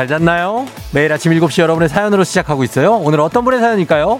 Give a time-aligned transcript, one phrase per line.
[0.00, 0.66] 잘 잤나요?
[0.92, 2.94] 매일 아침 7시 여러분의 사연으로 시작하고 있어요.
[2.94, 4.18] 오늘 어떤 분의 사연일까요?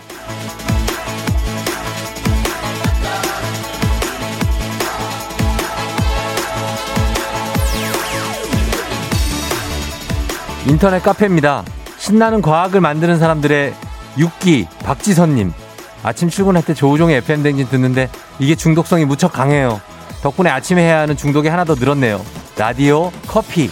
[10.69, 11.65] 인터넷 카페입니다.
[11.97, 13.73] 신나는 과학을 만드는 사람들의
[14.19, 15.51] 육기 박지선님.
[16.02, 19.80] 아침 출근할 때 조우종의 FM 댕진 듣는데 이게 중독성이 무척 강해요.
[20.23, 22.21] 덕분에 아침에 해야 하는 중독이 하나 더 늘었네요.
[22.59, 23.71] 라디오, 커피.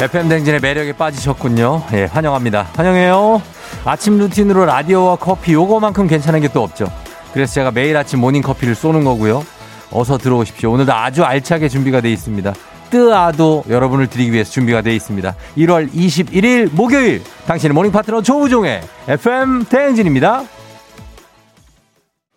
[0.00, 1.82] FM 댕진의 매력에 빠지셨군요.
[1.94, 2.68] 예, 환영합니다.
[2.74, 3.40] 환영해요.
[3.84, 6.86] 아침 루틴으로 라디오와 커피 요거만큼 괜찮은 게 또 없죠.
[7.32, 9.44] 그래서 제가 매일 아침 모닝 커피를 쏘는 거고요.
[9.90, 10.72] 어서 들어오십시오.
[10.72, 12.52] 오늘도 아주 알차게 준비가 되어 있습니다.
[12.90, 15.34] 뜨아도 여러분을 드리기 위해서 준비가 되어 있습니다.
[15.58, 20.44] 1월 21일 목요일 당신의 morning 파트너 조우종의 FM 대행진입니다.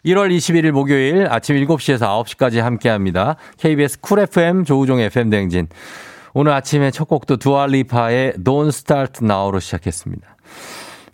[0.06, 3.36] 1월 21일 목요일 아침 7시에서 9시까지 함께 합니다.
[3.58, 5.68] KBS 쿨 FM 조우종의 FM 대행진.
[6.34, 10.28] 오늘 아침에 첫 곡도 두알리파의 Don't Start Now로 시작했습니다.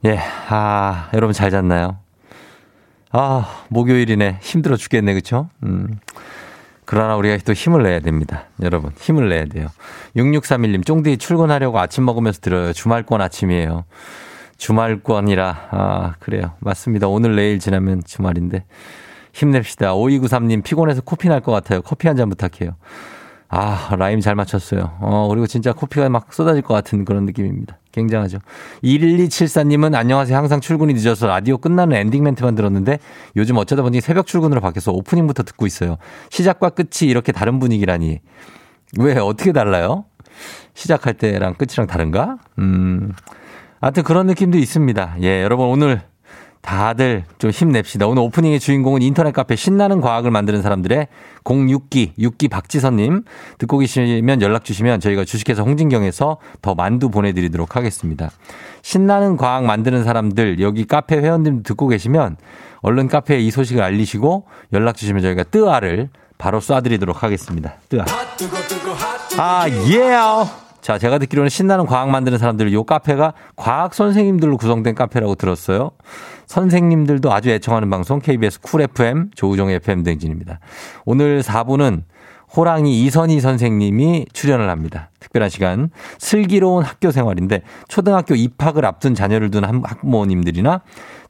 [0.05, 1.97] 예, 아, 여러분 잘 잤나요?
[3.11, 4.39] 아, 목요일이네.
[4.41, 5.49] 힘들어 죽겠네, 그쵸?
[5.63, 5.99] 음.
[6.83, 8.44] 그러나 우리가 또 힘을 내야 됩니다.
[8.61, 9.67] 여러분, 힘을 내야 돼요.
[10.16, 12.73] 6631님, 쫑디 출근하려고 아침 먹으면서 들어요.
[12.73, 13.85] 주말권 아침이에요.
[14.57, 16.53] 주말권이라, 아, 그래요.
[16.59, 17.07] 맞습니다.
[17.07, 18.66] 오늘 내일 지나면 주말인데.
[19.33, 19.94] 힘냅시다.
[19.94, 21.81] 5293님, 피곤해서 코피 날 것 같아요.
[21.81, 22.75] 커피 한 잔 부탁해요.
[23.58, 24.97] 아, 라임 잘 맞췄어요.
[25.00, 27.78] 어, 그리고 진짜 코피가 막 쏟아질 것 같은 그런 느낌입니다.
[27.94, 28.40] 굉장하죠.
[28.84, 30.38] 1274님은 안녕하세요.
[30.38, 33.00] 항상 출근이 늦어서 라디오 끝나는 엔딩 멘트만 들었는데
[33.38, 35.96] 요즘 어쩌다 보니 새벽 출근으로 바뀌어서 오프닝부터 듣고 있어요.
[36.31, 38.19] 시작과 끝이 이렇게 다른 분위기라니.
[39.00, 40.03] 왜, 어떻게 달라요?
[40.74, 42.38] 시작할 때랑 끝이랑 다른가?
[42.59, 43.13] 음.
[43.79, 45.16] 하여튼 그런 느낌도 있습니다.
[45.22, 46.02] 예, 여러분 오늘
[46.66, 48.08] 다들 좀 힘냅시다.
[48.08, 51.08] 오늘 오프닝의 주인공은 인터넷 카페 신나는 과학을 만드는 사람들의
[51.44, 53.24] 06기, 6기 박지선님
[53.59, 58.31] 듣고 계시면 연락 주시면 저희가 주식회사 홍진경에서 더 만두 보내드리도록 하겠습니다.
[58.81, 62.38] 신나는 과학 만드는 사람들 여기 카페 회원님 듣고 계시면
[62.82, 67.76] 얼른 카페에 이 소식을 알리시고 연락 주시면 저희가 뜨아를 바로 쏴드리도록 하겠습니다.
[67.90, 68.06] 뜨아.
[69.38, 70.00] 아, 예!
[70.02, 70.52] Yeah.
[70.86, 75.90] 자, 제가 듣기로는 신나는 과학 만드는 사람들 요 카페가 과학 선생님들로 구성된 카페라고 들었어요.
[76.47, 80.59] 선생님들도 아주 애청하는 방송 KBS 쿨 FM 조우종의 FM 댕진입니다.
[81.06, 82.03] 오늘 4부는
[82.56, 85.09] 호랑이 이선희 선생님이 출연을 합니다.
[85.19, 85.89] 특별한 시간
[86.19, 90.81] 슬기로운 학교 생활인데 초등학교 입학을 앞둔 자녀를 둔 학부모님들이나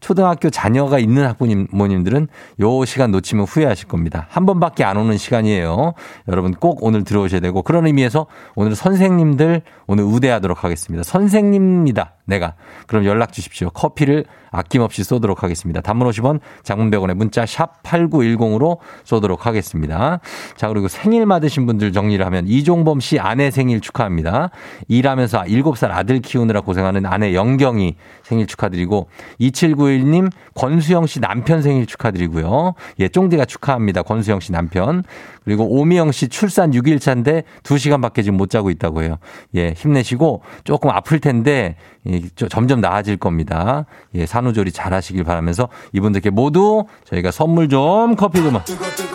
[0.06, 2.28] 초등학교 자녀가 있는 학부모님들은
[2.60, 4.28] 요 시간 놓치면 후회하실 겁니다.
[4.30, 5.96] 한 번밖에 안 오는 시간이에요.
[6.28, 11.02] 여러분 꼭 오늘 들어오셔야 되고 그런 의미에서 오늘 선생님들 오늘 우대하도록 하겠습니다.
[11.02, 12.14] 선생님입니다.
[12.26, 12.54] 내가.
[12.86, 13.70] 그럼 연락 주십시오.
[13.72, 15.82] 커피를 아낌없이 쏘도록 하겠습니다.
[15.82, 20.20] 단문 50원, 장문 100원에 문자 샵 8910으로 쏘도록 하겠습니다.
[20.56, 24.50] 자, 그리고 생일 맞으신 분들 정리를 하면 이종범 씨 아내 생일 축하합니다.
[24.88, 29.08] 일하면서 7살 아들 키우느라 고생하는 아내 영경이 생일 축하드리고
[29.40, 32.74] 2791님 권수영 씨 남편 생일 축하드리고요.
[33.00, 34.02] 예, 쫑디가 축하합니다.
[34.04, 35.04] 권수영 씨 남편.
[35.44, 39.18] 그리고 오미영 씨 출산 6일 차인데 2시간밖에 지금 못 자고 있다고 해요.
[39.56, 41.76] 예, 힘내시고 조금 아플 텐데
[42.08, 43.86] 예, 점점 나아질 겁니다.
[44.16, 48.60] 예, 산후조리 잘 하시길 바라면서 이분들께 모두 저희가 선물 좀 커피 좀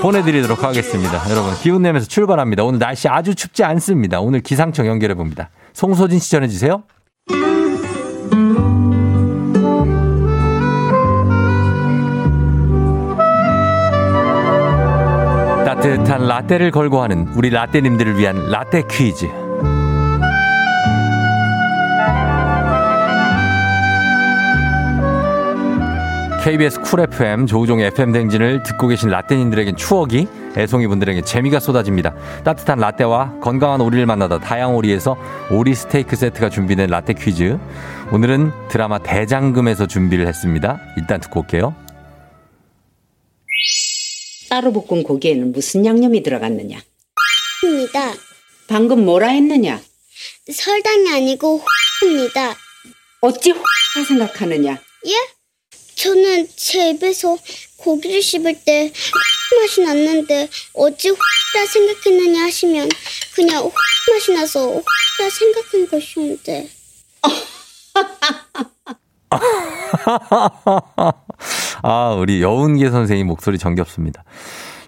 [0.01, 1.31] 보내드리도록 하겠습니다.
[1.31, 2.65] 여러분 기운 내면서 출발합니다.
[2.65, 4.21] 오늘 날씨 아주 춥지 않습니다.
[4.21, 5.51] 오늘 기상청 연결해 봅니다.
[5.73, 6.83] 송소진 씨 전해주세요.
[15.81, 19.27] 따뜻한 라떼를 걸고 하는 우리 라떼님들을 위한 라떼 퀴즈.
[26.45, 30.29] KBS 쿨 FM 조우종의 FM 댕진을 듣고 계신 라떼님들에겐 추억이
[30.59, 32.13] 애송이 분들에게 재미가 쏟아집니다.
[32.45, 35.17] 따뜻한 라떼와 건강한 오리를 만나다 다양오리에서
[35.51, 37.59] 오리 스테이크 세트가 준비된 라떼 퀴즈.
[38.13, 40.79] 오늘은 드라마 대장금에서 준비를 했습니다.
[40.99, 41.75] 일단 듣고 올게요.
[44.61, 46.79] 따로 볶은 고기에는 무슨 양념이 들어갔느냐?
[47.65, 48.13] 입니다.
[48.69, 49.81] 방금 뭐라 했느냐?
[50.53, 51.65] 설탕이 아니고
[52.05, 52.55] 입니다.
[53.23, 54.79] 어찌 화 생각하느냐?
[55.07, 55.15] 예?
[55.95, 57.39] 저는 제 입에서
[57.79, 58.93] 고기를 씹을 때
[59.63, 61.17] 맛이 났는데 어찌 화
[61.67, 62.91] 생각했느냐 하시면
[63.35, 63.71] 그냥 화
[64.13, 66.69] 맛이 나서 화 생각한 것이온데.
[71.83, 74.25] 아, 우리 여운계 선생님 목소리 정겹습니다.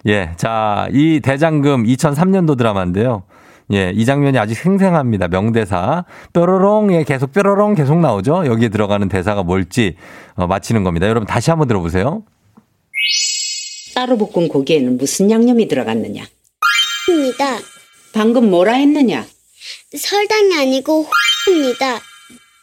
[0.07, 3.23] 예, 자, 이 대장금 2003년도 드라마인데요.
[3.71, 5.29] 예, 이 장면이 아직 생생합니다.
[5.29, 6.05] 명대사.
[6.33, 8.45] 뾰로롱, 예, 계속 뾰로롱 계속 나오죠?
[8.45, 9.95] 여기에 들어가는 대사가 뭘지
[10.35, 11.07] 어, 맞히는 겁니다.
[11.07, 12.23] 여러분 다시 한번 들어보세요.
[13.95, 16.23] 따로 볶은 고기에는 무슨 양념이 들어갔느냐?
[17.09, 17.57] 입니다.
[18.13, 19.25] 방금 뭐라 했느냐?
[19.97, 21.05] 설탕이 아니고
[21.49, 21.99] 입니다.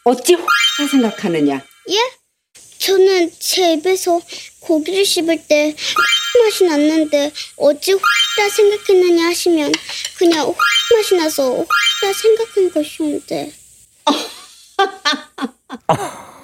[0.03, 0.41] 어찌 라
[0.89, 1.55] 생각하느냐?
[1.55, 2.20] 예?
[2.81, 4.19] 저는 제 입에서
[4.61, 5.75] 고기를 씹을 때
[6.43, 7.99] 맛이 났는데 어찌 라
[8.49, 9.71] 생각했느냐 하시면
[10.17, 10.51] 그냥
[10.95, 13.51] 맛이 나서 라 생각한 것이온데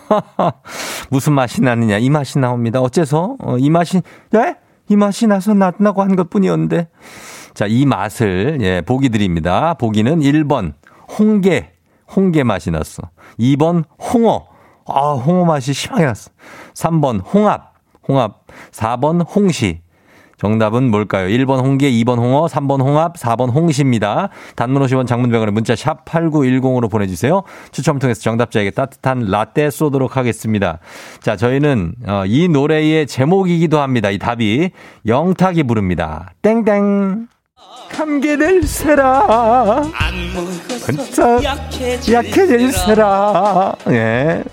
[1.10, 2.82] 무슨 맛이 나느냐 이 맛이 나옵니다.
[2.82, 4.02] 어째서 어, 이 맛이
[4.36, 4.56] 예?
[4.90, 6.88] 이 맛이 나서 났나고 한 것뿐이었는데
[7.56, 9.74] 자 이 맛을 예 보기 드립니다.
[9.74, 10.74] 보기는 1번
[11.18, 11.72] 홍게
[12.16, 13.10] 홍게 맛이 났어.
[13.40, 14.48] 2번 홍어
[14.88, 16.32] 아 홍어 맛이 심하게 났어.
[16.74, 17.74] 3번 홍합
[18.08, 19.82] 홍합 4번 홍시
[20.38, 21.28] 정답은 뭘까요?
[21.28, 24.30] 1번 홍게, 2번 홍어, 3번 홍합, 4번 홍시입니다.
[24.56, 27.42] 단문 50원 장문병원에 문자 샵 8910으로 보내주세요.
[27.72, 30.80] 추첨 통해서 정답자에게 따뜻한 라떼 쏘도록 하겠습니다.
[31.22, 34.12] 자, 저희는 어, 이 노래의 제목이기도 합니다.
[34.12, 34.70] 이 답이
[35.08, 36.32] 영탁이 부릅니다.
[36.44, 37.37] 땡땡.
[37.90, 39.92] 감기들세라.
[40.86, 41.40] 진짜
[42.12, 43.76] 약해질세라.
[43.90, 44.44] 예.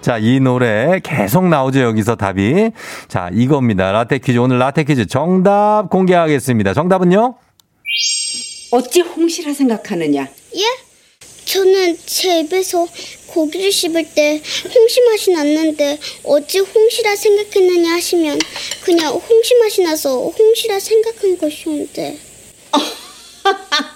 [0.00, 2.70] 자, 이 노래 계속 나오죠, 여기서 답이.
[3.08, 3.92] 자, 이겁니다.
[3.92, 4.38] 라떼 퀴즈.
[4.38, 6.74] 오늘 라떼 퀴즈 정답 공개하겠습니다.
[6.74, 7.34] 정답은요?
[8.72, 10.28] 어찌 홍시라 생각하느냐?
[10.56, 10.62] 예?
[11.44, 12.86] 저는 제 입에서
[13.26, 14.40] 고기를 씹을 때
[14.74, 18.38] 홍시 맛이 났는데 어찌 홍시라 생각했느냐 하시면
[18.84, 22.16] 그냥 홍시 맛이 나서 홍시라 생각한 것이온데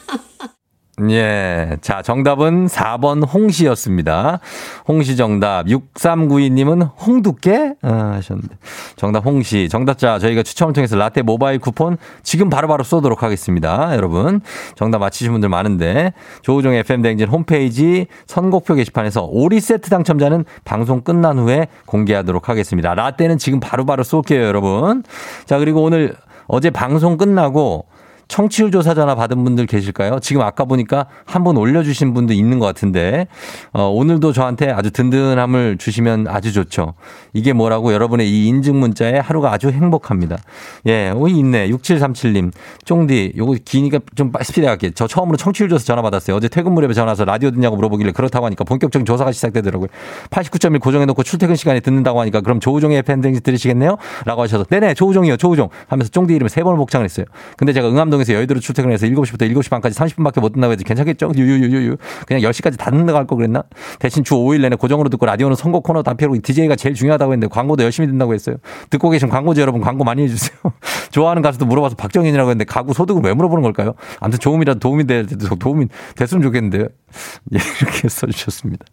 [1.10, 1.76] 예.
[1.82, 4.40] 자, 정답은 4번 홍시였습니다.
[4.88, 5.66] 홍시 정답.
[5.66, 7.74] 6392님은 홍두깨?
[7.82, 8.56] 아, 하셨는데.
[8.96, 9.68] 정답 홍시.
[9.68, 13.94] 정답자 저희가 추첨을 통해서 라떼 모바일 쿠폰 지금 바로바로 바로 쏘도록 하겠습니다.
[13.94, 14.40] 여러분.
[14.74, 16.14] 정답 맞히신 분들 많은데.
[16.40, 22.94] 조우종 FM대행진 홈페이지 선곡표 게시판에서 오리 세트 당첨자는 방송 끝난 후에 공개하도록 하겠습니다.
[22.94, 25.02] 라떼는 지금 바로바로 바로 쏠게요, 여러분.
[25.44, 26.16] 자, 그리고 오늘
[26.48, 27.84] 어제 방송 끝나고
[28.28, 30.18] 청취율 조사 전화 받은 분들 계실까요?
[30.20, 33.28] 지금 아까 보니까 한 번 올려주신 분도 있는 것 같은데,
[33.72, 36.94] 어, 오늘도 저한테 아주 든든함을 주시면 아주 좋죠.
[37.34, 40.38] 이게 뭐라고 여러분의 이 인증 문자에 하루가 아주 행복합니다.
[40.86, 41.68] 예, 오, 있네.
[41.70, 42.50] 6737님.
[42.84, 44.90] 쫑디, 요거 기니까 좀 스피드 할게.
[44.92, 46.36] 저 처음으로 청취율 조사 전화 받았어요.
[46.36, 49.88] 어제 퇴근 무렵에 전화 와서 라디오 듣냐고 물어보길래 그렇다고 하니까 본격적인 조사가 시작되더라고요.
[50.30, 53.96] 89.1 고정해놓고 출퇴근 시간에 듣는다고 하니까 그럼 조우종의 팬댕지 들으시겠네요?
[54.24, 55.68] 라고 하셔서, 네네, 조우종이요, 조우종.
[55.86, 57.26] 하면서 쫑디 이름을 세 번을 복장을 했어요.
[57.56, 61.32] 근데 제가 응암동 강동에서 여의도로 출퇴근을 해서 7시부터 7시 반까지 30분밖에 못 듣는다고 해서 괜찮겠죠?
[61.34, 61.96] 유유유유.
[62.26, 63.62] 그냥 10시까지 다 듣는다고 할거 그랬나?
[63.98, 67.82] 대신 주 5일 내내 고정으로 듣고 라디오는 선곡 코너 단편으로 DJ가 제일 중요하다고 했는데 광고도
[67.82, 68.56] 열심히 듣는다고 했어요.
[68.90, 70.58] 듣고 계신 광고주 여러분 광고 많이 해주세요.
[71.10, 73.94] 좋아하는 가수도 물어봐서 박정현이라고 했는데 가구 소득을 왜 물어보는 걸까요?
[74.20, 75.24] 아무튼 조금이라도 도움이 돼,
[75.58, 75.86] 도움이
[76.16, 76.84] 됐으면 좋겠는데요.
[77.54, 78.84] 예, 이렇게 써주셨습니다.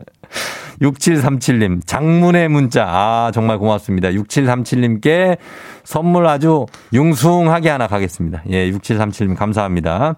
[0.81, 2.85] 6737님, 장문의 문자.
[2.87, 4.09] 아, 정말 고맙습니다.
[4.09, 5.37] 6737님께
[5.83, 8.43] 선물 아주 융숭하게 하나 가겠습니다.
[8.49, 10.15] 예, 6737님 감사합니다.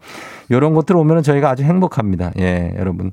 [0.51, 2.31] 요런 것들 오면은 저희가 아주 행복합니다.
[2.39, 3.11] 예, 여러분.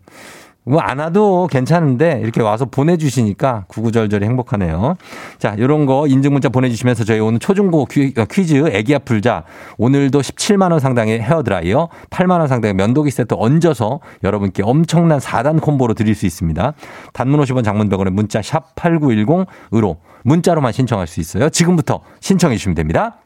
[0.65, 4.97] 뭐 안 와도 괜찮은데 이렇게 와서 보내주시니까 구구절절히 행복하네요.
[5.39, 9.45] 자, 요런 거 인증문자 보내주시면서 저희 오늘 초중고 어, 퀴즈 애기야 풀자
[9.79, 16.27] 오늘도 17만원 상당의 헤어드라이어 8만원 상당의 면도기 세트 얹어서 여러분께 엄청난 4단 콤보로 드릴 수
[16.27, 16.75] 있습니다.
[17.13, 21.49] 단문 50원 장문병원의 문자 샵 8910으로 문자로만 신청할 수 있어요.
[21.49, 23.17] 지금부터 신청해 주시면 됩니다.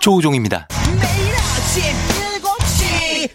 [0.00, 0.68] 조우종입니다.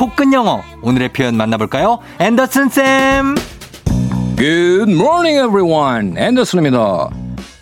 [0.00, 1.98] 코끝 영어 오늘의 표현 만나볼까요?
[2.20, 3.34] 앤더슨 쌤.
[4.38, 6.16] Good morning everyone.
[6.16, 7.10] 앤더슨입니다.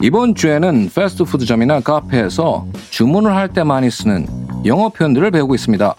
[0.01, 4.29] 이번 주에는 패스트푸드점이나 카페에서 주문을 할 때 많이 쓰는
[4.67, 5.97] 영어 표현들을 배우고 있습니다.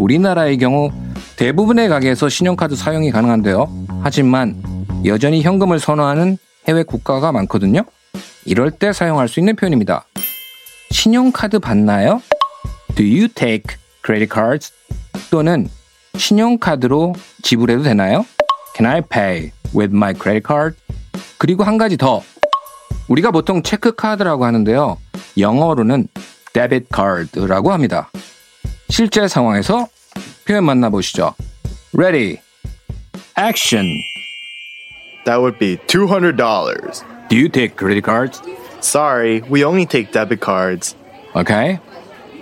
[0.00, 0.90] 우리나라의 경우
[1.36, 3.68] 대부분의 가게에서 신용카드 사용이 가능한데요.
[4.02, 4.60] 하지만
[5.04, 7.84] 여전히 현금을 선호하는 해외 국가가 많거든요.
[8.44, 10.06] 이럴 때 사용할 수 있는 표현입니다.
[10.90, 12.20] 신용카드 받나요?
[12.96, 14.72] Do you take credit cards?
[15.30, 15.68] 또는
[16.16, 18.24] 신용카드로 지불해도 되나요?
[18.76, 20.76] Can I pay with my credit card?
[21.38, 22.22] 그리고 한 가지 더.
[23.08, 24.98] 우리가 보통 체크카드라고 하는데요.
[25.38, 26.08] 영어로는
[26.52, 28.10] debit card라고 합니다.
[28.88, 29.86] 실제 상황에서
[30.46, 31.34] 표현 만나보시죠.
[31.94, 32.38] Ready.
[33.36, 33.86] Action.
[35.24, 36.36] That would be $200.
[37.28, 38.40] Do you take credit cards?
[38.80, 40.96] Sorry, we only take debit cards.
[41.36, 41.78] Okay.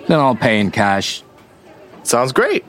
[0.07, 1.23] Then I'll pay in cash.
[2.07, 2.63] Sounds great.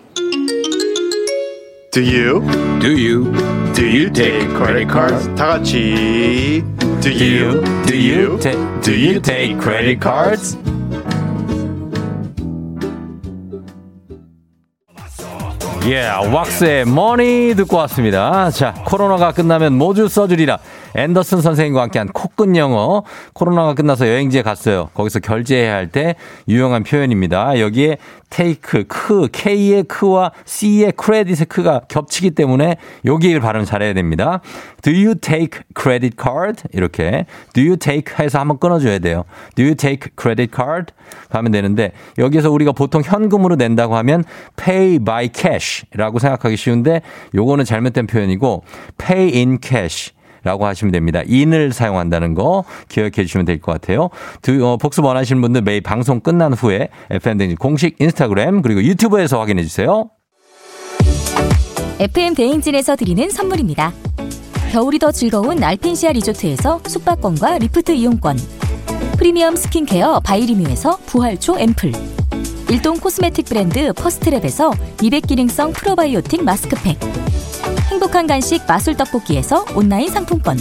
[1.92, 2.40] Do you?
[2.80, 3.33] Do you?
[3.73, 5.28] Do you take credit cards?
[5.37, 6.64] 다 같이.
[7.00, 7.62] Do you?
[7.87, 8.37] Do you?
[8.83, 10.59] Do you take credit cards?
[15.87, 18.50] 예, 왁스의 머니 듣고 왔습니다.
[18.50, 20.59] 자, 코로나가 끝나면 모두 써주리라.
[20.95, 23.02] 앤더슨 선생님과 함께한 코끝 영어.
[23.33, 24.90] 코로나가 끝나서 여행지에 갔어요.
[24.95, 26.16] 거기서 결제해야 할 때
[26.49, 27.59] 유용한 표현입니다.
[27.61, 27.97] 여기에
[28.28, 32.76] take, 크, K의 크와 C의 credit의 크가 겹치기 때문에
[33.07, 34.40] 여기를 발음 잘해야 됩니다.
[34.83, 36.62] Do you take credit card?
[36.73, 37.25] 이렇게.
[37.54, 39.25] Do you take 해서 한번 끊어줘야 돼요.
[39.54, 40.92] Do you take credit card?
[41.30, 44.25] 하면 되는데 여기서 우리가 보통 현금으로 낸다고 하면
[44.57, 47.00] pay by cash 라고 생각하기 쉬운데
[47.35, 48.62] 요거는 잘못된 표현이고
[48.99, 50.12] pay in cash
[50.45, 51.23] 라고 하시면 됩니다.
[51.28, 54.11] in을 사용한다는 거 기억해 주시면 될 것 같아요.
[54.42, 59.62] 두, 어, 복습 원하시는 분들 매일 방송 끝난 후에 FM댕진 공식 인스타그램 그리고 유튜브에서 확인해
[59.64, 60.11] 주세요.
[62.00, 63.92] FM 대행진에서 드리는 선물입니다.
[64.71, 68.37] 겨울이 더 즐거운 알펜시아 리조트에서 숙박권과 리프트 이용권.
[69.18, 71.92] 프리미엄 스킨케어 바이리뮤에서 부활초 앰플.
[72.71, 76.99] 일동 코스메틱 브랜드 퍼스트랩에서 미백 기능성 프로바이오틱 마스크팩.
[77.88, 80.59] 행복한 간식 마술 떡볶이에서 온라인 상품권.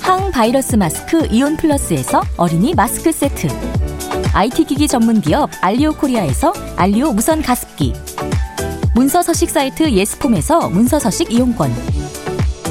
[0.00, 3.48] 항바이러스 마스크 이온 플러스에서 어린이 마스크 세트.
[4.32, 7.92] IT 기기 전문 기업 알리오 코리아에서 알리오 무선 가습기.
[8.94, 11.72] 문서 서식 사이트 예스폼에서 문서 서식 이용권.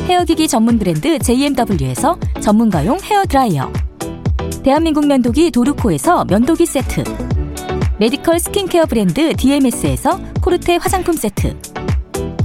[0.07, 3.71] 헤어기기 전문 브랜드 JMW에서 전문가용 헤어 드라이어.
[4.63, 7.03] 대한민국 면도기 도르코에서 면도기 세트.
[7.99, 11.55] 메디컬 스킨케어 브랜드 DMS에서 코르테 화장품 세트.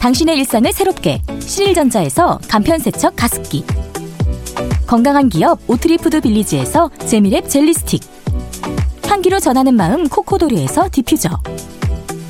[0.00, 3.64] 당신의 일상을 새롭게 신일전자에서 간편세척 가습기
[4.86, 8.02] 건강한 기업 오트리푸드 빌리지에서 재미랩 젤리스틱
[9.06, 11.28] 향기로 전하는 마음 코코도리에서 디퓨저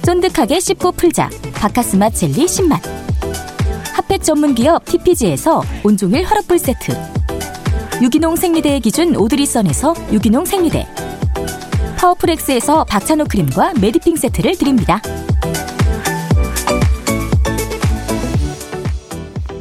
[0.02, 2.98] 쫀득하게 씹고 풀자 바카스맛 젤리 10만
[4.08, 6.92] 핫팩 전문 기업 TPG에서 온종일 화롯불 세트.
[8.00, 10.86] 유기농 생리대의 기준 오드리선에서 유기농 생리대.
[11.98, 15.02] 파워풀엑스에서 박찬호 크림과 메디핑 세트를 드립니다.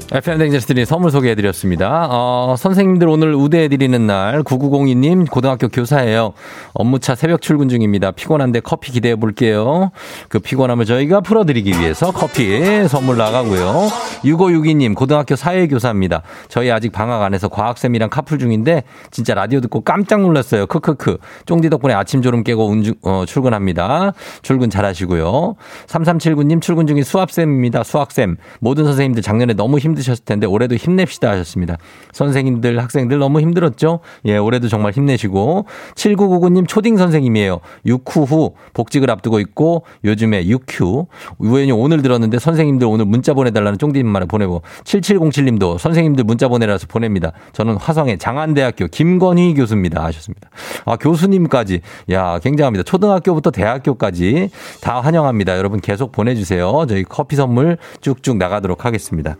[0.09, 2.07] FM 댕제스들이 선물 소개해드렸습니다.
[2.09, 6.31] 어, 선생님들 오늘 우대해드리는 날 9902님 고등학교 교사예요.
[6.73, 8.11] 업무차 새벽 출근 중입니다.
[8.11, 9.91] 피곤한데 커피 기대해 볼게요.
[10.29, 13.89] 그 피곤함을 저희가 풀어드리기 위해서 커피 선물 나가고요.
[14.23, 16.21] 6562님 고등학교 사회교사입니다.
[16.47, 20.67] 저희 아직 방학 안에서 과학쌤이랑 카풀 중인데 진짜 라디오 듣고 깜짝 놀랐어요.
[20.67, 21.17] 크크크.
[21.45, 24.13] 쫑디 덕분에 아침 졸음 깨고 운주, 어, 출근합니다.
[24.41, 25.55] 출근 잘하시고요.
[25.87, 27.83] 3379님 출근 중인 수학쌤입니다.
[27.83, 28.37] 수학쌤.
[28.61, 31.77] 모든 선생님들 작년에 너무 힘 힘드셨을 텐데 올해도 힘냅시다 하셨습니다.
[32.13, 33.99] 선생님들, 학생들 너무 힘들었죠?
[34.25, 37.59] 예, 올해도 정말 힘내시고 7999님 초딩 선생님이에요.
[37.85, 41.07] 6후 후 복직을 앞두고 있고 요즘에 6휴
[41.39, 47.31] 우연히 오늘 들었는데 선생님들 오늘 문자 보내달라는 쫑디님만을 보내고 7707님도 선생님들 문자 보내라서 보냅니다.
[47.53, 50.49] 저는 화성의 장안대학교 김건희 교수입니다 하셨습니다.
[50.85, 52.83] 아 교수님까지 야 굉장합니다.
[52.83, 54.49] 초등학교부터 대학교까지
[54.81, 55.57] 다 환영합니다.
[55.57, 56.85] 여러분 계속 보내주세요.
[56.87, 59.35] 저희 커피 선물 쭉쭉 나가도록 하겠습니다.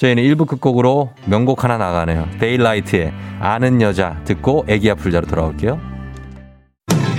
[0.00, 2.26] 저희는 1부 끝곡으로 명곡 하나 나가네요.
[2.40, 5.78] 데일라이트의 아는 여자 듣고 애기 아플자로 돌아올게요.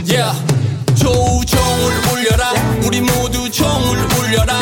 [0.09, 0.33] Yeah.
[0.95, 4.61] 조우종을 울려라 우리 모두 종을 울려라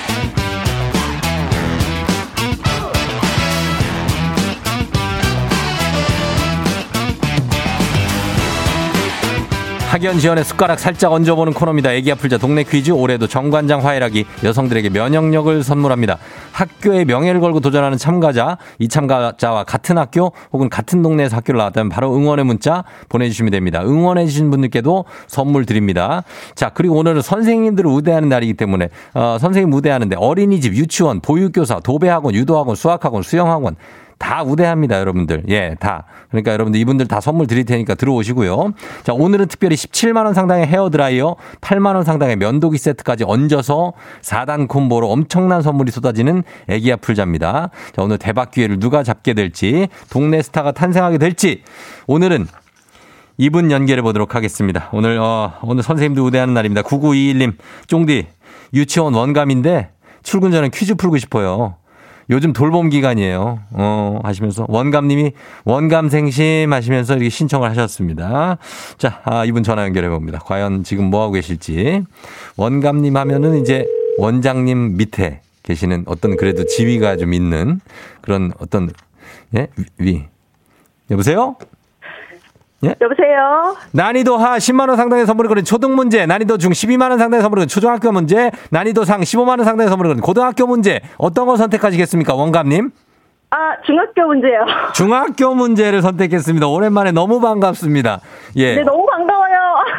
[10.01, 11.93] 학연 지연의 숟가락 살짝 얹어보는 코너입니다.
[11.93, 16.17] 애기 아플자 동네 퀴즈 올해도 정관장 화해락이 여성들에게 면역력을 선물합니다.
[16.53, 22.15] 학교의 명예를 걸고 도전하는 참가자 이 참가자와 같은 학교 혹은 같은 동네에서 학교를 나왔다면 바로
[22.15, 23.83] 응원의 문자 보내주시면 됩니다.
[23.83, 26.23] 응원해 주신 분들께도 선물 드립니다.
[26.55, 32.75] 자 그리고 오늘은 선생님들을 우대하는 날이기 때문에 어, 선생님 우대하는데 어린이집 유치원 보육교사 도배학원 유도학원
[32.75, 33.75] 수학학원 수영학원
[34.21, 35.45] 다 우대합니다, 여러분들.
[35.49, 36.05] 예, 다.
[36.29, 38.73] 그러니까 여러분들 이분들 다 선물 드릴 테니까 들어오시고요.
[39.01, 44.67] 자, 오늘은 특별히 17만 원 상당의 헤어 드라이어, 8만 원 상당의 면도기 세트까지 얹어서 4단
[44.67, 47.71] 콤보로 엄청난 선물이 쏟아지는 애기야 풀자입니다.
[47.95, 51.63] 자, 오늘 대박 기회를 누가 잡게 될지, 동네 스타가 탄생하게 될지,
[52.05, 52.45] 오늘은
[53.39, 54.89] 이분 연결해 보도록 하겠습니다.
[54.93, 56.83] 오늘, 어, 오늘 선생님도 우대하는 날입니다.
[56.83, 57.55] 9921님,
[57.87, 58.27] 쫑디,
[58.75, 59.89] 유치원 원감인데
[60.21, 61.80] 출근 전에 퀴즈 풀고 싶어요.
[62.31, 63.59] 요즘 돌봄 기간이에요.
[63.71, 65.33] 어, 하시면서 원감님이
[65.65, 68.57] 원감생심 하시면서 이렇게 신청을 하셨습니다.
[68.97, 70.39] 자, 아, 이분 전화 연결해 봅니다.
[70.39, 72.03] 과연 지금 뭐 하고 계실지.
[72.55, 73.85] 원감님 하면은 이제
[74.17, 77.81] 원장님 밑에 계시는 어떤 그래도 지위가 좀 있는
[78.21, 78.89] 그런 어떤
[79.55, 79.67] 예?
[79.97, 80.23] 위.
[81.11, 81.57] 여보세요?
[82.83, 82.95] 예?
[82.99, 83.75] 여보세요?
[83.91, 88.11] 난이도 하 10만원 상당의 선물을 거는 초등 문제, 난이도 중 12만원 상당의 선물을 거는 초등학교
[88.11, 92.91] 문제, 난이도 상 15만원 상당의 선물을 거는 고등학교 문제, 어떤 거 선택하시겠습니까, 원감님?
[93.51, 94.65] 아, 중학교 문제요.
[94.95, 96.67] 중학교 문제를 선택했습니다.
[96.67, 98.21] 오랜만에 너무 반갑습니다.
[98.55, 98.75] 예.
[98.75, 99.51] 네, 너무 반가워요.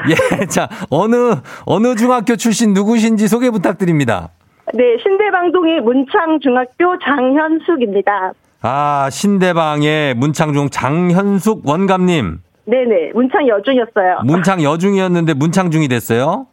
[0.41, 0.47] 예.
[0.47, 4.31] 자, 어느, 어느 중학교 출신 누구신지 소개 부탁드립니다.
[4.75, 8.33] 네, 신대방동의 문창중학교 장현숙입니다.
[8.63, 12.39] 아, 신대방의 문창중 장현숙 원감님.
[12.65, 14.21] 네네, 문창 여중이었어요.
[14.25, 16.47] 문창 여중이었는데 문창중이 됐어요?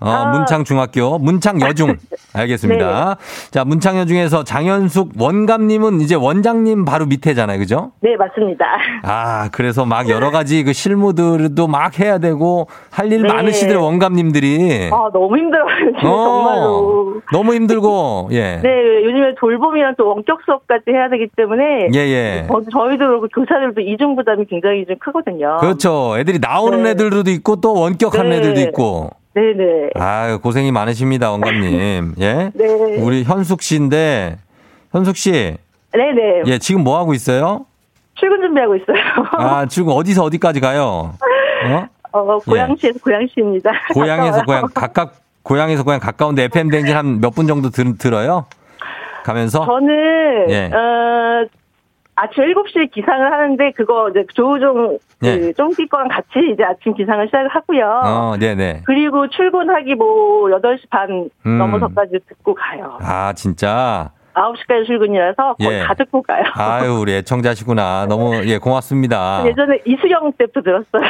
[0.00, 0.30] 어, 아.
[0.30, 1.96] 문창 중학교, 문창 여중.
[2.32, 3.16] 알겠습니다.
[3.50, 7.58] 자, 문창 여중에서 장현숙 원감님은 이제 원장님 바로 밑에잖아요.
[7.58, 7.90] 그죠?
[8.00, 8.64] 네, 맞습니다.
[9.02, 13.28] 아, 그래서 막 여러 가지 그 실무들도 막 해야 되고 할일 네.
[13.32, 14.90] 많으시들 원감님들이.
[14.92, 15.64] 아, 너무 힘들어요,
[15.96, 17.20] 어, 정말로.
[17.32, 18.60] 너무 힘들고, 예.
[18.62, 21.88] 네, 요즘에 돌봄이랑 또 원격 수업까지 해야 되기 때문에.
[21.94, 22.46] 예, 예.
[22.46, 25.56] 저, 저희도 그렇고 교사들도 이중 부담이 굉장히 좀 크거든요.
[25.58, 26.16] 그렇죠.
[26.18, 26.90] 애들이 나오는 네.
[26.90, 28.36] 애들도 있고 또 원격하는 네.
[28.36, 29.10] 애들도 있고.
[29.34, 29.90] 네네.
[29.94, 32.14] 아유, 고생이 많으십니다, 원감님.
[32.20, 32.50] 예?
[32.54, 32.66] 네.
[32.98, 34.38] 우리 현숙 씨인데,
[34.92, 35.56] 현숙 씨,
[35.92, 36.42] 네네.
[36.46, 37.66] 예, 지금 뭐 하고 있어요?
[38.14, 38.96] 출근 준비하고 있어요.
[39.32, 41.14] 아, 지금 어디서 어디까지 가요?
[41.66, 41.88] 어?
[42.12, 43.70] 어, 고양시에서 고양시입니다.
[43.94, 44.44] 고향에서 가까워요.
[44.62, 45.12] 고향, 가깝,
[45.42, 48.46] 고향에서 고향 가까운데 FM 댕진 한 몇 분 정도 들, 들어요?
[49.24, 49.64] 가면서?
[49.64, 50.70] 저는 예.
[50.72, 51.46] 어
[52.20, 55.38] 아침 7시에 기상을 하는데 그거 이제 조우종 예.
[55.38, 58.00] 그 쫑디 거랑 같이 이제 아침 기상을 시작을 하고요.
[58.04, 58.82] 어, 네네.
[58.86, 61.58] 그리고 출근하기 뭐 8시 반 음.
[61.58, 62.98] 넘어서까지 듣고 가요.
[63.00, 64.10] 아, 진짜?
[64.34, 65.84] 9시까지 출근이라서 거의 예.
[65.84, 66.42] 다 듣고 가요.
[66.54, 68.06] 아유, 우리 애청자시구나.
[68.08, 69.42] 너무, 예, 고맙습니다.
[69.46, 71.02] 예전에 이수경 때부터 들었어요.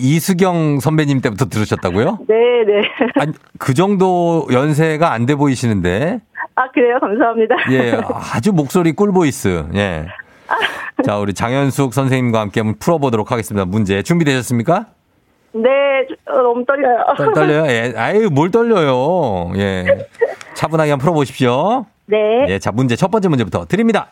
[0.00, 2.18] 이, 이수경 선배님 때부터 들으셨다고요?
[2.28, 2.88] 네네.
[3.20, 6.20] 아니, 그 정도 연세가 안 돼 보이시는데.
[6.56, 6.98] 아 그래요?
[7.00, 7.56] 감사합니다.
[7.72, 7.98] 예,
[8.36, 9.64] 아주 목소리 꿀보이스.
[9.74, 10.06] 예.
[11.04, 13.64] 자, 우리 장현숙 선생님과 함께 한번 풀어보도록 하겠습니다.
[13.64, 14.86] 문제 준비되셨습니까?
[15.52, 15.68] 네,
[16.26, 17.04] 어, 너무 떨려요.
[17.16, 17.66] 떨, 떨려요?
[17.68, 17.92] 예.
[17.96, 19.52] 아유, 뭘 떨려요?
[19.56, 19.84] 예.
[20.54, 21.86] 차분하게 한번 풀어보십시오.
[22.06, 22.16] 네.
[22.48, 24.08] 예, 자, 문제, 첫 번째 문제부터 드립니다.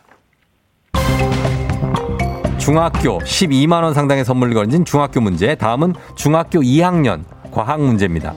[2.58, 5.56] 중학교 12만원 상당의 선물을 걸진 중학교 문제.
[5.56, 8.34] 다음은 중학교 2학년 과학 문제입니다.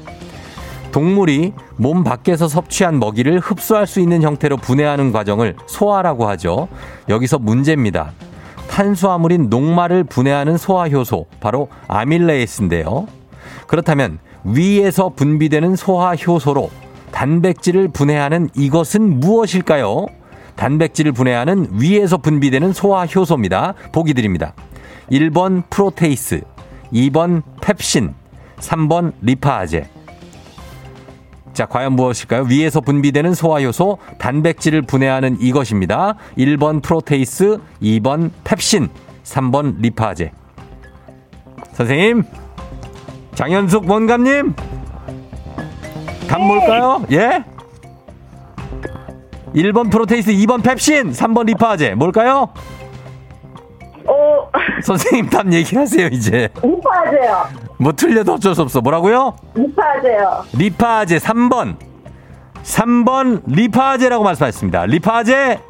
[0.96, 6.70] 동물이 몸 밖에서 섭취한 먹이를 흡수할 수 있는 형태로 분해하는 과정을 소화라고 하죠.
[7.10, 8.14] 여기서 문제입니다.
[8.70, 13.08] 탄수화물인 녹말을 분해하는 소화 효소, 바로 아밀레이스인데요.
[13.68, 16.70] 그렇다면 위에서 분비되는 소화 효소로
[17.12, 20.06] 단백질을 분해하는 이것은 무엇일까요?
[20.56, 23.74] 단백질을 분해하는 위에서 분비되는 소화 효소입니다.
[23.92, 24.54] 보기 드립니다.
[25.12, 26.40] 1번 프로테이스,
[26.94, 28.14] 2번 펩신,
[28.60, 29.95] 3번 리파아제.
[31.56, 32.44] 자, 과연 무엇일까요?
[32.44, 36.16] 위에서 분비되는 소화효소, 단백질을 분해하는 이것입니다.
[36.38, 38.90] 1번 프로테이스, 2번 펩신,
[39.24, 40.34] 3번 리파제.
[41.72, 42.24] 선생님,
[43.36, 44.54] 장현숙 원감님,
[46.28, 47.06] 답 뭘까요?
[47.12, 47.46] 예?
[49.56, 51.96] 1번 프로테이스, 2번 펩신, 3번 리파제.
[51.96, 52.50] 뭘까요?
[54.08, 54.50] 어,
[54.84, 56.50] 선생님 답 얘기하세요, 이제.
[56.62, 57.65] 리파아제요.
[57.86, 58.82] 뭐 틀려도 어쩔 수 없어.
[58.82, 59.36] 뭐라고요?
[59.54, 60.46] 리파아제요.
[60.54, 61.76] 리파제 3번.
[62.64, 64.88] 3번 리파제라고 말씀하셨습니다.
[64.88, 65.62] 리파제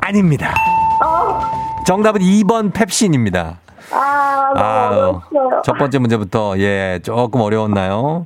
[0.00, 0.54] 아닙니다.
[1.86, 3.58] 정답은 2번 펩신입니다.
[3.90, 5.62] 아, 아, 어려웠어요.
[5.66, 8.24] 첫 번째 문제부터 예 조금 어려웠나요?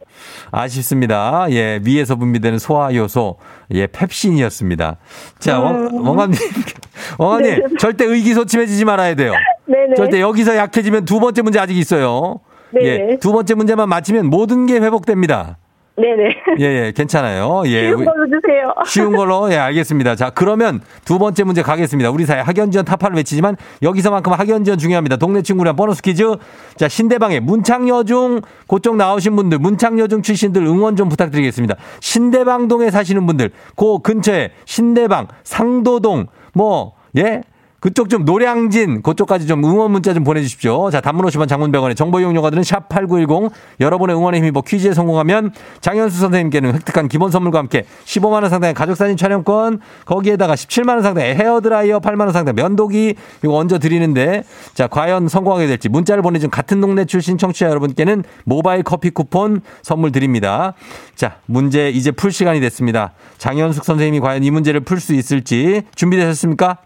[0.52, 1.46] 아쉽습니다.
[1.50, 3.38] 예 위에서 분비되는 소화 요소
[3.72, 4.96] 예 펩신이었습니다.
[5.40, 6.38] 자 원, 원감님
[7.18, 9.32] 원감님 절대 의기소침해지지 말아야 돼요.
[9.66, 9.94] 네네.
[9.96, 12.40] 절대 여기서 약해지면 두 번째 문제 아직 있어요.
[12.72, 12.86] 네네.
[12.86, 15.58] 예, 두 번째 문제만 맞히면 모든 게 회복됩니다.
[15.98, 16.36] 네네.
[16.60, 17.62] 예, 예, 괜찮아요.
[17.66, 17.86] 예.
[17.86, 18.74] 쉬운 걸로 주세요.
[18.84, 20.14] 쉬운 걸로, 예, 알겠습니다.
[20.14, 22.10] 자, 그러면 두 번째 문제 가겠습니다.
[22.10, 25.16] 우리 사회 학연지원 타파를 외치지만 여기서만큼 학연지원 중요합니다.
[25.16, 26.36] 동네 친구랑 보너스 퀴즈.
[26.76, 31.76] 자, 신대방에 문창여중 그쪽 나오신 분들, 문창여중 출신들 응원 좀 부탁드리겠습니다.
[32.00, 37.40] 신대방동에 사시는 분들, 그 근처에 신대방, 상도동, 뭐, 예?
[37.86, 40.90] 그쪽 좀 노량진 그쪽까지 좀 응원 문자 좀 보내주십시오.
[40.90, 46.74] 자 단문 50원 장문 100원의 정보 이용료가들은 샵8910 여러분의 응원에 힘입어 퀴즈에 성공하면 장현수 선생님께는
[46.74, 52.22] 획득한 기본 선물과 함께 15만 원 상당의 가족사진 촬영권 거기에다가 17만 원 상당의 헤어드라이어 8만
[52.22, 54.42] 원 상당의 면도기 이거 얹어 드리는데
[54.74, 60.10] 자 과연 성공하게 될지 문자를 보내준 같은 동네 출신 청취자 여러분께는 모바일 커피 쿠폰 선물
[60.10, 60.74] 드립니다.
[61.14, 63.12] 자 문제 이제 풀 시간이 됐습니다.
[63.38, 66.78] 장현숙 선생님이 과연 이 문제를 풀 수 있을지 준비되셨습니까?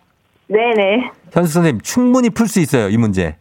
[0.51, 1.11] 네네.
[1.33, 3.37] 현수 선생님 충분히 풀 수 있어요 이 문제.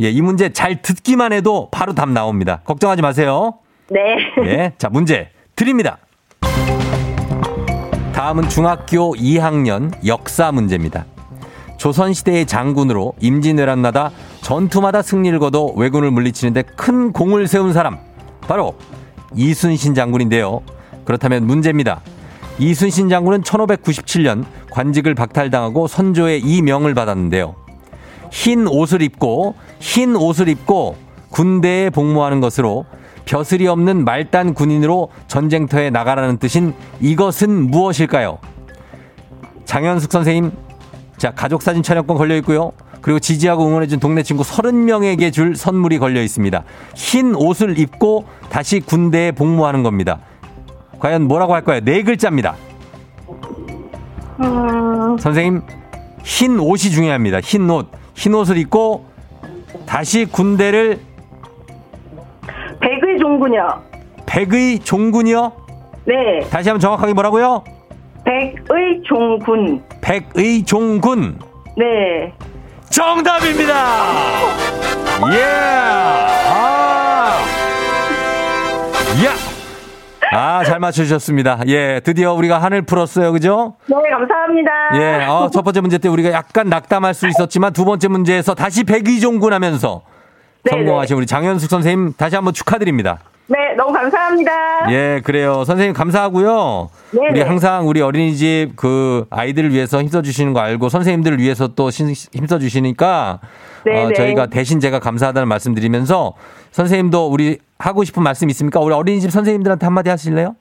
[0.00, 2.60] 예, 이 문제 잘 듣기만 해도 바로 답 나옵니다.
[2.64, 3.58] 걱정하지 마세요.
[3.88, 4.00] 네.
[4.46, 5.98] 예, 자 문제 드립니다.
[8.12, 11.06] 다음은 중학교 2학년 역사 문제입니다.
[11.76, 14.10] 조선시대의 장군으로 임진왜란마다
[14.42, 17.98] 전투마다 승리를 거둬 왜군을 물리치는데 큰 공을 세운 사람
[18.42, 18.74] 바로
[19.34, 20.62] 이순신 장군인데요.
[21.04, 22.02] 그렇다면 문제입니다.
[22.60, 27.54] 이순신 장군은 1597년 관직을 박탈당하고 선조의 이명을 받았는데요.
[28.30, 30.96] 흰 옷을 입고 흰 옷을 입고
[31.30, 32.84] 군대에 복무하는 것으로
[33.24, 38.38] 벼슬이 없는 말단 군인으로 전쟁터에 나가라는 뜻인 이것은 무엇일까요?
[39.64, 40.52] 장현숙 선생님,
[41.16, 42.72] 자 가족 사진 촬영권 걸려 있고요.
[43.00, 46.64] 그리고 지지하고 응원해준 동네 친구 30명에게 줄 선물이 걸려 있습니다.
[46.94, 50.18] 흰 옷을 입고 다시 군대에 복무하는 겁니다.
[51.00, 51.80] 과연 뭐라고 할까요?
[51.82, 52.54] 네 글자입니다.
[54.42, 55.62] 음, 선생님,
[56.22, 57.40] 흰 옷이 중요합니다.
[57.40, 57.88] 흰 옷.
[58.14, 59.06] 흰 옷을 입고
[59.86, 61.00] 다시 군대를
[62.80, 63.66] 백의 종군요.
[64.26, 65.52] 백의 종군이요?
[66.06, 66.14] 네.
[66.50, 67.64] 다시 한번 정확하게 뭐라고요?
[68.24, 69.82] 백의 종군.
[70.00, 71.38] 백의 종군.
[71.76, 72.32] 네.
[72.90, 73.74] 정답입니다!
[75.32, 75.44] 예!
[76.48, 76.99] 아!
[80.32, 81.60] 아, 잘 맞춰주셨습니다.
[81.68, 83.32] 예, 드디어 우리가 한을 풀었어요.
[83.32, 83.74] 그죠?
[83.86, 84.70] 네, 감사합니다.
[84.94, 88.84] 예, 어, 첫 번째 문제 때 우리가 약간 낙담할 수 있었지만 두 번째 문제에서 다시
[88.84, 90.02] 백의종군 하면서
[90.64, 90.84] 네네.
[90.84, 93.18] 성공하신 우리 장현숙 선생님 다시 한번 축하드립니다.
[93.48, 94.52] 네, 너무 감사합니다.
[94.92, 95.64] 예, 그래요.
[95.64, 96.88] 선생님 감사하고요.
[97.10, 97.28] 네네.
[97.30, 102.14] 우리 항상 우리 어린이집 그 아이들을 위해서 힘써 주시는 거 알고 선생님들을 위해서 또 신-
[102.32, 103.40] 힘써 주시니까
[103.88, 104.12] 어.
[104.14, 106.34] 저희가 대신 제가 감사하다는 말씀 드리면서
[106.70, 108.80] 선생님도 우리 하고 싶은 말씀 있습니까?
[108.80, 110.54] 우리 어린이집 선생님들한테 한마디 하실래요?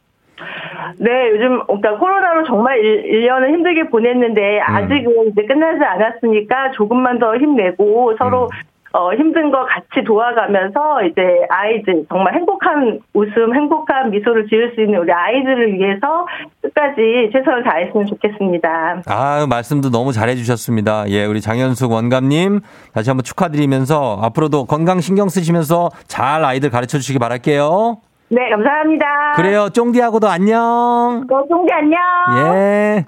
[0.97, 7.38] 네, 요즘 그러니까 코로나로 정말 1, 년을 힘들게 보냈는데 아직은 이제 끝나지 않았으니까 조금만 더
[7.38, 8.49] 힘내고 서로
[8.91, 14.99] 어, 힘든 거 같이 도와가면서 이제 아이들 정말 행복한 웃음, 행복한 미소를 지을 수 있는
[14.99, 16.25] 우리 아이들을 위해서
[16.62, 19.04] 끝까지 최선을 다했으면 좋겠습니다.
[19.06, 21.06] 아, 말씀도 너무 잘해 주셨습니다.
[21.10, 22.62] 예, 우리 장현숙 원감님
[22.93, 27.97] 다시 한번 축하드리면서 앞으로도 건강 신경 쓰시면서 잘 아이들 가르쳐 주시기 바랄게요.
[28.32, 29.34] 네, 감사합니다.
[29.36, 29.69] 그래요.
[29.69, 31.25] 쫑디하고도 안녕.
[31.30, 31.99] 어, 송기 안녕.
[32.38, 33.06] 예.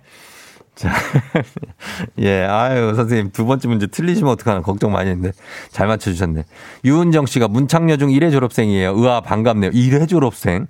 [0.82, 0.90] 자,
[2.18, 5.32] 예, 아유, 선생님, 두 번째 문제 틀리시면 어떡하나 걱정 많이 했는데,
[5.70, 6.44] 잘 맞춰주셨네.
[6.86, 9.00] 유은정 씨가 문창여중 1회 졸업생이에요.
[9.00, 9.70] 으아, 반갑네요.
[9.72, 10.66] 1회 졸업생.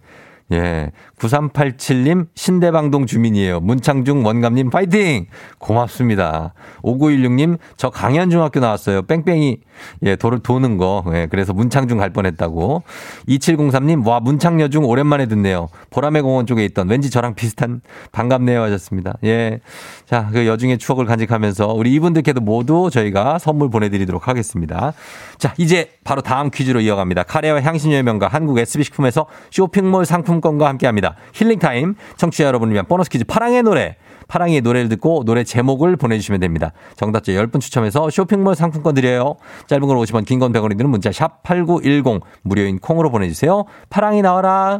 [0.51, 0.91] 예.
[1.17, 3.59] 9387님, 신대방동 주민이에요.
[3.61, 5.27] 문창중 원감님, 파이팅!
[5.59, 6.53] 고맙습니다.
[6.83, 9.03] 5916님, 저 강현중학교 나왔어요.
[9.03, 9.59] 뺑뺑이,
[10.03, 11.03] 예, 도, 도는 거.
[11.13, 12.83] 예, 그래서 문창중 갈 뻔했다고.
[13.27, 15.69] 2703님, 와, 문창여중 오랜만에 듣네요.
[15.89, 19.13] 보라매 공원 쪽에 있던 왠지 저랑 비슷한 반갑네요 하셨습니다.
[19.23, 19.59] 예.
[20.05, 24.93] 자, 그 여중의 추억을 간직하면서 우리 이분들께도 모두 저희가 선물 보내드리도록 하겠습니다.
[25.37, 27.23] 자, 이제 바로 다음 퀴즈로 이어갑니다.
[27.23, 31.15] 카레와 향신료의 명가 한국 SB식품에서 쇼핑몰 상품 권과 함께 합니다.
[31.33, 31.95] 힐링타임.
[32.17, 33.95] 청취자 여러분을 위한 보너스 퀴즈 파랑의 노래.
[34.27, 36.71] 파랑이의 노래를 듣고 노래 제목을 보내주시면 됩니다.
[36.95, 39.35] 정답자 10분 추첨해서 쇼핑몰 상품권 드려요.
[39.67, 43.65] 짧은 걸 50원, 긴 건 100원이 드는 문자 샵8910 무료인 콩으로 보내주세요.
[43.89, 44.79] 파랑이 나와라.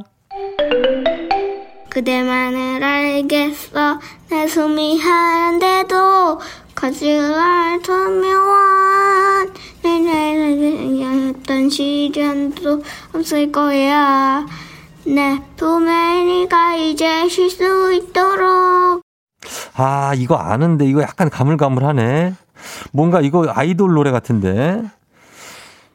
[1.90, 6.40] 그대만을 알겠어 내 숨이 하얀데도
[6.74, 9.50] 거짓말 투명한
[9.84, 12.82] 내내내던 시련도
[13.14, 14.46] 없을 거야
[15.06, 19.02] 내 품에 네가 이제 쉴 수 있도록
[19.76, 22.34] 아, 이거 아는데 이거 약간 가물가물하네.
[22.92, 24.84] 뭔가 이거 아이돌 노래 같은데.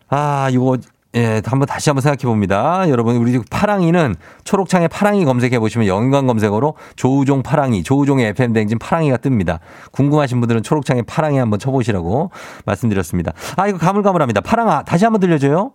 [0.09, 0.77] 아, 이거
[1.15, 2.89] 예, 한번 다시 한번 생각해 봅니다.
[2.91, 9.17] 여러분, 우리 파랑이는 초록창에 파랑이 검색해 보시면 연관 검색어로 조우종 파랑이, 조우종의 FM 댕진 파랑이가
[9.19, 9.61] 뜹니다.
[9.93, 12.33] 궁금하신 분들은 초록창에 파랑이 한번 쳐보시라고
[12.67, 13.33] 말씀드렸습니다.
[13.57, 14.43] 아, 이거 가물가물합니다.
[14.43, 15.73] 파랑아, 다시 한번 들려줘요.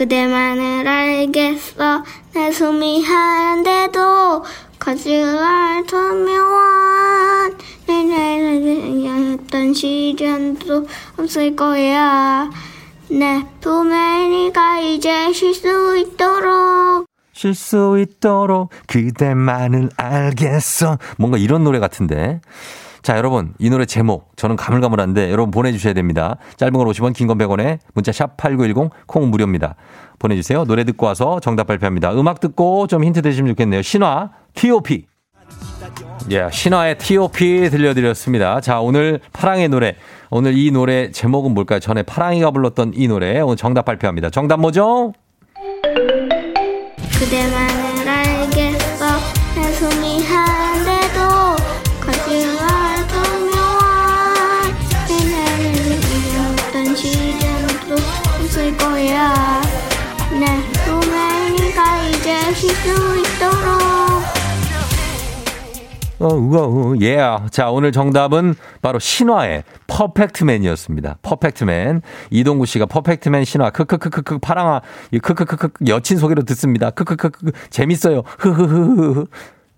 [0.00, 4.42] 그대만을 알겠어 내 숨이 하얀데도
[4.78, 7.54] 거짓말 투명한
[7.86, 10.86] 내내내 어떤 시련도
[11.18, 12.48] 없을 거야
[13.10, 20.98] 내 품에 네가 이제 쉴 수 있도록 쉴 수 있도록 그대만을 알겠어.
[21.18, 22.40] 뭔가 이런 노래 같은데.
[23.02, 26.36] 자, 여러분, 이 노래 제목, 저는 가물가물한데 여러분 보내주셔야 됩니다.
[26.56, 29.74] 짧은 걸 50원, 긴 건 100원에 문자 샵 8910, 콩 무료입니다.
[30.18, 30.64] 보내주세요.
[30.64, 32.12] 노래 듣고 와서 정답 발표합니다.
[32.12, 33.82] 음악 듣고 좀 힌트 되시면 좋겠네요.
[33.82, 35.06] 신화, T.O.P.
[36.30, 38.60] 예, 신화의 T.O.P 들려드렸습니다.
[38.60, 39.96] 자, 오늘 파랑의 노래.
[40.30, 41.80] 오늘 이 노래 제목은 뭘까요?
[41.80, 43.40] 전에 파랑이가 불렀던 이 노래.
[43.40, 44.30] 오늘 정답 발표합니다.
[44.30, 45.12] 정답 뭐죠?
[47.18, 47.79] 그대만
[66.20, 67.16] 어, 우와, 예.
[67.16, 67.50] Yeah.
[67.50, 71.18] 자, 오늘 정답은 바로 신화의 퍼펙트맨이었습니다.
[71.22, 72.02] 퍼펙트맨.
[72.30, 73.70] 이동구 씨가 퍼펙트맨 신화.
[73.70, 74.82] 크크크크크 파랑아.
[75.22, 76.90] 크크크크 여친 소개로 듣습니다.
[76.90, 78.22] 크크크크 재밌어요.
[78.38, 79.26] 흐흐흐흐.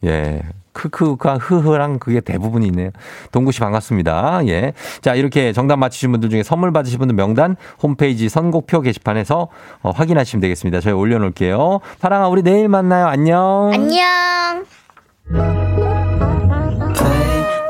[0.04, 0.42] 예.
[0.72, 2.90] 크크가 흐흐랑 그게 대부분이 있네요.
[3.30, 4.46] 동구 씨 반갑습니다.
[4.48, 4.72] 예.
[5.00, 9.48] 자, 이렇게 정답 맞히신 분들 중에 선물 받으신 분들 명단 홈페이지 선곡표 게시판에서
[9.82, 10.80] 어, 확인하시면 되겠습니다.
[10.80, 11.80] 저희 올려놓을게요.
[12.00, 13.06] 파랑아, 우리 내일 만나요.
[13.06, 13.70] 안녕.
[13.72, 15.71] 안녕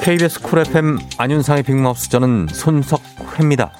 [0.00, 3.70] KBS 쿨 FM 안윤상의 빅마우스 저는 손석희입니다.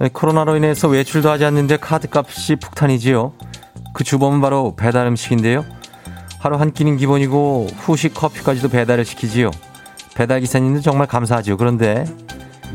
[0.00, 3.34] 네, 코로나로 인해서 외출도 하지 않는데 카드값이 폭탄이지요.
[3.92, 5.64] 그 주범은 바로 배달 음식인데요.
[6.40, 9.50] 하루 한 끼는 기본이고 후식 커피까지도 배달을 시키지요.
[10.14, 11.58] 배달 기사님들 정말 감사하죠.
[11.58, 12.04] 그런데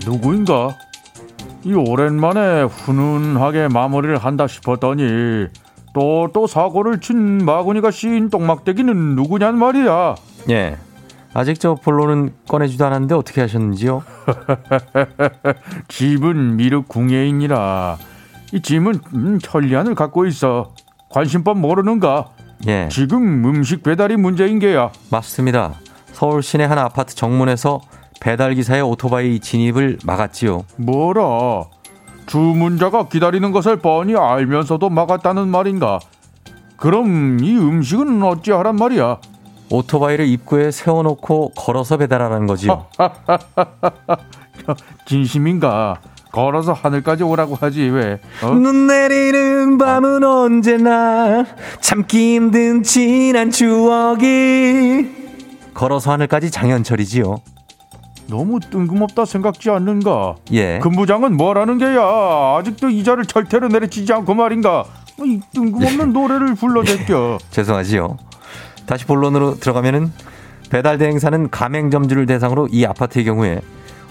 [0.05, 0.77] 누구인가?
[1.63, 5.47] 이 오랜만에 훈훈하게 마무리를 한다 싶었더니
[5.93, 10.15] 또또 사고를 친 마구니가 씌인 똥막대기는 누구냔 말이야.
[10.51, 10.77] 예
[11.33, 14.03] 아직 저 본론은 꺼내지도 않았는데 어떻게 하셨는지요?
[15.87, 17.97] 집은 미륵 궁예이니라.
[18.53, 20.73] 이 짐은 음, 천리안을 갖고 있어.
[21.09, 22.29] 관심법 모르는가?
[22.67, 24.91] 예 지금 음식 배달이 문제인 게야.
[25.11, 25.75] 맞습니다.
[26.11, 27.79] 서울 시내 한 아파트 정문에서
[28.19, 30.65] 배달 기사의 오토바이 진입을 막았지요.
[30.77, 31.63] 뭐라?
[32.25, 35.99] 주문자가 기다리는 것을 뻔히 알면서도 막았다는 말인가?
[36.75, 39.17] 그럼 이 음식은 어찌하란 말이야?
[39.71, 42.85] 오토바이를 입구에 세워놓고 걸어서 배달하라는 거지요.
[45.05, 45.99] 진심인가?
[46.31, 48.19] 걸어서 하늘까지 오라고 하지 왜?
[48.43, 48.51] 어?
[48.51, 51.45] 눈 내리는 밤은 언제나
[51.81, 55.07] 참기 힘든 지난 추억이
[55.73, 57.37] 걸어서 하늘까지 장현철이지요.
[58.27, 60.35] 너무 뜬금없다 생각지 않는가?
[60.51, 60.77] 예.
[60.83, 61.99] 근부장은 뭐라는 게야?
[62.59, 64.81] 아직도 이자를 절대로 내려치지 않고 말인가?
[64.81, 67.39] 어, 이 뜬금없는 노래를 불러댔겨.
[67.49, 68.17] 죄송하지요.
[68.89, 70.11] 다시 본론으로 들어가면은
[70.71, 73.61] 배달 대행사는 가맹점주를 대상으로 이 아파트의 경우에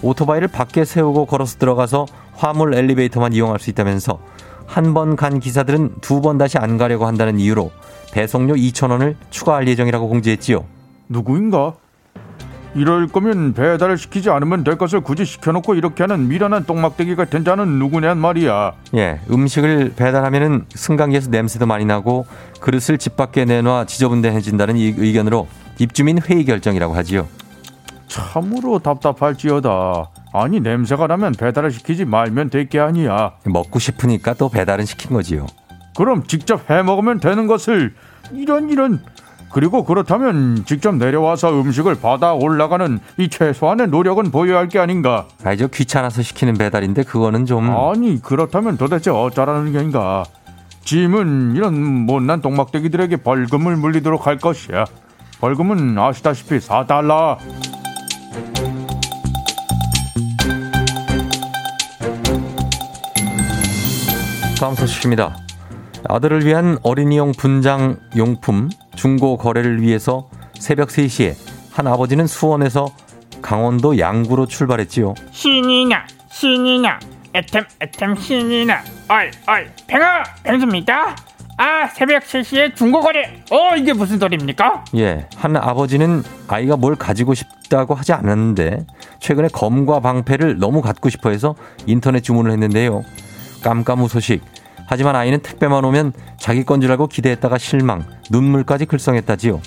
[0.02, 4.20] 오토바이를 밖에 세우고 걸어서 들어가서 화물 엘리베이터만 이용할 수 있다면서
[4.68, 7.72] 한 번 간 기사들은 두 번 다시 안 가려고 한다는 이유로
[8.12, 10.64] 배송료 2,000원을 추가할 예정이라고 공지했지요.
[11.08, 11.74] 누구인가?
[12.74, 17.78] 이럴 거면 배달을 시키지 않으면 될 것을 굳이 시켜놓고 이렇게 하는 미련한 똥막대기가 된 자는
[17.78, 18.72] 누구냔 말이야.
[18.96, 22.26] 예, 음식을 배달하면은 승강기에서 냄새도 많이 나고
[22.60, 27.26] 그릇을 집 밖에 내놔 지저분해진다는 이 의견으로 입주민 회의 결정이라고 하지요.
[28.06, 30.10] 참으로 답답할지어다.
[30.32, 33.32] 아니 냄새가 나면 배달을 시키지 말면 될 게 아니야.
[33.44, 35.46] 먹고 싶으니까 또 배달은 시킨 거지요.
[35.96, 37.94] 그럼 직접 해 먹으면 되는 것을
[38.32, 39.02] 이런 이런
[39.50, 45.26] 그리고 그렇다면 직접 내려와서 음식을 받아 올라가는 이 최소한의 노력은 보여야 할 게 아닌가.
[45.42, 45.68] 아니죠.
[45.68, 47.70] 귀찮아서 시키는 배달인데 그거는 좀.
[47.70, 50.24] 아니 그렇다면 도대체 어쩌라는 게인가.
[50.84, 54.84] 짐은 이런 못난 동막대기들에게 벌금을 물리도록 할 것이야.
[55.40, 57.38] 벌금은 아시다시피 4달러.
[64.60, 65.36] 다음 소식입니다.
[66.08, 71.36] 아들을 위한 어린이용 분장 용품 중고 거래를 위해서 새벽 3시에
[71.70, 72.88] 한 아버지는 수원에서
[73.40, 75.14] 강원도 양구로 출발했지요.
[75.30, 76.98] 신이나 신이나
[77.32, 81.14] 애템 애템 신이나 얼얼 팽아 팽수입니다.
[81.58, 84.84] 아 새벽 3시에 중고거래 어 이게 무슨 소리입니까?
[84.96, 88.84] 예, 한 아버지는 아이가 뭘 가지고 싶다고 하지 않았는데
[89.20, 91.54] 최근에 검과 방패를 너무 갖고 싶어 해서
[91.86, 93.04] 인터넷 주문을 했는데요.
[93.62, 94.42] 깜깜우 소식.
[94.88, 99.60] 하지만 아이는 택배만 오면 자기 건 줄 알고 기대했다가 실망, 눈물까지 글썽했다지요.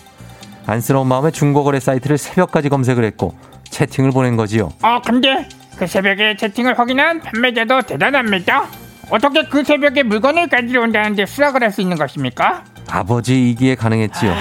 [0.66, 3.36] 안쓰러운 마음에 중고거래 사이트를 새벽까지 검색을 했고
[3.70, 4.70] 채팅을 보낸 거지요.
[4.82, 8.66] 어 근데 그 새벽에 채팅을 확인한 판매자도 대단합니다.
[9.10, 12.64] 어떻게 그 새벽에 물건을 가지러 온다는데 수락을 할 수 있는 것입니까?
[12.90, 14.34] 아버지 이기에 가능했지요.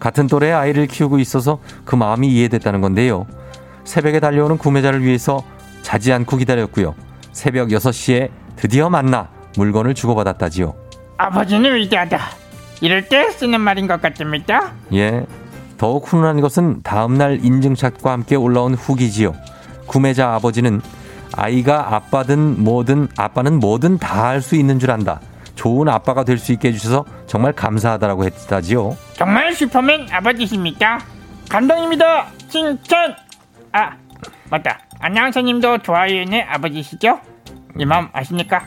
[0.00, 3.26] 같은 또래 아이를 키우고 있어서 그 마음이 이해됐다는 건데요.
[3.84, 5.42] 새벽에 달려오는 구매자를 위해서
[5.82, 6.94] 자지 않고 기다렸고요.
[7.32, 10.74] 새벽 6시에 드디어 만나 물건을 주고받았다지요.
[11.16, 12.18] 아버지는 위대하다.
[12.80, 14.72] 이럴 때 쓰는 말인 것 같습니다.
[14.92, 15.24] 예.
[15.78, 19.34] 더욱 훈훈한 것은 다음날 인증샷과 함께 올라온 후기지요.
[19.86, 20.80] 구매자 아버지는
[21.36, 25.20] 아이가 아빠든 뭐든 아빠는 뭐든 다 할 수 있는 줄 안다.
[25.56, 28.96] 좋은 아빠가 될 수 있게 해주셔서 정말 감사하다라고 했다지요.
[29.14, 31.00] 정말 슈퍼맨 아버지십니다.
[31.48, 32.26] 감동입니다.
[32.48, 33.14] 칭찬.
[33.72, 33.92] 아
[34.50, 34.78] 맞다.
[35.00, 37.20] 안녕하세님도 좋아요의 아버지시죠?
[37.78, 38.62] 이 마음 아십니까?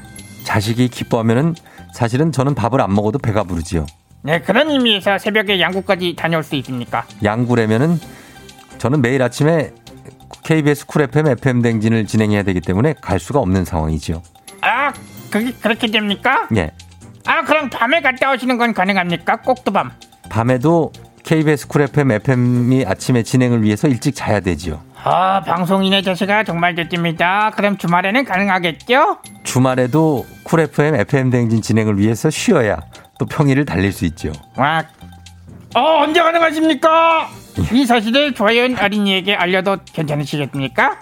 [0.47, 1.55] 자식이 기뻐하면은
[1.93, 3.85] 사실은 저는 밥을 안 먹어도 배가 부르지요.
[4.21, 7.05] 네 그런 의미에서 새벽에 양구까지 다녀올 수 있습니까?
[7.21, 7.99] 양구라면은
[8.77, 9.71] 저는 매일 아침에
[10.45, 14.23] KBS 쿨 FM FM 댕진을 진행해야 되기 때문에 갈 수가 없는 상황이지요.
[14.61, 14.93] 아
[15.29, 16.47] 그게 그렇게 됩니까?
[16.55, 16.71] 예.
[17.25, 19.41] 아 그럼 밤에 갔다 오시는 건 가능합니까?
[19.41, 19.91] 꼭두밤.
[20.29, 24.81] 밤에도 KBS 쿨 FM FM이 아침에 진행을 위해서 일찍 자야 되지요.
[25.09, 27.51] 아 방송인의 자세가 정말 좋습니다.
[27.55, 29.19] 그럼 주말에는 가능하겠죠?
[29.43, 32.77] 주말에도 쿨 FM FM 댕진 진행을 위해서 쉬어야
[33.17, 34.33] 또 평일을 달릴 수 있죠.
[34.57, 34.83] 와.
[35.75, 37.29] 어 언제 가능하십니까?
[37.71, 40.99] 이 사실을 조혜연 어린이에게 알려도 괜찮으시겠습니까?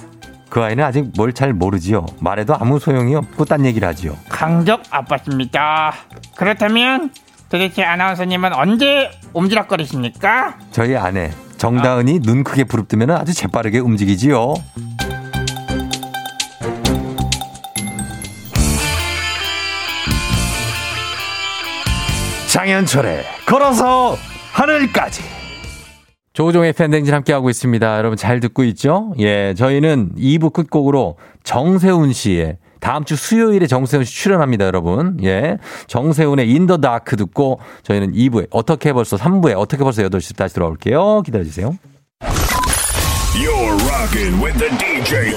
[0.50, 2.06] 그 아이는 아직 뭘 잘 모르지요.
[2.20, 4.15] 말해도 아무 소용이 없고 딴 얘기를 하지요.
[4.30, 5.94] 강적 아빠십니다.
[6.36, 7.10] 그렇다면
[7.50, 10.58] 도대체 아나운서님은 언제 옴지락거리십니까?
[10.72, 14.56] 저희 아내 정다은이 눈 크게 부릅뜨면 아주 재빠르게 움직이지요.
[22.47, 24.16] 장현철의 걸어서
[24.53, 25.22] 하늘까지.
[26.34, 27.97] 조종의 팬댕진 함께하고 있습니다.
[27.97, 29.14] 여러분 잘 듣고 있죠?
[29.20, 35.18] 예, 저희는 2부 끝곡으로 정세훈 씨의 다음 주 수요일에 정세훈 씨 출연합니다, 여러분.
[35.24, 35.58] 예.
[35.88, 41.24] 정세훈의 인더 다크 듣고 저희는 2부에 어떻게 벌써 3부에 어떻게 벌써 8시 다시 돌아올게요.
[41.24, 41.76] 기다려 주세요.
[43.34, 45.34] You're rocking with the DJ.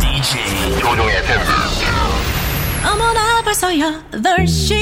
[0.00, 1.40] DJ 조종의 FM.
[2.84, 4.74] 어머나 벌써 8시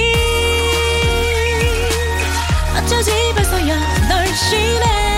[2.78, 5.17] 어쩌지 벌써 8시네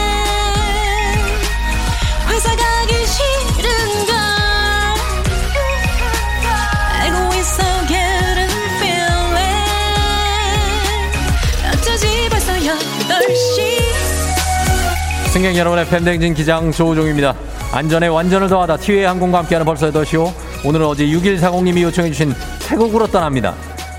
[15.31, 17.37] 승객 여러분의 팬댕진 기장 조우종입니다.
[17.72, 20.28] 안전에 완전을 더하다 티웨이 항공과 함께하는 벌써 8시오.
[20.66, 22.35] 오늘은 어제 6140님이 요청해주신
[22.66, 23.55] 태국으로 떠납니다.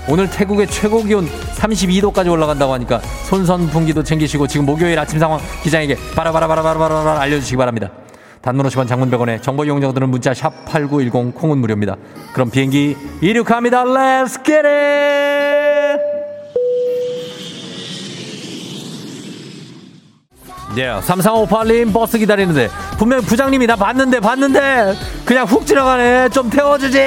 [0.06, 1.26] 오늘 태국의 최고 기온
[1.56, 2.98] 32도까지 올라간다고 하니까
[3.30, 7.90] 손선풍기도 챙기시고 지금 목요일 아침 상황 기장에게 바라바라바라바라바라 알려주시기 바랍니다.
[8.42, 11.96] 단문 50원 장문 100원에 정보 이용자들은 문자 샵8910 콩은 무료입니다.
[12.34, 13.84] 그럼 비행기 이륙합니다.
[13.84, 15.71] Let's get it!
[20.76, 22.68] 예, 3358님 버스 기다리는데.
[22.98, 24.94] 분명 부장님이 나 봤는데 봤는데.
[25.24, 26.30] 그냥 훅 지나가네.
[26.30, 26.98] 좀 태워주지.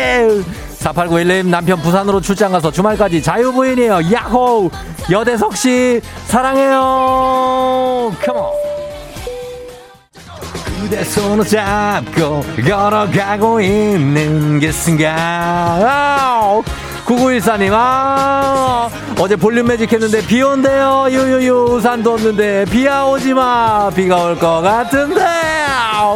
[0.80, 4.01] 4891님 남편 부산으로 출장 가서 주말까지 자유부인이에요.
[4.11, 4.70] 야호!
[5.09, 8.13] 여대석씨 사랑해요.
[8.24, 8.51] 컴온
[10.82, 16.63] 그대 손을 잡고 걸어가고 있는 게 순간
[17.06, 18.89] 9914님 아
[19.20, 21.06] 어제 볼륨 매직 했는데 비 온대요.
[21.10, 23.89] 유유유 우산도 없는데 비야 오지 마.
[23.95, 25.22] 비가 올 것 같은데.
[25.24, 26.16] 아아아아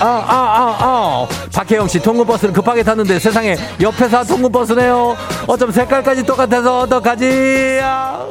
[0.00, 5.16] 아, 아, 박혜영 씨 통근버스를 급하게 탔는데 세상에 옆에서 통근버스네요.
[5.46, 7.80] 어쩜 색깔까지 똑같아서 어떡하지?
[7.82, 8.26] 아.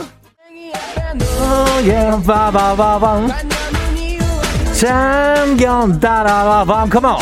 [4.74, 7.18] 잠견 따라바밤, 컴온.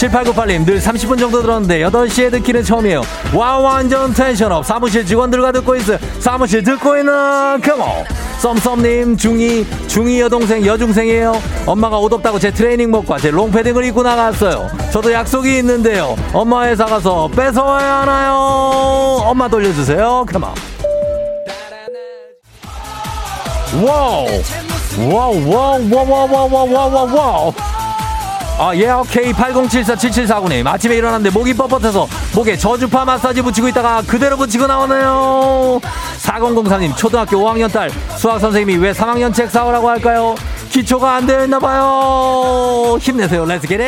[0.00, 3.02] 7898님, 늘 30분 정도 들었는데, 8시에 듣기는 처음이에요.
[3.34, 4.64] 와, 완전 텐션업.
[4.64, 5.98] 사무실 직원들과 듣고 있어요.
[6.18, 8.04] 사무실 듣고 있는, 컴온.
[8.38, 11.42] 썸썸님, 중2, 중2 여동생, 여중생이에요.
[11.66, 14.68] 엄마가 옷 없다고 제 트레이닝복과 제 롱패딩을 입고 나갔어요.
[14.90, 16.16] 저도 약속이 있는데요.
[16.32, 18.32] 엄마 회사 가서 뺏어와야 하나요?
[19.22, 20.24] 엄마 돌려주세요.
[20.32, 20.48] Come on.
[23.84, 24.26] Wow,
[25.12, 27.79] wow, wow, wow, wow, wow, wow, wow.
[28.62, 29.32] 아, 예, 오케이.
[29.32, 30.66] 8074-7749님.
[30.66, 35.80] 아침에 일어났는데 목이 뻣뻣해서 목에 저주파 마사지 붙이고 있다가 그대로 붙이고 나오네요.
[36.18, 40.34] 4003님, 초등학교 5학년 딸 수학 선생님이 왜 3학년 책 사오라고 할까요?
[40.68, 42.98] 기초가 안 되어 있나봐요.
[43.00, 43.46] 힘내세요.
[43.46, 43.80] Let's get it!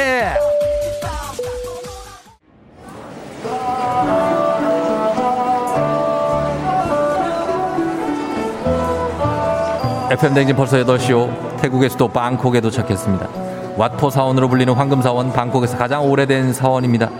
[10.12, 11.60] FM 댕진 벌써 8시오.
[11.60, 13.41] 태국의 수도 방콕에 도착했습니다.
[13.76, 17.10] 왓포 사원으로 불리는 황금 사원, 방콕에서 가장 오래된 사원입니다.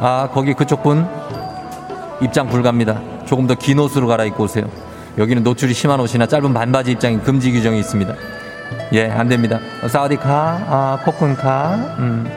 [0.00, 1.06] 아, 거기 그쪽 분
[2.20, 3.00] 입장 불가입니다.
[3.26, 4.64] 조금 더 긴 옷으로 갈아입고 오세요.
[5.18, 8.14] 여기는 노출이 심한 옷이나 짧은 반바지 입장이 금지 규정이 있습니다.
[8.94, 9.58] 예, 안 됩니다.
[9.88, 10.28] 사우디카,
[10.68, 12.30] 아, 코쿤카, 음.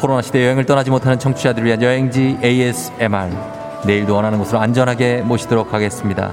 [0.00, 3.30] 코로나 시대 여행을 떠나지 못하는 청취자들을 위한 여행지 ASMR.
[3.86, 6.32] 내일도 원하는 곳으로 안전하게 모시도록 하겠습니다.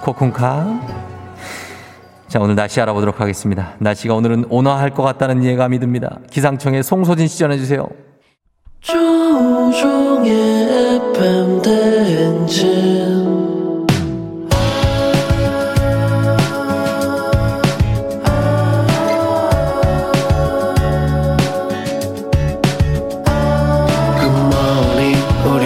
[0.00, 1.11] 코쿤카.
[2.32, 3.74] 자, 오늘 날씨 알아보도록 하겠습니다.
[3.78, 6.18] 날씨가 오늘은 온화할 것 같다는 예감이 듭니다.
[6.30, 7.86] 기상청의 송소진 씨 전해주세요.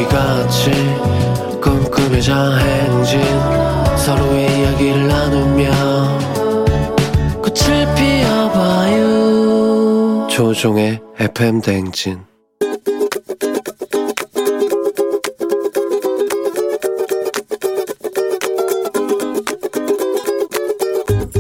[0.09, 0.71] 같이
[1.61, 2.76] 꿈꾸며자
[10.57, 12.19] 조종의 FM 대행진.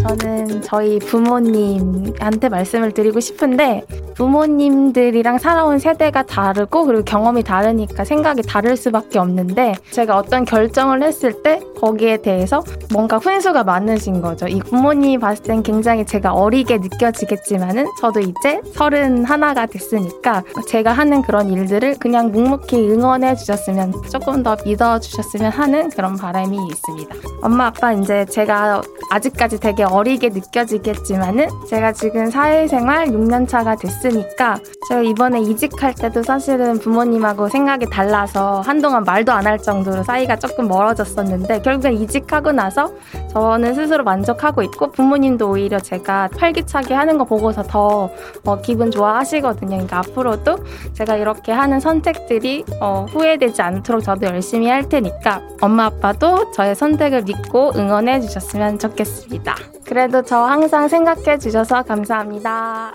[0.02, 3.84] 저는 저희 부모님한테 말씀을 드리고 싶은데
[4.16, 11.42] 부모님들이랑 살아온 세대가 다르고 그리고 경험이 다르니까 생각이 다를 수밖에 없는데 제가 어떤 결정을 했을
[11.42, 14.48] 때 거기에 대해서 뭔가 훈수가 많으신 거죠.
[14.48, 21.20] 이 부모님이 봤을 땐 굉장히 제가 어리게 느껴지겠지만은 저도 이제 서른 하나가 됐으니까 제가 하는
[21.20, 27.14] 그런 일들을 그냥 묵묵히 응원해 주셨으면 조금 더 믿어 주셨으면 하는 그런 바람이 있습니다.
[27.42, 34.58] 엄마 아빠 이제 제가 아직까지 되게 어리게 느껴지겠지만은 제가 지금 사회생활 6년 차가 됐 으니까
[34.88, 40.66] 제가 이번에 이직할 때도 사실은 부모님하고 생각이 달라서 한동안 말도 안 할 정도로 사이가 조금
[40.66, 42.92] 멀어졌었는데 결국엔 이직하고 나서
[43.32, 48.10] 저는 스스로 만족하고 있고 부모님도 오히려 제가 활기차게 하는 거 보고서 더
[48.44, 49.68] 어, 기분 좋아하시거든요.
[49.68, 50.56] 그러니까 앞으로도
[50.94, 57.22] 제가 이렇게 하는 선택들이 어, 후회되지 않도록 저도 열심히 할 테니까 엄마 아빠도 저의 선택을
[57.22, 59.54] 믿고 응원해 주셨으면 좋겠습니다.
[59.84, 62.92] 그래도 저 항상 생각해 주셔서 감사합니다.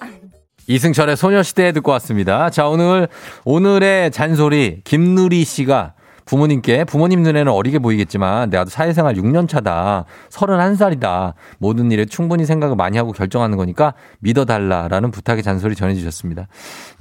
[0.67, 2.49] 이승철의 소녀시대 듣고 왔습니다.
[2.49, 3.07] 자, 오늘,
[3.45, 5.93] 오늘의 잔소리, 김누리 씨가
[6.25, 10.05] 부모님께, 부모님 눈에는 어리게 보이겠지만, 내가 사회생활 6년 차다.
[10.29, 11.33] 31살이다.
[11.57, 16.47] 모든 일에 충분히 생각을 많이 하고 결정하는 거니까 믿어달라라는 부탁의 잔소리 전해주셨습니다.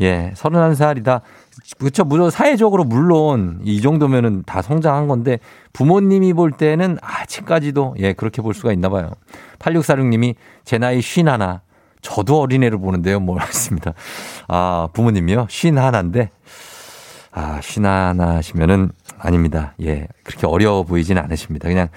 [0.00, 1.20] 예, 31살이다.
[1.78, 2.04] 그쵸.
[2.04, 5.38] 물론 사회적으로 물론 이 정도면은 다 성장한 건데
[5.74, 9.10] 부모님이 볼 때는 아직까지도 예, 그렇게 볼 수가 있나 봐요.
[9.58, 10.34] 8646님이
[10.64, 11.60] 제 나이 쉰 하나.
[12.02, 13.20] 저도 어린애를 보는데요.
[13.20, 13.92] 뭐 했습니다.
[14.48, 15.46] 아, 부모님이요?
[15.48, 16.30] 쉰 하나인데
[17.32, 19.74] 아, 쉰 하나시면은 아닙니다.
[19.82, 20.06] 예.
[20.24, 21.68] 그렇게 어려워 보이지는 않으십니다.
[21.68, 21.88] 그냥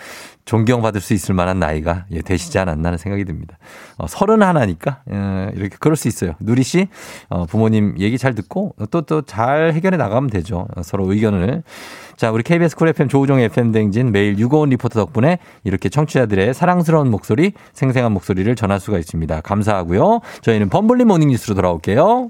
[0.46, 3.58] 존경받을 수 있을 만한 나이가 예, 되시지 않았나 하는 생각이 듭니다.
[3.98, 6.34] 어, 서른 하나니까, 예, 이렇게 그럴 수 있어요.
[6.40, 6.88] 누리 씨,
[7.30, 10.68] 어, 부모님 얘기 잘 듣고 또 또 잘 해결해 나가면 되죠.
[10.76, 11.64] 어, 서로 의견을.
[12.18, 17.10] 자, 우리 KBS 쿨 FM 조우종의 FM 대행진 매일 유고원 리포터 덕분에 이렇게 청취자들의 사랑스러운
[17.10, 19.42] 목소리, 생생한 목소리를 전할 수가 있습니다.
[19.42, 20.20] 감사하고요.
[20.42, 22.30] 저희는 범블리 모닝 뉴스로 돌아올게요.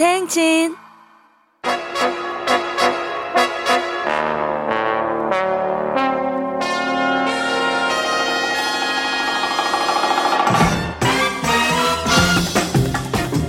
[0.00, 0.74] 대행진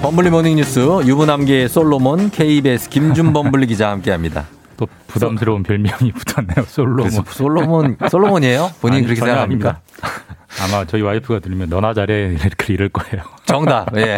[0.01, 4.60] 범블리 모닝 뉴스 유부남계의 솔로몬 KBS 김준범블리 기자와 함께합니다.
[4.81, 6.65] 또 부담스러운 별명이 붙었네요.
[6.67, 7.11] 솔로몬.
[7.27, 8.71] 솔로몬 솔로몬이에요?
[8.81, 9.79] 본인 아니, 그렇게 생각합니까?
[10.59, 13.23] 아마 저희 와이프가 들으면 너나 잘해 이렇게 이럴 거예요.
[13.45, 13.95] 정답.
[13.95, 14.17] 예.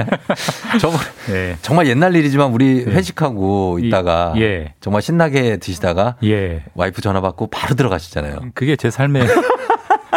[0.80, 0.98] 저번
[1.30, 1.56] 예.
[1.60, 4.72] 정말 옛날 일이지만 우리 회식하고 있다가 예.
[4.80, 6.64] 정말 신나게 드시다가 예.
[6.74, 8.38] 와이프 전화 받고 바로 들어가시잖아요.
[8.54, 9.26] 그게 제 삶의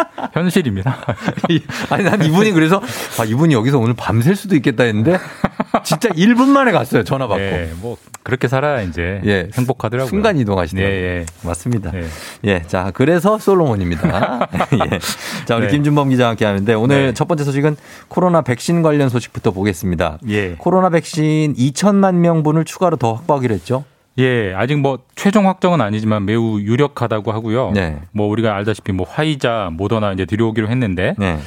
[0.32, 0.96] 현실입니다.
[1.90, 2.80] 아니 난 이분이 그래서
[3.18, 5.18] 아 이분이 여기서 오늘 밤샐 수도 있겠다 했는데
[5.84, 7.04] 진짜 1분 만에 갔어요.
[7.04, 7.42] 전화 받고.
[7.42, 9.48] 예, 뭐 그렇게 살아야 이제 예.
[9.54, 10.08] 행복하더라고요.
[10.08, 10.94] 순간 이동하시더라고요.
[10.94, 11.26] 예, 예.
[11.42, 11.92] 맞습니다.
[12.44, 12.62] 예.
[12.66, 14.48] 자, 그래서 솔로몬입니다.
[14.92, 14.98] 예.
[15.46, 15.72] 자, 우리 네.
[15.72, 17.14] 김준범 기자와 함께 하는데 오늘 네.
[17.14, 17.76] 첫 번째 소식은
[18.08, 20.18] 코로나 백신 관련 소식부터 보겠습니다.
[20.28, 20.56] 예.
[20.58, 23.84] 코로나 백신 2천만 명분을 추가로 더 확보하기로 했죠.
[24.18, 27.72] 예, 아직 뭐 최종 확정은 아니지만 매우 유력하다고 하고요.
[27.74, 27.98] 네.
[28.12, 31.38] 뭐 우리가 알다시피 뭐 화이자, 모더나 이제 들여오기로 했는데 네.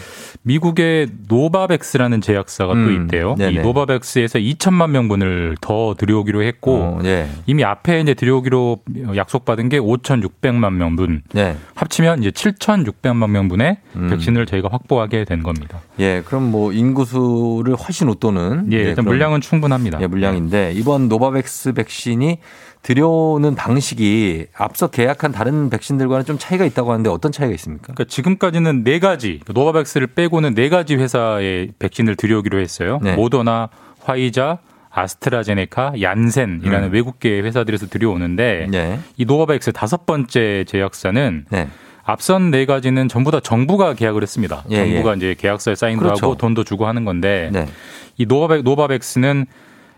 [0.42, 3.36] 미국의 노바백스라는 제약사가 또 음, 있대요.
[3.38, 3.52] 네네.
[3.54, 7.30] 이 노바백스에서 2천만 명분을 더 들여오기로 했고 어, 예.
[7.46, 8.80] 이미 앞에 이제 들여오기로
[9.16, 11.22] 약속받은 게 5,600만 명분.
[11.32, 11.56] 네.
[11.76, 14.10] 합치면 이제 7,600만 명분의 음.
[14.10, 15.80] 백신을 저희가 확보하게 된 겁니다.
[16.00, 20.02] 예, 그럼 뭐 인구수를 훨씬 웃도는 예, 일단 그런, 물량은 충분합니다.
[20.02, 22.40] 예, 물량인데 이번 노바백스 백신이
[22.84, 27.94] 들여오는 방식이 앞서 계약한 다른 백신들과는 좀 차이가 있다고 하는데 어떤 차이가 있습니까?
[27.94, 33.00] 그러니까 지금까지는 네 가지 노바백스를 빼고는 네 가지 회사의 백신을 들여오기로 했어요.
[33.04, 33.16] 네.
[33.16, 33.70] 모더나,
[34.02, 34.60] 화이자,
[34.90, 36.94] 아스트라제네카, 얀센이라는 음.
[36.94, 39.00] 외국계 회사들에서 들여오는데 네.
[39.16, 41.68] 이 노바백스 다섯 번째 제약사는 네.
[42.04, 44.64] 앞선 네 가지는 전부 다 정부가 계약을 했습니다.
[44.72, 45.18] 예, 정부가 예.
[45.18, 46.26] 이제 계약서에 사인도 그렇죠.
[46.26, 47.68] 하고 돈도 주고 하는 건데 네.
[48.18, 49.46] 이 노바백, 노바백스는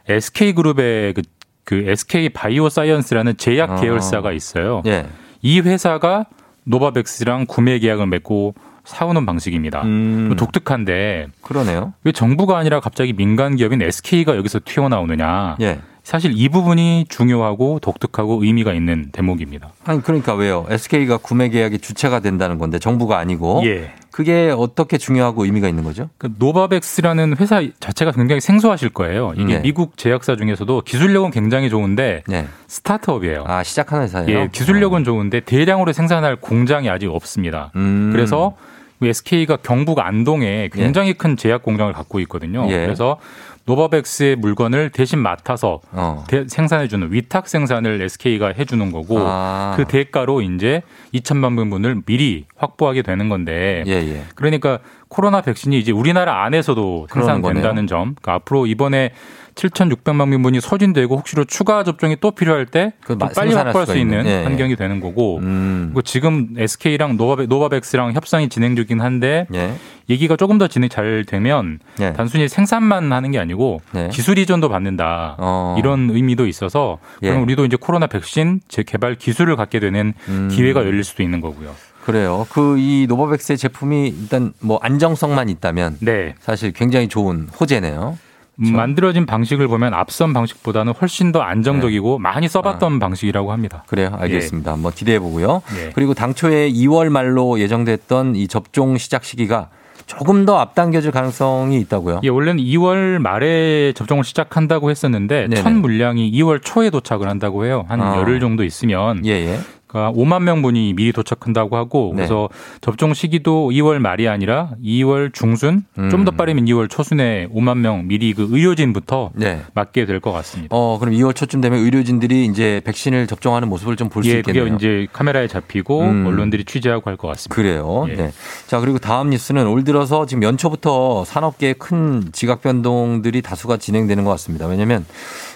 [0.07, 1.21] SK 그룹의 그,
[1.63, 3.75] 그 SK 바이오 사이언스라는 제약 아.
[3.75, 4.81] 계열사가 있어요.
[4.85, 5.05] 예.
[5.41, 6.25] 이 회사가
[6.65, 8.55] 노바백스랑 구매 계약을 맺고
[8.85, 9.81] 사오는 방식입니다.
[9.83, 10.35] 음.
[10.37, 11.93] 독특한데 그러네요.
[12.03, 15.57] 왜 정부가 아니라 갑자기 민간 기업인 SK가 여기서 튀어나오느냐?
[15.61, 15.79] 예.
[16.03, 19.71] 사실 이 부분이 중요하고 독특하고 의미가 있는 대목입니다.
[19.85, 20.65] 아니 그러니까 왜요?
[20.69, 23.93] SK가 구매 계약의 주체가 된다는 건데 정부가 아니고 예.
[24.13, 26.07] 그게 어떻게 중요하고 의미가 있는 거죠?
[26.19, 29.33] 그 노바백스라는 회사 자체가 굉장히 생소하실 거예요.
[29.35, 29.61] 이게 네.
[29.63, 32.45] 미국 제약사 중에서도 기술력은 굉장히 좋은데 네.
[32.67, 33.45] 스타트업이에요.
[33.47, 34.29] 아 시작하는 회사예요.
[34.29, 37.71] 예, 기술력은 좋은데 대량으로 생산할 공장이 아직 없습니다.
[37.75, 38.11] 음.
[38.13, 38.55] 그래서
[39.01, 42.67] SK가 경북 안동에 굉장히 큰 제약 공장을 갖고 있거든요.
[42.69, 42.85] 예.
[42.85, 43.17] 그래서
[43.65, 46.23] 노바백스의 물건을 대신 맡아서 어.
[46.27, 49.73] 대- 생산해주는 위탁 생산을 SK가 해주는 거고 아.
[49.77, 50.81] 그 대가로 이제
[51.13, 54.23] 2천만 명분을 미리 확보하게 되는 건데 예, 예.
[54.35, 58.15] 그러니까 코로나 백신이 이제 우리나라 안에서도 생산된다는 점.
[58.15, 59.11] 그러니까 앞으로 이번에
[59.55, 64.31] 7,600만 명분이 소진되고 혹시로 추가 접종이 또 필요할 때 그 빨리 확보할 수 있는 있는.
[64.31, 64.43] 예, 예.
[64.43, 65.85] 환경이 되는 거고 음.
[65.87, 69.73] 그리고 지금 SK랑 노바백, 노바백스랑 협상이 진행 중이긴 한데 예.
[70.09, 72.13] 얘기가 조금 더 진행 잘 되면 예.
[72.13, 74.09] 단순히 생산만 하는 게 아니고 네.
[74.11, 75.75] 기술 이전도 받는다 어.
[75.79, 77.29] 이런 의미도 있어서 예.
[77.29, 80.49] 그럼 우리도 이제 코로나 백신 재개발 기술을 갖게 되는 음.
[80.51, 81.73] 기회가 열릴 수도 있는 거고요.
[82.03, 82.45] 그래요.
[82.51, 86.35] 그 이 노바백스의 제품이 일단 뭐 안정성만 있다면 네.
[86.41, 88.17] 사실 굉장히 좋은 호재네요.
[88.59, 93.83] 음, 만들어진 방식을 보면 앞선 방식보다는 훨씬 더 안정적이고 많이 써봤던 방식이라고 합니다.
[93.87, 94.15] 그래요.
[94.19, 94.71] 알겠습니다.
[94.71, 95.63] 한번 기대해 보고요.
[95.77, 95.91] 예.
[95.93, 99.69] 그리고 당초에 2월 말로 예정됐던 이 접종 시작 시기가
[100.05, 102.21] 조금 더 앞당겨질 가능성이 있다고요.
[102.23, 105.55] 예, 원래는 2월 말에 접종을 시작한다고 했었는데 네네.
[105.61, 107.85] 첫 물량이 2월 초에 도착을 한다고 해요.
[107.87, 108.17] 한 아.
[108.17, 109.59] 열흘 정도 있으면 예, 예.
[109.93, 112.17] 그러니까 5만 명분이 미리 도착한다고 하고 네.
[112.17, 112.49] 그래서
[112.81, 116.09] 접종 시기도 2월 말이 아니라 2월 중순 음.
[116.09, 119.61] 좀더 빠르면 2월 초순에 5만 명 미리 그 의료진부터 네.
[119.73, 120.73] 맞게 될 것 같습니다.
[120.75, 124.63] 어, 그럼 2월 초쯤 되면 의료진들이 이제 백신을 접종하는 모습을 좀 볼수 예, 있겠네요.
[124.63, 126.25] 그게 이제 카메라에 잡히고 음.
[126.27, 127.53] 언론들이 취재하고 할 것 같습니다.
[127.55, 128.05] 그래요.
[128.09, 128.15] 예.
[128.15, 128.31] 네.
[128.67, 134.31] 자, 그리고 다음 뉴스는 올 들어서 지금 연초부터 산업계에 큰 지각 변동들이 다수가 진행되는 것
[134.31, 134.65] 같습니다.
[134.65, 135.05] 왜냐하면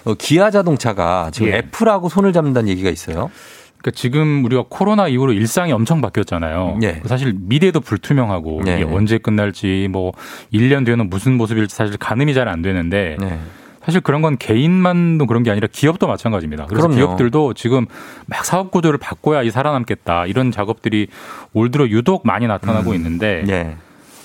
[0.06, 1.58] 어, 기아 자동차가 지금 예.
[1.58, 3.32] 애플하고 손을 잡는다는 얘기가 있어요.
[3.88, 6.80] 그러니까 지금 우리가 코로나 이후로 일상이 엄청 바뀌었잖아요.
[6.84, 7.02] 예.
[7.06, 8.82] 사실 미래도 불투명하고 네.
[8.82, 10.12] 이게 언제 끝날지 뭐
[10.54, 13.40] 1년 뒤에는 무슨 모습일지 사실 가늠이 잘 안 되는데 네.
[13.84, 16.66] 사실 그런 건 개인만도 그런 게 아니라 기업도 마찬가지입니다.
[16.68, 16.96] 그래서 그럼요.
[16.96, 17.86] 기업들도 지금
[18.26, 21.08] 막 사업 구조를 바꿔야 이 살아남겠다 이런 작업들이
[21.54, 23.76] 올 들어 유독 많이 나타나고 있는데 예.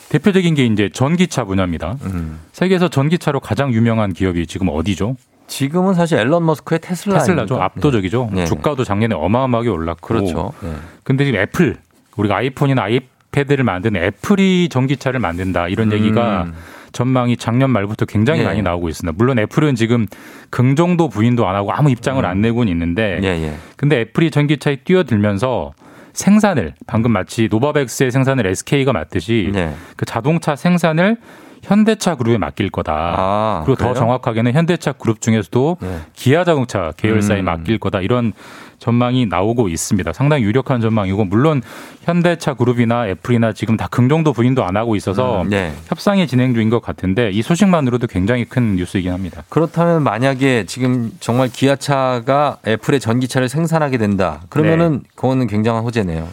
[0.09, 1.97] 대표적인 게 이제 전기차 분야입니다.
[2.03, 2.39] 음.
[2.53, 5.17] 세계에서 전기차로 가장 유명한 기업이 지금 어디죠?
[5.47, 7.55] 지금은 사실 엘론 머스크의 테슬라 테슬라죠.
[7.55, 7.65] 아닙니까?
[7.65, 8.31] 압도적이죠.
[8.33, 8.45] 네.
[8.45, 10.07] 주가도 작년에 어마어마하게 올랐고.
[10.07, 10.53] 그렇죠.
[10.63, 10.73] 네.
[11.05, 11.77] 근데 지금 애플
[12.17, 16.55] 우리가 아이폰이나 아이패드를 만드는 애플이 전기차를 만든다 이런 얘기가 음.
[16.93, 18.45] 전망이 작년 말부터 굉장히 예.
[18.45, 19.17] 많이 나오고 있습니다.
[19.17, 20.07] 물론 애플은 지금
[20.51, 23.25] 긍정도 부인도 안 하고 아무 입장을 안 내고는 있는데 음.
[23.25, 23.55] 예, 예.
[23.77, 25.73] 근데 애플이 전기차에 뛰어들면서
[26.13, 29.75] 생산을 방금 마치 노바백스의 생산을 SK가 맡듯이 네.
[29.97, 31.17] 그 자동차 생산을
[31.63, 33.63] 현대차 그룹에 맡길 거다.
[33.65, 33.95] 그리고 더 그래요?
[33.95, 35.77] 정확하게는 현대차 그룹 중에서도
[36.15, 37.47] 기아 자동차 계열사에 음.
[37.47, 38.01] 맡길 거다.
[38.01, 38.33] 이런
[38.79, 40.13] 전망이 나오고 있습니다.
[40.13, 41.63] 상당히 유력한 전망이고 물론
[42.03, 45.73] 현대차 그룹이나 애플이나 지금 다 긍정도 부인도 안 하고 있어서 음, 네.
[45.87, 49.45] 협상이 진행 중인 것 같은데 이 소식만으로도 굉장히 큰 뉴스이긴 합니다.
[49.49, 54.41] 그렇다면 만약에 지금 정말 기아차가 애플의 전기차를 생산하게 된다.
[54.49, 56.27] 그러면은 그거는 굉장한 호재네요.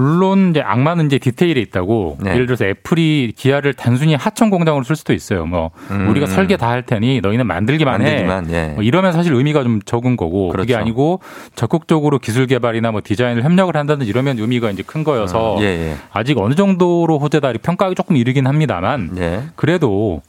[0.00, 2.32] 물론 이제 악마는 이제 디테일에 있다고 네.
[2.32, 5.44] 예를 들어서 애플이 기아를 단순히 하청 공장으로 쓸 수도 있어요.
[5.46, 6.08] 뭐 음.
[6.08, 8.54] 우리가 설계 다 할 테니 너희는 만들기만, 만들기만, 해.
[8.54, 8.66] 예.
[8.74, 10.80] 뭐 이러면 사실 의미가 좀 적은 거고 그게 그렇죠.
[10.80, 11.20] 아니고
[11.56, 15.96] 적극적으로 기술 개발이나 뭐 디자인을 협력을 한다든지 이러면 의미가 이제 큰 거여서 음, 예, 예.
[16.12, 19.42] 아직 어느 정도로 호재다 평가하기 조금 이르긴 합니다만 예.
[19.56, 20.22] 그래도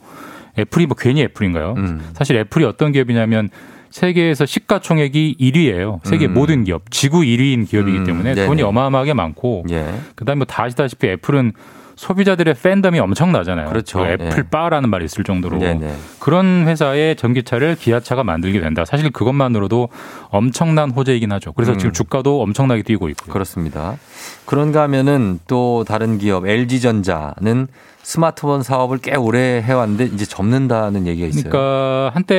[0.58, 1.76] 애플이 뭐 괜히 애플인가요?
[1.78, 2.02] 음.
[2.14, 3.50] 사실 애플이 어떤 기업이냐면
[3.92, 6.00] 세계에서 시가총액이 1위예요.
[6.04, 6.34] 세계 음.
[6.34, 8.48] 모든 기업, 지구 1위인 기업이기 음, 때문에 네네.
[8.48, 9.94] 돈이 어마어마하게 많고 예.
[10.16, 11.54] 그다음에 뭐 다 아시다시피 애플은
[11.96, 13.68] 소비자들의 팬덤이 엄청나잖아요.
[13.70, 14.00] 그렇죠.
[14.00, 14.44] 그 애플 예.
[14.50, 15.94] 바라는 말이 있을 정도로 네네.
[16.20, 18.86] 그런 회사의 전기차를 기아차가 만들게 된다.
[18.86, 19.90] 사실 그것만으로도
[20.30, 21.52] 엄청난 호재이긴 하죠.
[21.54, 21.78] 그래서 음.
[21.78, 23.32] 지금 주가도 엄청나게 뛰고 있고요.
[23.32, 23.98] 그렇습니다.
[24.46, 27.68] 그런가 하면은 또 다른 기업 LG전자는
[28.04, 31.44] 스마트폰 사업을 꽤 오래 해왔는데 이제 접는다는 얘기가 있어요.
[31.44, 32.36] 그러니까 한때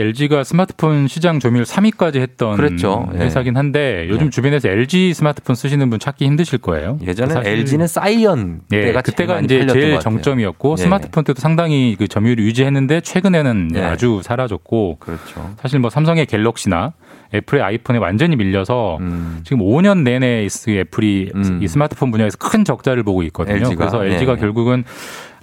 [0.00, 3.08] LG가 스마트폰 시장 점유율 3위까지 했던 그랬죠.
[3.14, 3.18] 예.
[3.18, 4.30] 회사긴 한데 요즘 네.
[4.30, 6.98] 주변에서 LG 스마트폰 쓰시는 분 찾기 힘드실 거예요.
[7.06, 10.00] 예전에 LG는 사이언 예, 때가 그때가 이제 제일.
[10.00, 10.82] 정점이었고 네.
[10.82, 13.82] 스마트폰 때도 상당히 그 점유율을 유지했는데 최근에는 네.
[13.82, 15.54] 아주 사라졌고 그렇죠.
[15.60, 16.92] 사실 뭐 삼성의 갤럭시나
[17.34, 19.40] 애플의 아이폰에 완전히 밀려서 음.
[19.44, 23.56] 지금 5년 내내 이 애플이 이 스마트폰 분야에서 큰 적자를 보고 있거든요.
[23.56, 23.76] LG 가?
[23.76, 24.40] 그래서 LG가 네.
[24.40, 24.84] 결국은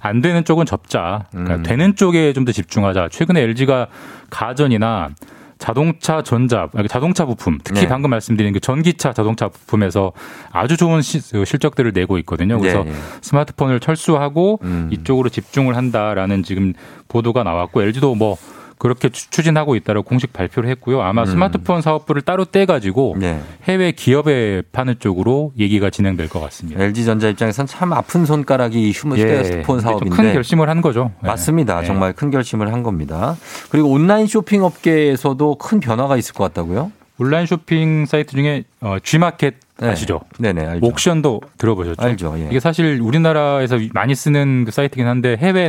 [0.00, 1.26] 안 되는 쪽은 접자.
[1.30, 1.62] 그러니까 음.
[1.62, 3.08] 되는 쪽에 좀 더 집중하자.
[3.10, 3.88] 최근에 LG가
[4.30, 5.10] 가전이나
[5.58, 7.88] 자동차 전자, 자동차 부품, 특히 네.
[7.88, 10.12] 방금 말씀드린 그 전기차 자동차 부품에서
[10.52, 12.58] 아주 좋은 시- 그 실적들을 내고 있거든요.
[12.58, 12.96] 그래서 네, 네.
[13.20, 14.88] 스마트폰을 철수하고 음.
[14.90, 16.72] 이쪽으로 집중을 한다라는 지금
[17.08, 18.38] 보도가 나왔고 LG도 뭐
[18.80, 21.02] 그렇게 추- 추진하고 있다고 공식 발표를 했고요.
[21.02, 21.26] 아마 음.
[21.26, 23.38] 스마트폰 사업부를 따로 떼가지고 네.
[23.64, 26.82] 해외 기업에 파는 쪽으로 얘기가 진행될 것 같습니다.
[26.82, 31.10] LG전자 입장에선 참 아픈 손가락이 이 휴대폰 좀 사업인데 큰 결심을 한 거죠.
[31.22, 31.28] 네.
[31.28, 31.80] 맞습니다.
[31.82, 31.86] 네.
[31.86, 33.36] 정말 큰 결심을 한 겁니다.
[33.70, 36.90] 그리고 온라인 쇼핑 업계에서도 큰 변화가 있을 것 같다고요?
[37.18, 39.88] 온라인 쇼핑 사이트 중에 어, G마켓 네.
[39.90, 40.22] 아시죠?
[40.38, 40.86] 네 네 알죠.
[40.86, 42.00] 옥션도 들어보셨죠?
[42.02, 42.34] 알죠.
[42.38, 42.46] 예.
[42.46, 45.68] 이게 사실 우리나라에서 많이 쓰는 그 사이트긴 한데 해외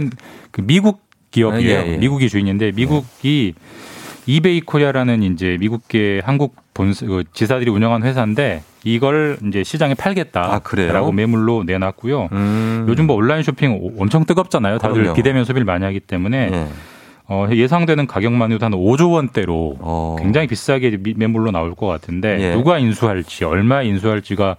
[0.51, 1.01] 그 미국
[1.31, 1.79] 기업이에요.
[1.87, 1.97] 예, 예.
[1.97, 3.53] 미국이 주인인데 미국이
[4.27, 11.11] 이베이 코리아라는 이제 미국계 한국 본그 지사들이 운영한 회사인데 이걸 이제 시장에 팔겠다라고 아?
[11.11, 12.29] 매물로 내놨고요.
[12.31, 12.85] 음.
[12.87, 14.77] 요즘 뭐 온라인 쇼핑 오- 엄청 뜨겁잖아요.
[14.77, 15.13] 다들 그럼요.
[15.15, 16.67] 비대면 소비를 많이 하기 때문에 예.
[17.27, 20.15] 어, 예상되는 가격만으로도 한 5조 원대로 어.
[20.19, 22.53] 굉장히 비싸게 미- 매물로 나올 것 같은데 예.
[22.53, 24.55] 누가 인수할지 얼마에 인수할지가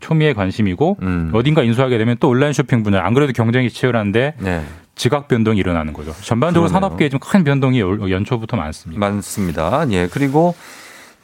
[0.00, 1.30] 초미의 관심이고 음.
[1.32, 4.62] 어딘가 인수하게 되면 또 온라인 쇼핑 분야 안 그래도 경쟁이 치열한데 네.
[4.96, 6.12] 지각 변동이 일어나는 거죠.
[6.22, 6.68] 전반적으로.
[6.68, 8.98] 산업계에 좀 큰 변동이 올- 연초부터 많습니다.
[8.98, 9.86] 많습니다.
[9.90, 10.08] 예.
[10.10, 10.54] 그리고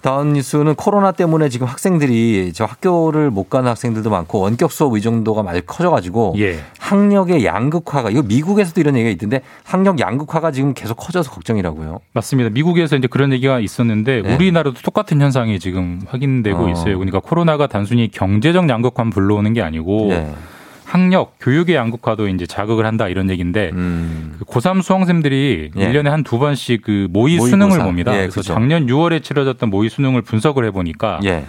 [0.02, 5.44] 다음 뉴스는 코로나 때문에 지금 학생들이 저 학교를 못 가는 학생들도 많고 원격 수업 의존도가
[5.44, 6.58] 많이 커져가지고 예.
[6.80, 12.00] 학력의 양극화가 이거 미국에서도 이런 얘기가 있던데 학력 양극화가 지금 계속 커져서 걱정이라고요.
[12.14, 12.50] 맞습니다.
[12.50, 14.34] 미국에서 이제 그런 얘기가 있었는데 네.
[14.34, 16.68] 우리나라도 똑같은 현상이 지금 확인되고 어.
[16.70, 16.98] 있어요.
[16.98, 20.34] 그러니까 코로나가 단순히 경제적 양극화만 불러오는 게 아니고 네.
[20.92, 24.34] 학력, 교육의 양극화도 이제 자극을 한다 이런 얘기인데 음.
[24.38, 25.82] 그 고3 수험생들이 예.
[25.82, 27.50] 일 1년에 한 두 번씩 그 모의 모의고사.
[27.50, 28.12] 수능을 봅니다.
[28.12, 28.52] 예, 그래서 그죠.
[28.52, 31.44] 작년 6월에 치러졌던 모의 수능을 분석을 해 보니까 예.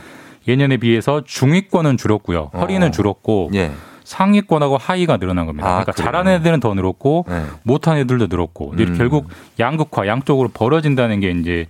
[0.47, 2.51] 예년에 비해서 중위권은 줄었고요.
[2.53, 2.91] 허리는 어.
[2.91, 3.71] 줄었고 예.
[4.05, 5.67] 상위권하고 하위가 늘어난 겁니다.
[5.67, 6.05] 아, 그러니까 그래요?
[6.05, 7.43] 잘하는 애들은 더 늘었고 네.
[7.63, 8.95] 못한 애들도 늘었고 음.
[8.97, 9.27] 결국
[9.59, 11.67] 양극화 양쪽으로 벌어진다는 게 이제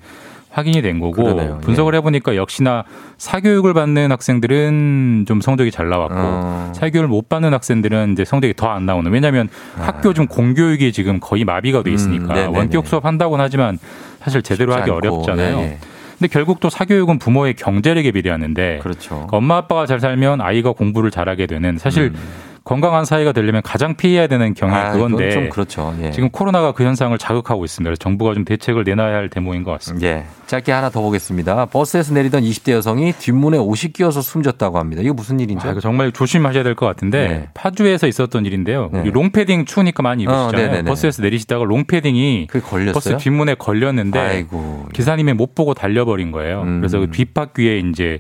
[0.54, 1.58] 확인이 된 거고 그러네요.
[1.60, 1.66] 예.
[1.66, 2.84] 분석을 해보니까 역시나
[3.18, 6.72] 사교육을 받는 학생들은 좀 성적이 잘 나왔고 어.
[6.76, 11.44] 사교육을 못 받는 학생들은 이제 성적이 더 안 나오는 왜냐하면 학교 좀 공교육이 지금 거의
[11.44, 12.46] 마비가 돼 있으니까 아.
[12.48, 12.56] 음.
[12.56, 13.78] 원격 수업 한다고는 하지만
[14.20, 14.96] 사실 제대로 하기 않고.
[14.96, 15.58] 어렵잖아요.
[15.58, 15.78] 예, 예.
[16.20, 19.10] 근데 결국 또 사교육은 부모의 경제력에 비례하는데 그렇죠.
[19.10, 22.16] 그러니까 엄마 아빠가 잘 살면 아이가 공부를 잘하게 되는 사실 음.
[22.64, 25.94] 건강한 사회가 되려면 가장 피해야 되는 경향이 아, 그건 그건데 좀 그렇죠.
[26.02, 26.12] 예.
[26.12, 27.90] 지금 코로나가 그 현상을 자극하고 있습니다.
[27.90, 30.08] 그래서 정부가 좀 대책을 내놔야 할 대목인 것 같습니다.
[30.08, 30.26] 예.
[30.48, 31.66] 짧게 하나 더 보겠습니다.
[31.66, 35.02] 버스에서 내리던 20대 여성이 뒷문에 옷이 끼어서 숨졌다고 합니다.
[35.04, 35.68] 이거 무슨 일인지?
[35.68, 37.50] 아, 이거 정말 조심하셔야 될 것 같은데 네.
[37.54, 38.90] 파주에서 있었던 일인데요.
[38.94, 39.04] 네.
[39.12, 40.68] 롱패딩 추우니까 많이 어, 입으시잖아요.
[40.68, 40.90] 네네네.
[40.90, 42.48] 버스에서 내리시다가 롱패딩이?
[42.94, 44.88] 버스 뒷문에 걸렸는데 아이고.
[44.94, 46.62] 기사님이 못 보고 달려버린 거예요.
[46.62, 46.80] 음.
[46.80, 48.20] 그래서 그 뒷바퀴에 이제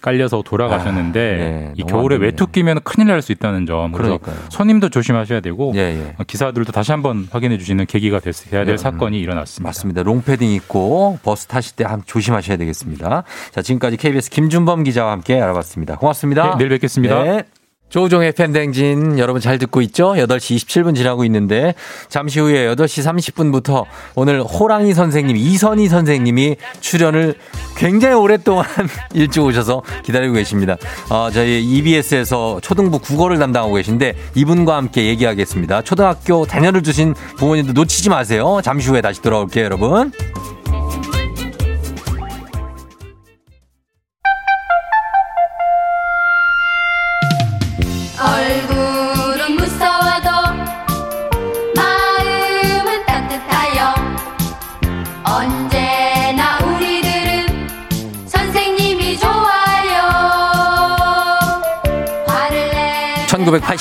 [0.00, 1.72] 깔려서 돌아가셨는데 아, 네.
[1.76, 2.16] 이 겨울에.
[2.16, 3.92] 외투 끼면 큰일 날 수 있다는 점.
[3.92, 4.46] 그래서 그러니까요.
[4.50, 6.14] 손님도 조심하셔야 되고 예, 예.
[6.18, 8.76] 어, 기사들도 다시 한번 확인해 주시는 계기가 됐어야 될 음.
[8.76, 9.68] 사건이 일어났습니다.
[9.68, 10.02] 맞습니다.
[10.04, 13.24] 롱패딩 입고 버스 타실 때 한- 조심하셔야 되겠습니다.
[13.50, 15.96] 자, 지금까지 KBS 김준범 기자와 함께 알아봤습니다.
[15.96, 16.50] 고맙습니다.
[16.50, 17.22] 네, 내일 뵙겠습니다.
[17.24, 17.42] 네.
[17.88, 20.12] 조우종의 팬댕진 여러분 잘 듣고 있죠?
[20.12, 21.74] 8시 27분 지나고 있는데
[22.08, 23.84] 잠시 후에 8시 30분부터
[24.14, 27.34] 오늘 호랑이 선생님 이선희 선생님이 출연을
[27.76, 28.66] 굉장히 오랫동안
[29.14, 30.76] 일찍 오셔서 기다리고 계십니다.
[31.10, 35.82] 어, 저희 EBS에서 초등부 국어를 담당하고 계신데 이분과 함께 얘기하겠습니다.
[35.82, 38.60] 초등학교 자녀를 두신 부모님들 놓치지 마세요.
[38.62, 40.12] 잠시 후에 다시 돌아올게요, 여러분.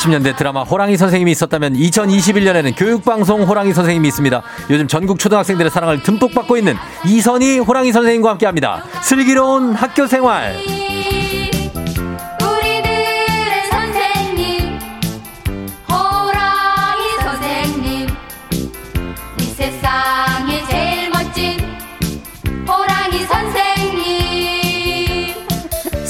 [0.08, 4.42] 1980년대 드라마 호랑이 선생님이 있었다면 2021년에는 교육방송 호랑이 선생님이 있습니다.
[4.70, 8.84] 요즘 전국 초등학생들의 사랑을 듬뿍 받고 있는 이선희 호랑이 선생님과 함께 합니다.
[9.02, 10.56] 슬기로운 학교 생활.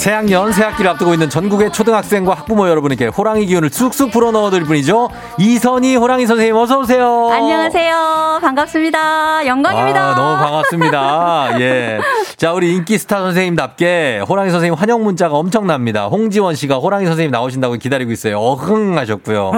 [0.07, 5.09] 새학년 새학기를 앞두고 있는 전국의 초등학생과 학부모 여러분에게 호랑이 기운을 쑥쑥 불어넣어드릴 분이죠.
[5.37, 7.29] 이선희 호랑이 선생님 어서 오세요.
[7.29, 8.39] 안녕하세요.
[8.41, 9.45] 반갑습니다.
[9.45, 10.11] 영광입니다.
[10.11, 11.59] 아, 너무 반갑습니다.
[11.59, 11.99] 예.
[12.37, 16.05] 자, 우리 인기 스타 선생님답게 호랑이 선생님 환영 문자가 엄청납니다.
[16.05, 18.39] 홍지원 씨가 호랑이 선생님 나오신다고 기다리고 있어요.
[18.39, 19.51] 어흥 하셨고요.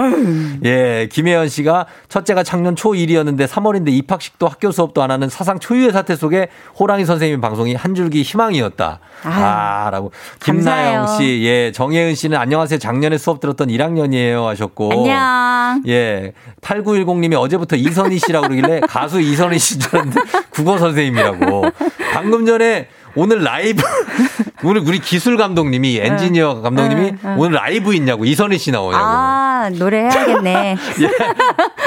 [0.64, 1.08] 예.
[1.12, 6.48] 김혜연 씨가 첫째가 작년 초1이었는데 3월인데 입학식도 학교 수업도 안 하는 사상 초유의 사태 속에
[6.76, 8.98] 호랑이 선생님 방송이 한 줄기 희망이었다.
[9.22, 10.10] 아, 라고.
[10.44, 11.18] 김나영 감사해요.
[11.18, 11.72] 씨, 예.
[11.72, 12.78] 정혜은 씨는 안녕하세요.
[12.78, 14.90] 작년에 수업 들었던 1학년이에요 하셨고.
[14.92, 15.82] 안녕.
[15.88, 16.32] 예.
[16.62, 20.20] 8910님이 어제부터 이선희 씨라고 그러길래 가수 이선희 씨인 줄 알았는데
[20.50, 21.64] 국어 선생님이라고.
[22.12, 23.82] 방금 전에 오늘 라이브,
[24.64, 27.14] 오늘 우리 기술 감독님이, 엔지니어 감독님이.
[27.36, 29.04] 오늘 라이브 있냐고, 이선희 씨 나오냐고.
[29.04, 30.76] 아, 노래 해야겠네.
[31.00, 31.08] 예.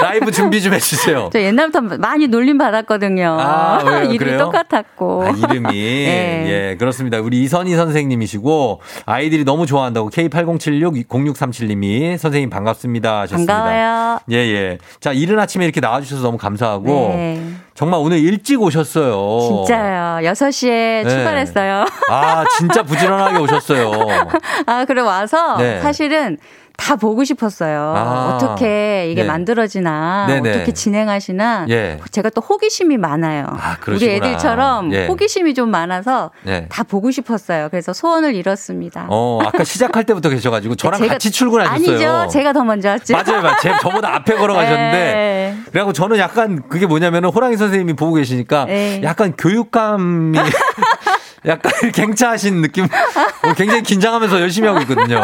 [0.02, 1.30] 라이브 준비 좀 해주세요.
[1.32, 3.38] 저 옛날부터 많이 놀림 받았거든요.
[3.40, 3.80] 아?
[4.04, 4.40] 이름이 그래요?
[4.40, 5.24] 똑같았고.
[5.24, 5.70] 아, 이름이.
[5.72, 6.46] 네.
[6.48, 7.20] 예, 그렇습니다.
[7.20, 13.64] 우리 이선희 선생님이시고, 아이들이 너무 좋아한다고 K8076-0637님이 선생님 반갑습니다 하셨습니다.
[13.64, 14.20] 반가워요.
[14.32, 14.78] 예, 예.
[15.00, 17.42] 자, 이른 아침에 이렇게 나와주셔서 너무 감사하고, 네.
[17.76, 19.66] 정말 오늘 일찍 오셨어요.
[19.66, 20.20] 진짜요.
[20.32, 21.10] 6시에 네.
[21.10, 21.86] 출발했어요.
[22.10, 23.92] 아, 진짜 부지런하게 오셨어요.
[24.68, 25.82] 아, 그래 와서 네.
[25.82, 26.38] 사실은
[26.76, 27.94] 다 보고 싶었어요.
[27.96, 28.36] 아.
[28.36, 29.28] 어떻게 이게 네.
[29.28, 30.50] 만들어지나, 네네.
[30.50, 31.68] 어떻게 진행하시나.
[31.70, 32.00] 예.
[32.12, 33.46] 제가 또 호기심이 많아요.
[33.48, 34.16] 우리 그러시구나.
[34.16, 35.06] 애들처럼 예.
[35.08, 36.66] 호기심이 좀 많아서 네.
[36.70, 37.70] 다 보고 싶었어요.
[37.70, 39.06] 그래서 소원을 이뤘습니다.
[39.10, 41.76] 어, 아까 시작할 때부터 계셔가지고 저랑 제가- 같이 출근하셨어요.
[42.20, 42.32] 아니죠.
[42.32, 43.14] 제가 더 먼저 왔죠.
[43.14, 43.58] 맞아요, 맞아요.
[43.62, 44.98] 제 저보다 앞에 걸어가셨는데.
[45.14, 45.58] 네.
[45.70, 49.00] 그래갖고 저는 약간 그게 뭐냐면은 호랑이 선생님이 보고 계시니까 네.
[49.04, 50.38] 약간 교육감이
[51.46, 52.86] 약간 갱차하신 느낌.
[52.86, 55.22] 어, 굉장히 긴장하면서 열심히 하고 있거든요.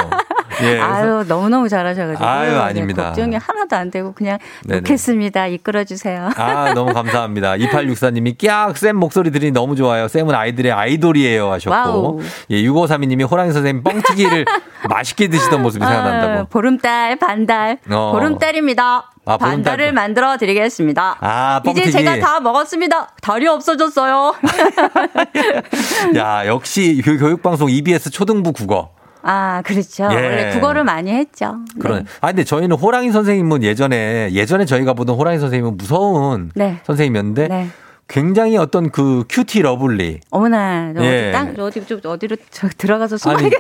[0.64, 0.80] 예.
[0.80, 2.24] 아유, 너무 너무 잘하셔가지고.
[2.26, 3.04] 아유, 네, 아닙니다.
[3.06, 4.82] 걱정이 하나도 안 되고 그냥 네네.
[4.82, 5.48] 놓겠습니다.
[5.48, 6.30] 이끌어주세요.
[6.36, 7.54] 아, 너무 감사합니다.
[7.54, 8.78] 2864님이 꺅!
[8.78, 10.08] 쌤 목소리 들으니 너무 좋아요.
[10.08, 11.52] 쌤은 아이들의 아이돌이에요.
[11.54, 11.74] 하셨고.
[11.76, 12.20] wow.
[12.52, 14.46] 예, 6532님이 호랑이 선생님 뻥튀기를
[14.90, 16.34] 맛있게 드시던 모습이 생각난다고.
[16.34, 17.78] 아유, 보름달, 반달.
[17.90, 18.12] 어.
[18.14, 19.12] 보름달입니다.
[19.26, 19.38] 아.
[19.38, 21.18] 반달을 만들어 드리겠습니다.
[21.20, 21.92] 아, 이제.
[21.92, 23.10] 제가 다 먹었습니다.
[23.22, 24.34] 달이 없어졌어요.
[26.18, 28.90] 야, 역시 교- 교육방송 EBS 초등부 국어.
[29.32, 30.06] 아, 그렇죠.
[30.12, 30.16] 예.
[30.16, 31.58] 원래 국어를 많이 했죠.
[31.80, 32.06] 그런.
[32.22, 36.80] 아, 근데 저희는 호랑이 선생님은 예전에, 예전에 저희가 보던 호랑이 선생님은 무서운 네.
[36.84, 37.68] 선생님이었는데 네.
[38.08, 40.22] 굉장히 어떤 그 cutie lovely.
[40.32, 41.28] 어머나, 저 예.
[41.28, 43.54] 어디 땅, 저 어디, 좀 어디로 저 들어가서 숨어야겠네.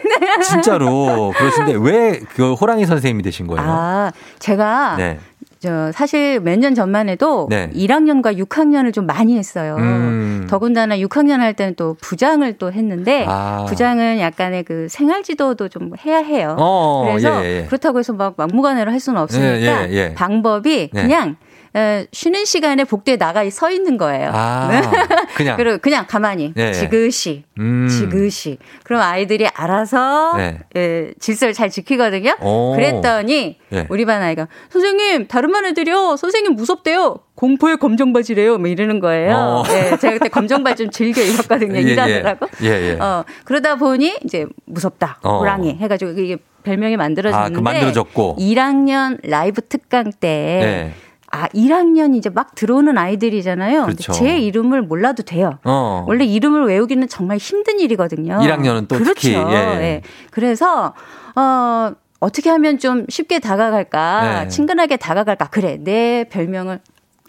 [0.50, 3.64] 진짜로 그러신데 왜 그 호랑이 선생님이 되신 거예요?
[3.64, 5.20] 아, 제가 네.
[5.60, 7.70] 저 사실 몇 년 전만 해도 네.
[7.76, 9.76] 1학년과 6학년을 좀 많이 했어요.
[9.78, 10.48] 음.
[10.50, 13.66] 더군다나 6학년 할 때는 또 부장을 또 했는데 아.
[13.68, 16.56] 부장은 약간의 그 생활 지도도 좀 해야 해요.
[16.58, 17.66] 어, 그래서 예, 예.
[17.66, 20.14] 그렇다고 해서 막 막무가내로 할 수는 없으니까 예, 예, 예.
[20.16, 21.02] 방법이 네.
[21.02, 21.49] 그냥 어,
[22.12, 24.32] 쉬는 시간에 복도에 나가 서 있는 거예요.
[24.34, 24.70] 아,
[25.36, 25.56] 그냥.
[25.58, 26.74] 그리고 그냥 가만히 네.
[26.74, 27.88] 지그시 음.
[27.88, 28.58] 지그시.
[28.84, 30.60] 그럼 아이들이 알아서 네.
[30.76, 32.36] 예, 질서를 잘 지키거든요.
[32.42, 32.74] 오.
[32.76, 33.88] 그랬더니 예.
[33.90, 37.18] 우리 반 아이가 선생님 다른 반 애들이요 선생님 무섭대요.
[37.36, 38.58] 공포의 검정 바지래요.
[38.58, 39.36] 뭐 이러는 거예요.
[39.36, 39.64] 어.
[39.70, 41.76] 예, 제가 그때 검정 바지 좀 즐겨 입었거든요.
[41.80, 41.92] 예, 예.
[41.92, 42.48] 일하느라고.
[42.64, 43.00] 예, 예.
[43.00, 45.20] 어, 그러다 보니 이제 무섭다.
[45.24, 45.40] 어.
[45.40, 48.38] 호랑이 해가지고 이게 별명이 만들어졌는데 아, 그 만들어졌고.
[48.40, 50.94] 1학년 라이브 특강 때 네.
[51.32, 53.84] 아, 1학년 이제 막 들어오는 아이들이잖아요.
[53.84, 54.12] 그렇죠.
[54.14, 55.60] 제 이름을 몰라도 돼요.
[55.64, 56.04] 어.
[56.08, 58.40] 원래 이름을 외우기는 정말 힘든 일이거든요.
[58.40, 59.14] 1학년은 또 그렇죠.
[59.14, 60.02] 특히, 예.
[60.32, 60.94] 그래서
[61.36, 64.48] 어 어떻게 하면 좀 쉽게 다가갈까, 네.
[64.50, 65.48] 친근하게 다가갈까.
[65.50, 66.80] 그래, 내 별명을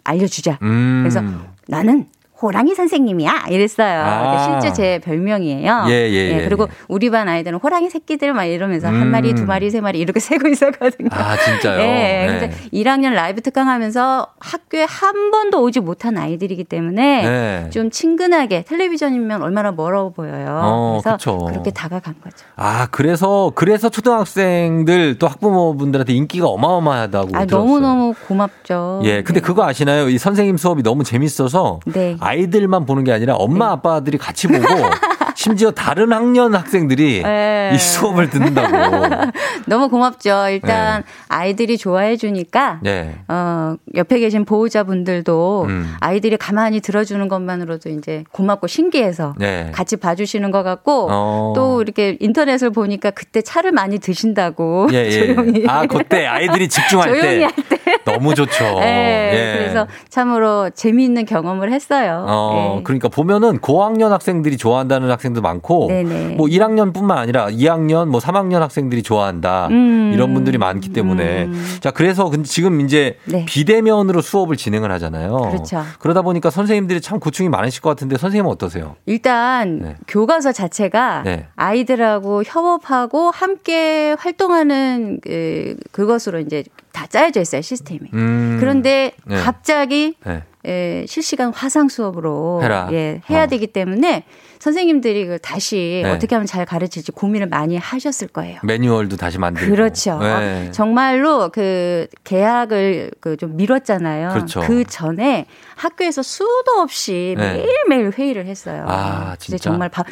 [0.02, 0.58] 알려 주자.
[0.62, 1.00] 음.
[1.02, 1.22] 그래서
[1.68, 2.06] 나는
[2.42, 4.00] 호랑이 선생님이야 이랬어요.
[4.02, 4.60] 아.
[4.60, 5.84] 실제 제 별명이에요.
[5.88, 6.68] 예, 예, 예, 그리고 예.
[6.88, 9.06] 우리 반 아이들은 호랑이 새끼들 막 이러면서 한 음.
[9.08, 11.08] 마리, 두 마리, 세 마리 이렇게 세고 있었거든요.
[11.12, 11.80] 아, 진짜요?
[11.80, 11.86] 예.
[11.86, 12.26] 네.
[12.26, 17.70] 근데 1학년 라이브 특강하면서 학교에 한 번도 오지 못한 아이들이기 때문에 네.
[17.70, 20.60] 좀 친근하게 텔레비전이면 얼마나 멀어 보여요.
[20.62, 21.38] 어, 그래서 그쵸.
[21.46, 22.46] 그렇게 다가간 거죠.
[22.56, 27.28] 아, 그래서, 그래서 초등학생들 또 학부모분들한테 인기가 어마어마하다고.
[27.36, 27.66] 아, 들었어요.
[27.66, 29.02] 너무 너무 고맙죠.
[29.04, 30.08] 예, 근데 그거 아시나요?
[30.08, 32.16] 이 선생님 수업이 너무 재밌어서 네.
[32.30, 34.60] 아이들만 보는 게 아니라 엄마 아빠들이 같이 보고
[35.34, 37.72] 심지어 다른 학년 학생들이 네.
[37.74, 39.30] 이 수업을 듣는다고.
[39.66, 40.48] 너무 고맙죠.
[40.50, 43.16] 일단 아이들이 좋아해 주니까 네.
[43.26, 45.94] 어, 옆에 계신 보호자분들도 음.
[46.00, 49.70] 아이들이 가만히 들어주는 것만으로도 이제 고맙고 신기해서 네.
[49.74, 51.52] 같이 봐주시는 것 같고 어.
[51.56, 55.10] 또 이렇게 인터넷을 보니까 그때 차를 많이 드신다고 예, 예.
[55.34, 57.44] 조용히 아, 그때 아이들이 집중할 조용히 때.
[57.44, 57.79] 할 때.
[58.04, 58.80] 너무 좋죠.
[58.80, 59.58] 네, 예.
[59.58, 62.24] 그래서 참으로 재미있는 경험을 했어요.
[62.28, 62.82] 어, 예.
[62.82, 66.34] 그러니까 보면은 고학년 학생들이 좋아한다는 학생도 많고, 네네.
[66.36, 69.68] 뭐 1학년뿐만 아니라 2학년, 뭐 3학년 학생들이 좋아한다.
[69.68, 70.12] 음.
[70.14, 71.48] 이런 분들이 많기 때문에.
[71.80, 73.44] 자, 그래서 근데 지금 이제 네.
[73.46, 75.36] 비대면으로 수업을 진행을 하잖아요.
[75.36, 75.82] 그렇죠.
[75.98, 78.96] 그러다 보니까 선생님들이 참 고충이 많으실 것 같은데 선생님은 어떠세요?
[79.06, 79.96] 일단 네.
[80.08, 81.46] 교과서 자체가 네.
[81.56, 88.10] 아이들하고 협업하고 함께 활동하는 그, 그것으로 이제 다 짜여져 있어요 시스템이.
[88.14, 88.56] 음.
[88.60, 89.36] 그런데 네.
[89.36, 90.42] 갑자기 네.
[90.66, 92.88] 예, 실시간 화상 수업으로 해라.
[92.92, 93.46] 예, 해야 어.
[93.46, 94.24] 되기 때문에
[94.58, 96.10] 선생님들이 그걸 다시 네.
[96.10, 98.60] 어떻게 하면 잘 가르칠지 고민을 많이 하셨을 거예요.
[98.64, 99.70] 매뉴얼도 다시 만들고.
[99.74, 100.18] 그렇죠.
[100.18, 100.70] 네.
[100.72, 104.28] 정말로 그 계약을 그 좀 미뤘잖아요.
[104.30, 104.60] 그렇죠.
[104.60, 107.64] 그 전에 학교에서 수도 없이 네.
[107.88, 108.84] 매일매일 회의를 했어요.
[108.86, 109.70] 아, 진짜 진짜?
[109.70, 110.04] 정말 바,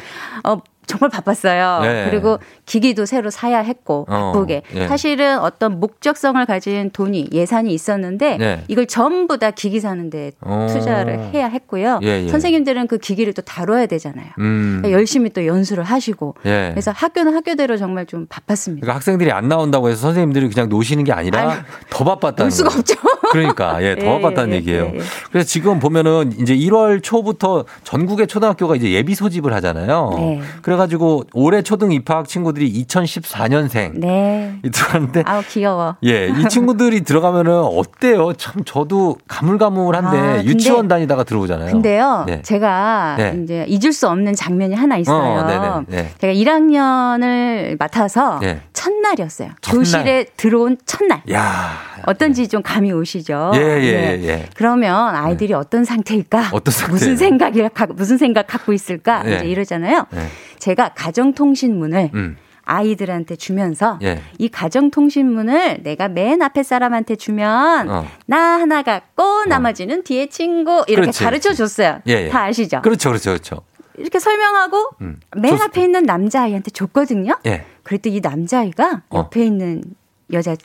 [0.43, 0.57] 어,
[0.89, 1.81] 정말 바빴어요.
[1.83, 2.07] 네.
[2.09, 4.63] 그리고 기기도 새로 사야 했고 어, 바쁘게.
[4.73, 4.87] 예.
[4.87, 8.63] 사실은 어떤 목적성을 가진 돈이 예산이 있었는데 네.
[8.67, 10.65] 이걸 전부 다 기기 사는데 어.
[10.69, 11.99] 투자를 해야 했고요.
[12.01, 12.27] 예, 예.
[12.27, 14.29] 선생님들은 그 기기를 또 다뤄야 되잖아요.
[14.39, 14.79] 음.
[14.81, 16.33] 그러니까 열심히 또 연수를 하시고.
[16.45, 16.69] 예.
[16.71, 18.81] 그래서 학교는 학교대로 정말 좀 바빴습니다.
[18.85, 21.59] 그러니까 학생들이 안 나온다고 해서 선생님들이 그냥 노시는 게 아니라 아유,
[21.91, 22.79] 더 바빴다는 볼 수가 거예요.
[22.79, 22.95] 없죠.
[23.31, 24.83] 그러니까 예, 더 예, 예, 얘기예요.
[24.93, 24.99] 예, 예.
[25.31, 30.13] 그래서 지금 보면은 이제 1월 초부터 전국의 초등학교가 이제 예비 소집을 하잖아요.
[30.17, 30.41] 네.
[30.61, 34.55] 그래가지고 올해 초등 입학 친구들이 2014년생 네.
[34.71, 35.95] 들어갔는데 아우 귀여워.
[36.05, 38.33] 예, 이 친구들이 들어가면은 어때요?
[38.33, 41.71] 참 저도 가물가물한데 아, 근데- 유치원 다니다가 들어오잖아요.
[41.71, 42.41] 근데요, 네.
[42.41, 43.39] 제가 네.
[43.43, 45.17] 이제 잊을 수 없는 장면이 하나 있어요.
[45.17, 45.69] 어, 네네,
[46.03, 46.13] 네.
[46.19, 48.61] 제가 1학년을 맡아서 네.
[48.73, 49.49] 첫날이었어요.
[49.61, 49.79] 첫날.
[49.79, 51.21] 교실에 들어온 첫날.
[51.31, 51.71] 야,
[52.05, 53.51] 어떤지 좀 감이 오시 죠?
[53.55, 54.19] 예, 예, 네.
[54.21, 54.45] 예, 예.
[54.55, 56.49] 그러면 아이들이 어떤 상태일까?
[56.53, 56.93] 어떤 상태예요?
[56.93, 57.63] 무슨 생각이
[57.95, 59.23] 무슨 생각 갖고 있을까?
[59.23, 59.37] 네.
[59.37, 60.05] 이제 이러잖아요.
[60.11, 60.27] 네.
[60.59, 62.37] 제가 가정통신문을 음.
[62.65, 64.21] 아이들한테 주면서 예.
[64.37, 68.05] 이 가정통신문을 내가 맨 앞에 사람한테 주면 어.
[68.27, 72.01] 나 하나 갖고 나머지는 뒤에 친구 이렇게 그렇지, 가르쳐 줬어요.
[72.07, 72.29] 예, 예.
[72.29, 72.81] 다 아시죠?
[72.83, 73.61] 그렇죠, 그렇죠, 그렇죠.
[73.97, 75.19] 이렇게 설명하고 음.
[75.35, 77.37] 맨 좋- 앞에 있는 남자아이한테 줬거든요.
[77.47, 77.65] 예.
[77.83, 79.17] 그랬더니 이 남자아이가 어.
[79.17, 79.83] 옆에 있는
[80.31, 80.55] 여자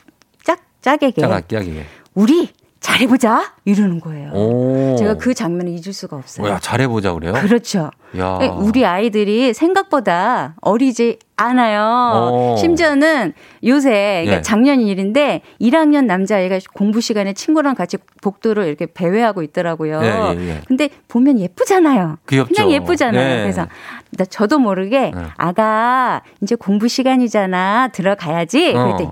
[0.44, 1.84] 짝 짝에게 짜각짜게.
[2.14, 2.48] 우리
[2.84, 4.30] 잘해보자 이러는 거예요.
[4.32, 4.94] 오.
[4.98, 6.46] 제가 그 장면을 잊을 수가 없어요.
[6.48, 7.32] 야, 잘해보자 그래요?
[7.32, 7.90] 그렇죠.
[8.18, 8.38] 야.
[8.58, 11.80] 우리 아이들이 생각보다 어리지 않아요.
[11.82, 12.56] 어.
[12.58, 13.32] 심지어는
[13.64, 13.90] 요새
[14.24, 14.42] 그러니까 예.
[14.42, 20.00] 작년 일인데 1학년 남자아이가 공부 시간에 친구랑 같이 복도를 이렇게 배회하고 있더라고요.
[20.02, 20.60] 예, 예, 예.
[20.68, 22.18] 근데 보면 예쁘잖아요.
[22.28, 22.52] 귀엽죠.
[22.54, 23.38] 그냥 예쁘잖아요.
[23.38, 23.42] 예.
[23.42, 23.66] 그래서
[24.10, 25.22] 나 저도 모르게 예.
[25.38, 27.88] 아가 이제 공부 시간이잖아.
[27.92, 28.74] 들어가야지.
[28.76, 28.84] 어.
[28.84, 29.10] 그랬더니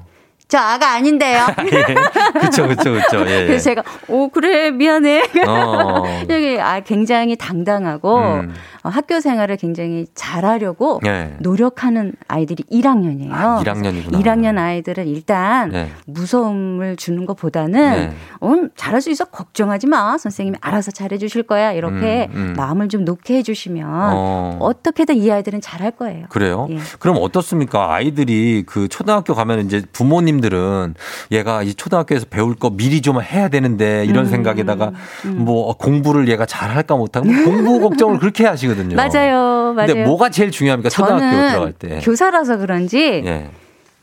[0.52, 1.46] 저 아가 아닌데요.
[1.64, 1.94] 예.
[2.38, 3.26] 그쵸, 그쵸, 그쵸.
[3.26, 3.46] 예, 예.
[3.46, 5.22] 그래서 제가 오 그래 미안해.
[5.48, 6.02] 어.
[6.28, 8.54] 여기 아 굉장히 당당하고 음.
[8.82, 11.36] 어, 학교 생활을 굉장히 잘하려고 예.
[11.38, 13.30] 노력하는 아이들이 1학년이에요.
[13.32, 14.20] 아, 1학년이구나.
[14.22, 15.88] 1학년 아이들은 일단 네.
[16.06, 18.12] 무서움을 주는 것보다는 네.
[18.40, 22.54] 어, 잘할 수 있어 걱정하지 마 선생님이 알아서 잘해 주실 거야 이렇게 음, 음.
[22.56, 24.58] 마음을 좀 놓게 해 주시면 어.
[24.60, 24.72] 어.
[24.82, 26.26] 떻게든이 아이들은 잘할 거예요.
[26.28, 26.66] 그래요?
[26.70, 26.78] 예.
[26.98, 27.94] 그럼 어떻습니까?
[27.94, 30.94] 아이들이 그 초등학교 가면 이제 부모님들은
[31.30, 34.92] 얘가 이 초등학교에서 배울 거 미리 좀 해야 되는데 이런 음, 생각에다가
[35.36, 38.71] 뭐 공부를 얘가 잘할까 못할까 뭐 공부 걱정을 그렇게 하시거든요.
[38.96, 39.86] 맞아요, 맞아요.
[39.94, 40.88] 근데 뭐가 제일 중요합니까?
[40.88, 42.00] 초등학교 저는 들어갈 때.
[42.02, 43.50] 교사라서 그런지 예.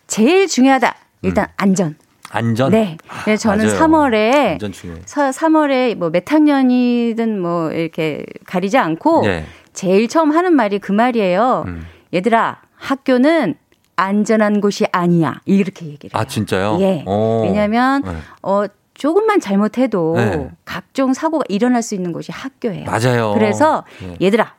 [0.07, 0.95] 제일 중요하다.
[1.21, 1.95] 일단 안전.
[2.31, 2.71] 안전.
[2.71, 2.97] 네.
[3.23, 3.79] 그래서 저는 맞아요.
[3.79, 5.01] 3월에 안전 중요해.
[5.05, 9.45] 3월에 뭐 몇 학년이든 뭐 이렇게 가리지 않고 예.
[9.73, 11.63] 제일 처음 하는 말이 그 말이에요.
[11.67, 11.85] 음.
[12.13, 13.55] 얘들아, 학교는
[13.95, 15.41] 안전한 곳이 아니야.
[15.45, 16.21] 이렇게 얘기를 해요.
[16.21, 16.77] 아 진짜요?
[16.81, 17.03] 예.
[17.05, 17.41] 어.
[17.45, 18.11] 왜냐면 네.
[18.41, 18.63] 어
[18.93, 20.49] 조금만 잘못해도 네.
[20.65, 22.85] 각종 사고가 일어날 수 있는 곳이 학교예요.
[22.85, 23.33] 맞아요.
[23.33, 24.25] 그래서 예.
[24.25, 24.53] 얘들아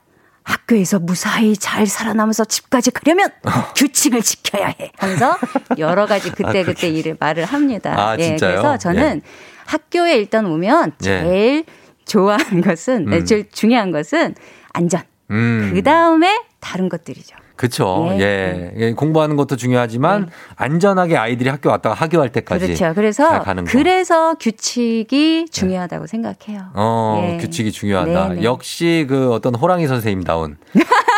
[0.45, 3.29] 학교에서 무사히 잘 살아남아서 집까지 가려면
[3.77, 4.93] 규칙을 지켜야 해.
[4.97, 5.37] 하면서
[5.79, 7.95] 여러 가지 그때 그때 일을 말을 합니다.
[7.97, 8.51] 아, 예, 진짜요?
[8.51, 9.23] 그래서 저는
[9.67, 11.05] 학교에 일단 오면 예.
[11.05, 11.65] 제일
[12.07, 13.25] 좋아하는 것은 음.
[13.25, 14.35] 제일 중요한 것은
[14.73, 15.03] 안전.
[15.31, 15.71] 음.
[15.75, 17.37] 그 다음에 다른 것들이죠.
[17.61, 18.09] 그쵸.
[18.13, 18.21] 예.
[18.21, 18.73] 예.
[18.79, 22.65] 예, 공부하는 것도 중요하지만 안전하게 아이들이 학교 왔다가 학교할 때까지.
[22.65, 22.79] 그렇죠.
[22.79, 23.45] 잘 그래서.
[23.67, 26.71] 그래서 규칙이 중요하다고 생각해요.
[26.73, 27.37] 어, 예.
[27.37, 28.29] 규칙이 중요하다.
[28.29, 28.45] 네, 네.
[28.45, 30.57] 역시 그 어떤 호랑이 선생님다운.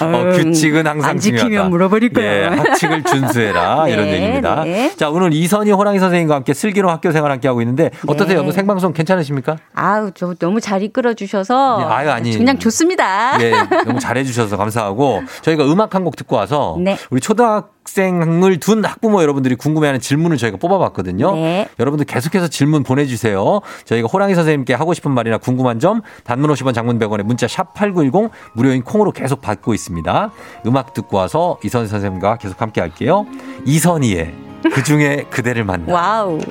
[0.00, 1.70] 어, 음, 규칙은 항상 안 지키면 중요하다.
[1.70, 2.24] 물어버릴 거야.
[2.24, 3.84] 예, 학칙을 준수해라.
[3.86, 4.64] 네, 이런 얘기입니다.
[4.64, 4.94] 네.
[4.96, 8.42] 자, 오늘 이선희 호랑이 선생님과 함께 슬기로운 학교 생활 함께 하고 있는데 어떠세요?
[8.42, 8.52] 네.
[8.52, 9.56] 생방송 괜찮으십니까?
[9.74, 12.36] 아우, 저 너무 잘 이끌어 주셔서 예, 아유, 아니.
[12.36, 13.38] 그냥 좋습니다.
[13.40, 13.52] 예,
[13.86, 16.96] 너무 잘해 주셔서 감사하고 저희가 음악 한 곡 듣고 와서 네.
[17.10, 21.34] 우리 초등학생을 둔 학부모 여러분들이 궁금해하는 질문을 저희가 뽑아봤거든요.
[21.34, 21.68] 네.
[21.78, 23.60] 여러분들 계속해서 질문 보내주세요.
[23.84, 28.30] 저희가 호랑이 선생님께 하고 싶은 말이나 궁금한 점 단문 50원 장문 100원에 문자 샵 8910
[28.54, 30.30] 무료인 콩으로 계속 받고 있습니다.
[30.66, 33.26] 음악 듣고 와서 이선희 선생님과 계속 함께 할게요.
[33.66, 34.34] 이선희의
[34.72, 35.92] 그 중에 그대를 만나.
[35.92, 36.38] wow.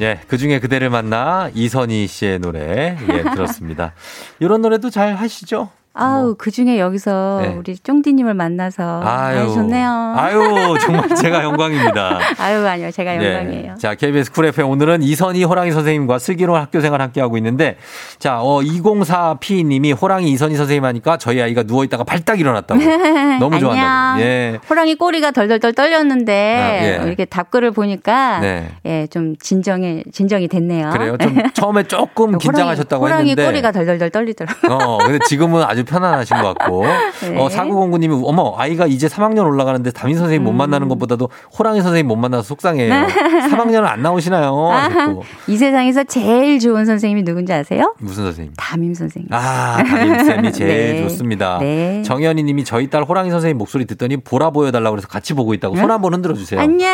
[0.00, 3.92] 예, 그 중에 그대를 만나 이선희 씨의 노래 예 들었습니다.
[4.38, 5.68] 이런 노래도 잘 하시죠?
[5.92, 7.54] 아우, 그 중에 여기서 네.
[7.58, 9.02] 우리 쫑디님을 만나서.
[9.04, 10.14] 아유, 좋네요.
[10.16, 12.20] 아유, 정말 제가 영광입니다.
[12.38, 12.90] 아유, 아니요.
[12.92, 13.26] 제가 네.
[13.26, 13.74] 영광이에요.
[13.76, 17.76] 자, KBS 쿨 FM 오늘은 이선희 호랑이 선생님과 슬기로운 학교 생활 함께 하고 있는데
[18.20, 22.80] 자, 어 204P 님이 호랑이 이선희 선생님 하니까 저희 아이가 누워 있다가 발딱 일어났다고.
[23.40, 24.20] 너무 좋아한다고.
[24.22, 24.58] 예.
[24.70, 27.06] 호랑이 꼬리가 덜덜덜 떨렸는데 아, 예.
[27.06, 28.68] 이렇게 답글을 보니까 네.
[28.86, 30.90] 예, 좀 진정이 진정이 됐네요.
[30.90, 31.16] 그래요.
[31.18, 34.72] 좀 처음에 조금 긴장하셨다고 호랑이, 했는데 호랑이 꼬리가 덜덜덜 떨리더라고요.
[34.72, 36.84] 어, 근데 지금은 아주 편안하신 것 같고.
[37.22, 37.36] 네.
[37.38, 40.44] 어, 사구공구님이, 어머, 아이가 이제 3학년 올라가는데 담임 선생님 음.
[40.44, 41.28] 못 만나는 것보다도
[41.58, 42.92] 호랑이 선생님 못 만나서 속상해요.
[43.50, 44.54] 3학년은 안 나오시나요?
[44.70, 45.24] 하셨고.
[45.48, 47.94] 이 세상에서 제일 좋은 선생님이 누군지 아세요?
[47.98, 48.52] 무슨 선생님?
[48.56, 49.28] 담임 선생님.
[49.32, 51.02] 아, 담임쌤이 제일 네.
[51.02, 51.58] 좋습니다.
[51.60, 52.02] 네.
[52.02, 55.90] 정현이 님이 저희 딸 호랑이 선생님 목소리 듣더니 보라 보여달라고 그래서 같이 보고 있다고 손
[55.90, 56.60] 한번 흔들어 주세요.
[56.60, 56.88] 안녕.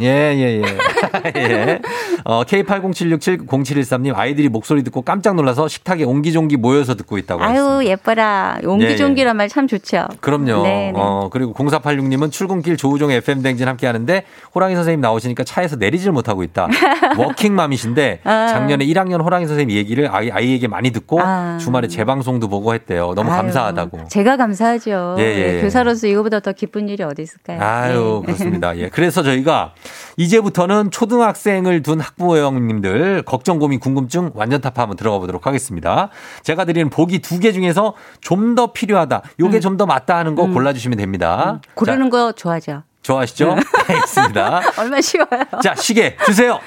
[0.00, 1.32] 예, 예, 예.
[1.36, 1.80] 예.
[2.24, 7.42] 어, K8076707113님 아이들이 목소리 듣고 깜짝 놀라서 식탁에 옹기종기 모여서 듣고 있다고.
[7.42, 8.58] 아유 예뻐 라.
[8.64, 10.06] 옹기종기란 말참 좋죠.
[10.20, 10.62] 그럼요.
[10.62, 10.92] 네, 네.
[10.94, 16.42] 어, 그리고 0486님은 출근길 조우종 FM 댕진 함께 하는데 호랑이 선생님 나오시니까 차에서 내리질 못하고
[16.42, 16.68] 있다.
[17.18, 18.46] 워킹맘이신데 아.
[18.48, 21.58] 작년에 1학년 호랑이 선생님 얘기를 아이, 아이에게 많이 듣고 아.
[21.60, 23.14] 주말에 재방송도 보고 했대요.
[23.14, 24.08] 너무 아유, 감사하다고.
[24.08, 25.16] 제가 감사하죠.
[25.18, 25.62] 예, 예, 예.
[25.62, 27.60] 교사로서 이거보다 더 기쁜 일이 어디 있을까요?
[27.60, 28.26] 아유, 네.
[28.32, 28.76] 그렇습니다.
[28.76, 28.88] 예.
[28.88, 29.74] 그래서 저희가
[30.16, 36.10] 이제부터는 초등학생을 둔 학부모 형님들 걱정, 고민, 궁금증 완전 타파 한번 들어가 보도록 하겠습니다.
[36.42, 39.22] 제가 드리는 보기 두 개 중에서 좀 더 필요하다.
[39.40, 41.52] 요게 좀더 맞다 하는 거 골라주시면 됩니다.
[41.54, 41.60] 음.
[41.74, 42.82] 고르는 거 좋아하죠.
[43.02, 43.56] 좋아하시죠?
[43.88, 44.60] 알겠습니다.
[44.78, 45.28] 얼마나 쉬워요.
[45.62, 46.60] 자, 시계 주세요.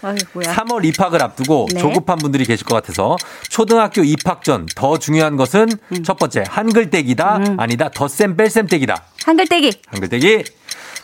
[0.00, 0.54] 아유 뭐야.
[0.54, 1.80] 3월 입학을 앞두고 네.
[1.80, 3.16] 조급한 분들이 계실 것 같아서
[3.48, 6.02] 초등학교 입학 전 더 중요한 것은 음.
[6.04, 9.02] 첫 번째 한글 떼기다 아니다 덧셈 뺄셈 떼기다.
[9.24, 9.72] 한글떼기.
[9.88, 10.44] 한글 떼기.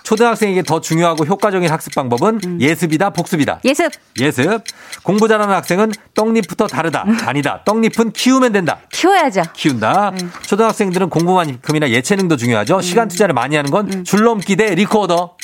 [0.04, 2.60] 초등학생에게 더 중요하고 효과적인 학습 방법은 음.
[2.60, 3.60] 예습이다 복습이다.
[3.64, 3.90] 예습.
[4.20, 4.62] 예습.
[5.02, 7.04] 공부 잘하는 학생은 떡잎부터 다르다.
[7.24, 7.62] 아니다.
[7.64, 8.78] 떡잎은 키우면 된다.
[8.92, 9.42] 키워야죠.
[9.54, 10.10] 키운다.
[10.10, 10.32] 음.
[10.42, 12.80] 초등학생들은 공부만큼이나 예체능도 중요하죠.
[12.82, 14.04] 시간 투자를 많이 하는 건 음.
[14.04, 15.36] 줄넘기 대 리코더.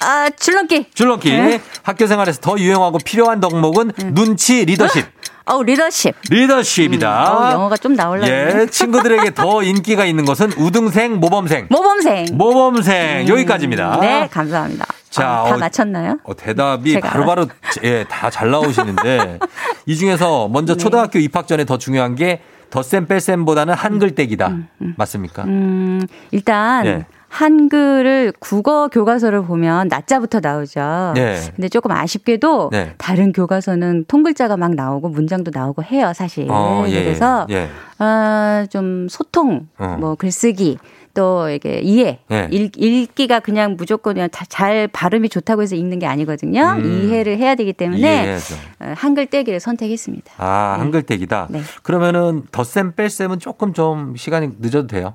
[0.00, 0.86] 아 줄넘기.
[0.94, 1.32] 줄넘기.
[1.32, 1.60] 네.
[1.82, 5.04] 학교 생활에서 더 유용하고 필요한 덕목은 눈치 리더십.
[5.46, 6.14] 어 리더십.
[6.30, 7.32] 리더십이다.
[7.34, 8.28] 어, 영어가 좀 나올라.
[8.28, 11.68] 예, 친구들에게 더 인기가 있는 것은 우등생, 모범생.
[11.70, 12.26] 모범생.
[12.32, 13.26] 모범생.
[13.28, 13.98] 여기까지입니다.
[14.00, 14.84] 네, 감사합니다.
[15.10, 16.18] 자, 아, 다 어, 맞췄나요?
[16.22, 17.46] 어, 대답이 바로 바로
[17.82, 19.38] 예, 다 잘 나오시는데
[19.86, 24.54] 이 중에서 먼저 초등학교 입학 전에 더 중요한 게 덧셈 뺄셈보다는 한글 떼기다.
[24.98, 25.44] 맞습니까?
[25.44, 27.06] 음, 일단 예.
[27.28, 31.12] 한글을 국어 교과서를 보면 낮자부터 나오죠.
[31.14, 31.36] 네.
[31.54, 32.94] 근데 조금 아쉽게도 네.
[32.98, 36.46] 다른 교과서는 통글자가 막 나오고 문장도 나오고 해요, 사실.
[36.50, 37.68] 어, 예, 그래서 예.
[37.98, 39.96] 아, 좀 소통, 어.
[40.00, 40.78] 뭐 글쓰기
[41.14, 42.48] 또 이게 이해, 네.
[42.52, 46.76] 읽, 읽기가 그냥 무조건 그냥 자- 잘 발음이 좋다고 해서 읽는 게 아니거든요.
[46.78, 47.02] 음.
[47.08, 48.54] 이해를 해야 되기 때문에 이해해야죠.
[48.80, 50.32] 어, 한글 떼기를 선택했습니다.
[50.38, 51.48] 아, 한글 떼기다.
[51.50, 51.60] 네.
[51.82, 55.14] 그러면은 덧셈 뺄셈은 조금 좀 시간이 늦어도 돼요.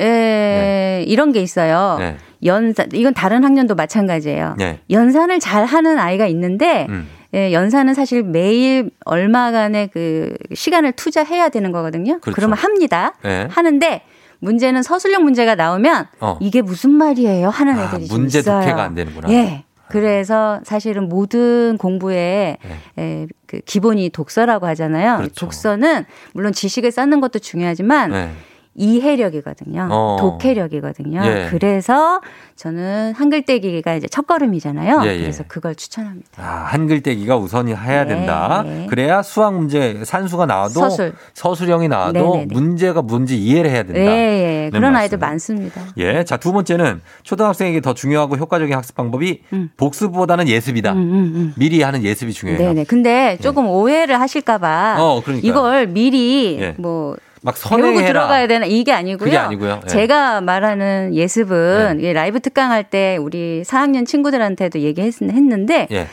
[0.00, 1.96] 에, 이런 게 있어요.
[1.98, 2.16] 네.
[2.44, 4.56] 연산 이건 다른 학년도 마찬가지예요.
[4.58, 4.80] 네.
[4.90, 7.08] 연산을 잘 하는 아이가 있는데 음.
[7.34, 12.20] 예, 연산은 사실 매일 얼마간의 그 시간을 투자해야 되는 거거든요.
[12.20, 12.34] 그렇죠.
[12.34, 13.14] 그러면 합니다.
[13.22, 13.48] 네.
[13.50, 14.02] 하는데
[14.40, 16.38] 문제는 서술형 문제가 나오면 어.
[16.40, 18.60] 이게 무슨 말이에요 하는 아, 애들이 좀 문제 있어요.
[18.60, 19.30] 독해가 안 되는구나.
[19.32, 19.64] 예.
[19.88, 22.56] 그래서 사실은 모든 공부에
[22.98, 25.12] 에, 그 기본이 독서라고 하잖아요.
[25.12, 25.16] 네.
[25.18, 25.34] 그렇죠.
[25.34, 28.30] 독서는 물론 지식을 쌓는 것도 중요하지만 네.
[28.74, 29.88] 이해력이거든요.
[29.90, 30.16] 어.
[30.20, 31.20] 독해력이거든요.
[31.24, 31.46] 예.
[31.50, 32.20] 그래서
[32.56, 35.02] 저는 한글떼기가 이제 첫 걸음이잖아요.
[35.04, 35.20] 예, 예.
[35.20, 36.28] 그래서 그걸 추천합니다.
[36.36, 38.62] 아, 한글 떼기가 우선이 해야 네, 된다.
[38.66, 38.86] 네.
[38.88, 40.88] 그래야 수학 문제 산수가 나와도
[41.34, 41.70] 서술.
[41.70, 42.54] 형이 나와도 네네네.
[42.54, 44.00] 문제가 뭔지 이해를 해야 된다.
[44.00, 44.64] 예, 예.
[44.64, 44.96] 네, 그런 말씀.
[44.96, 45.80] 아이들 많습니다.
[45.98, 46.24] 예.
[46.24, 49.42] 자, 두 번째는 초등학생에게 더 중요하고 효과적인 학습 방법이
[49.76, 50.92] 복습보다는 예습이다.
[50.92, 51.54] 음, 음, 음.
[51.56, 52.68] 미리 하는 예습이 중요해요.
[52.68, 52.84] 네 네.
[52.84, 55.48] 근데 조금 오해를 하실까 봐 어, 그러니까요.
[55.50, 56.74] 이걸 미리 예.
[56.78, 58.06] 뭐 막 선행해라.
[58.06, 59.24] 들어가야 되나 이게 아니고요.
[59.26, 59.80] 그게 아니고요.
[59.84, 59.86] 예.
[59.86, 66.06] 제가 말하는 예습은 이게 라이브 특강할 때 우리 4학년 친구들한테도 얘기했는데 예.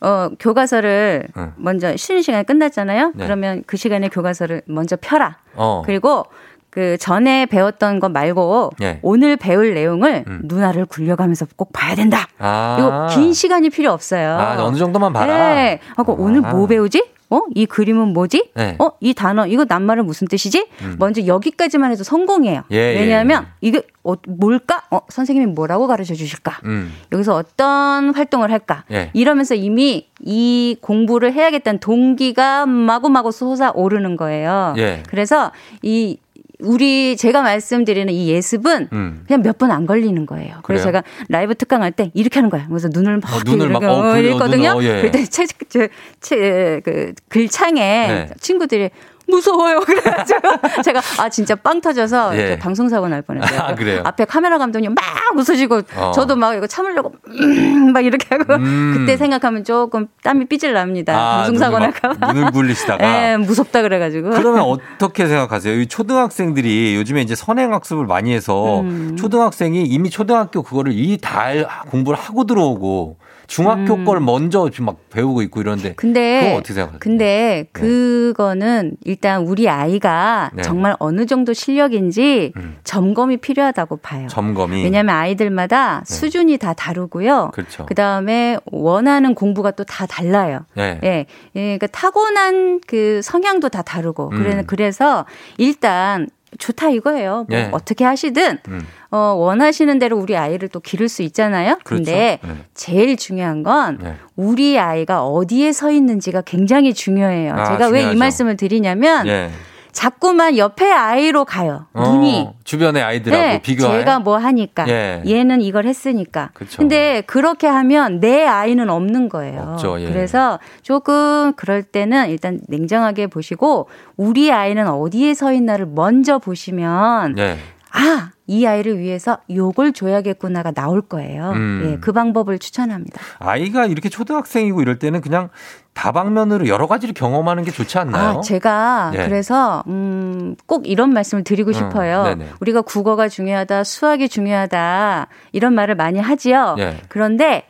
[0.00, 1.52] 어, 교과서를 응.
[1.56, 3.12] 먼저 쉬는 시간이 끝났잖아요.
[3.16, 3.24] 네.
[3.24, 5.36] 그러면 그 시간에 교과서를 먼저 펴라.
[5.54, 5.82] 어.
[5.84, 6.24] 그리고
[6.70, 8.98] 그 전에 배웠던 것 말고 예.
[9.02, 10.40] 오늘 배울 내용을 음.
[10.44, 12.28] 눈알을 굴려가면서 꼭 봐야 된다.
[12.38, 12.76] 아.
[12.78, 14.38] 이거 긴 시간이 필요 없어요.
[14.38, 15.54] 아, 어느 정도만 봐라.
[15.54, 15.80] 네.
[15.96, 17.17] 하고 오늘 뭐 배우지?
[17.30, 17.42] 어?
[17.54, 18.50] 이 그림은 뭐지?
[18.54, 18.76] 네.
[18.78, 18.92] 어?
[19.00, 20.66] 이 단어, 이거 낱말은 무슨 뜻이지?
[20.82, 20.96] 음.
[20.98, 22.64] 먼저 여기까지만 해도 성공이에요.
[22.70, 24.84] 예, 예, 왜냐하면 이게 어, 뭘까?
[24.90, 26.60] 어, 선생님이 뭐라고 가르쳐 주실까?
[26.64, 26.92] 음.
[27.12, 28.84] 여기서 어떤 활동을 할까?
[28.90, 29.10] 예.
[29.12, 34.74] 이러면서 이미 이 공부를 해야겠다는 동기가 마구마구 솟아오르는 거예요.
[34.78, 35.02] 예.
[35.08, 35.52] 그래서
[35.82, 36.18] 이
[36.60, 39.24] 우리 제가 말씀드리는 이 예습은 음.
[39.26, 40.56] 그냥 몇 번 안 걸리는 거예요.
[40.62, 41.02] 그래서 그래요?
[41.02, 42.66] 제가 라이브 특강 할 때 이렇게 하는 거예요.
[42.68, 44.32] 그래서 눈을 막 어, 눈을 막, 이렇게 어, 그래요.
[44.34, 44.74] 읽거든요.
[44.74, 45.02] 눈을, 어, 예.
[45.02, 45.90] 그때 책, 책,
[46.20, 48.30] 책, 그 글창에 네.
[48.40, 48.90] 친구들이
[49.28, 49.80] 무서워요.
[49.80, 50.40] 그래가지고
[50.82, 52.38] 제가 아 진짜 빵 터져서 예.
[52.40, 53.60] 이렇게 방송 사고 날 뻔했어요.
[53.60, 54.02] 아, 그래요?
[54.04, 55.04] 앞에 카메라 감독님 막
[55.38, 56.12] 웃으시고 어.
[56.14, 58.94] 저도 막 이거 참으려고 음, 막 이렇게 하고 음.
[58.96, 61.14] 그때 생각하면 조금 땀이 삐질 납니다.
[61.16, 62.32] 아, 방송 사고 눈을 막 날까봐.
[62.32, 63.04] 눈을 굴리시다가.
[63.32, 64.30] 예, 무섭다 그래가지고.
[64.30, 65.80] 그러면 어떻게 생각하세요?
[65.80, 69.16] 이 초등학생들이 요즘에 이제 선행 학습을 많이 해서 음.
[69.16, 73.16] 초등학생이 이미 초등학교 그거를 이미 다 알- 공부를 하고 들어오고
[73.48, 74.04] 중학교 음.
[74.04, 77.00] 걸 먼저 지금 막 배우고 있고 이런데 근데 그건 어떻게 생각하세요?
[77.00, 80.62] 근데 그거는 일단 우리 아이가 네.
[80.62, 82.52] 정말 어느 정도 실력인지
[82.84, 84.28] 점검이 필요하다고 봐요.
[84.28, 87.50] 점검이 왜냐하면 아이들마다 수준이 다 다르고요.
[87.52, 87.84] 그렇죠.
[87.86, 90.60] 그 다음에 원하는 공부가 또 다 달라요.
[90.74, 91.00] 네.
[91.02, 91.26] 예,
[91.56, 94.64] 예, 그러니까 타고난 그 성향도 다 다르고 그래, 음.
[94.66, 95.24] 그래서
[95.56, 97.46] 일단 좋다 이거예요.
[97.48, 97.68] 뭐 예.
[97.72, 98.86] 어떻게 하시든 음.
[99.10, 101.78] 어, 원하시는 대로 우리 아이를 또 기를 수 있잖아요.
[101.84, 102.04] 그렇죠.
[102.04, 102.50] 근데 네.
[102.74, 104.16] 제일 중요한 건 네.
[104.36, 107.54] 우리 아이가 어디에 서 있는지가 굉장히 중요해요.
[107.54, 108.16] 아, 제가 왜 이.
[108.16, 109.50] 말씀을 드리냐면 예.
[109.98, 111.86] 자꾸만 옆에 아이로 가요.
[111.92, 112.50] 어, 눈이.
[112.62, 113.98] 주변의 아이들하고 네, 비교해.
[113.98, 115.24] 제가 뭐 하니까 예.
[115.26, 116.50] 얘는 이걸 했으니까.
[116.54, 116.78] 그쵸.
[116.78, 119.70] 근데 그렇게 하면 내 아이는 없는 거예요.
[119.72, 120.06] 없죠, 예.
[120.06, 127.58] 그래서 조금 그럴 때는 일단 냉정하게 보시고 우리 아이는 어디에 서 있나를 먼저 보시면 예.
[127.90, 131.50] 아, 이 아이를 위해서 요걸 줘야겠구나가 나올 거예요.
[131.50, 131.82] 음.
[131.84, 133.20] 예, 그 방법을 추천합니다.
[133.38, 135.50] 아이가 이렇게 초등학생이고 이럴 때는 그냥
[135.92, 138.38] 다방면으로 여러 가지를 경험하는 게 좋지 않나요?
[138.38, 139.24] 아, 제가 예.
[139.26, 142.24] 그래서 음, 꼭 이런 말씀을 드리고 음, 싶어요.
[142.24, 142.46] 네네.
[142.60, 146.76] 우리가 국어가 중요하다, 수학이 중요하다 이런 말을 많이 하지요.
[146.78, 146.96] 예.
[147.08, 147.64] 그런데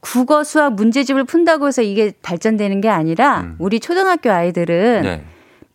[0.00, 5.02] 국어, 수학 문제집을 푼다고 해서 이게 발전되는 게 아니라 우리 초등학교 아이들은 음.
[5.02, 5.24] 네.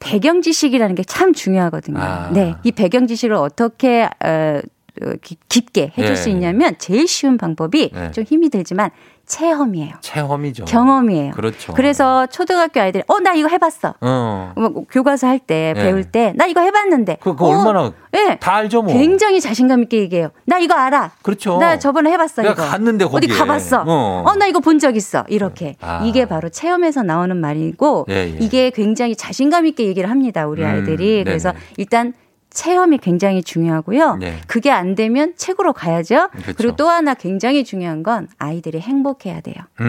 [0.01, 1.99] 배경 지식이라는 게 참 중요하거든요.
[1.99, 2.29] 아.
[2.33, 4.59] 네, 이 배경 지식을 어떻게 어,
[5.01, 6.15] 어, 깊- 깊게 해줄 예.
[6.15, 8.11] 수 있냐면 제일 쉬운 방법이 네.
[8.11, 8.89] 좀 힘이 들지만
[9.31, 9.93] 체험이에요.
[10.01, 10.65] 체험이죠.
[10.65, 11.31] 경험이에요.
[11.31, 11.73] 그렇죠.
[11.73, 13.93] 그래서 초등학교 아이들이 어 나 이거 해봤어.
[14.01, 14.51] 어.
[14.55, 15.79] 뭐 교과서 할때 예.
[15.79, 17.17] 배울 때나 이거 해봤는데.
[17.21, 18.35] 그, 그 어, 얼마나 예.
[18.39, 18.91] 다 알죠 뭐.
[18.93, 20.31] 굉장히 자신감 있게 얘기해요.
[20.45, 21.11] 나 이거 알아.
[21.21, 21.57] 그렇죠.
[21.59, 22.63] 나 저번에 해봤어 내가 이거.
[22.63, 23.37] 갔는데 어디 거기에.
[23.37, 23.83] 가봤어.
[23.87, 24.23] 어.
[24.25, 25.23] 어나 이거 본 적 있어.
[25.27, 26.01] 이렇게 아.
[26.03, 28.37] 이게 바로 체험에서 나오는 말이고 예, 예.
[28.39, 30.47] 이게 굉장히 자신감 있게 얘기를 합니다.
[30.47, 31.23] 우리 음, 아이들이.
[31.23, 31.63] 그래서 네네.
[31.77, 32.13] 일단
[32.51, 34.17] 체험이 굉장히 중요하고요.
[34.17, 34.39] 네.
[34.45, 36.29] 그게 안 되면 책으로 가야죠.
[36.31, 36.53] 그렇죠.
[36.55, 39.55] 그리고 또 하나 굉장히 중요한 건 아이들이 행복해야 돼요.
[39.79, 39.85] 음.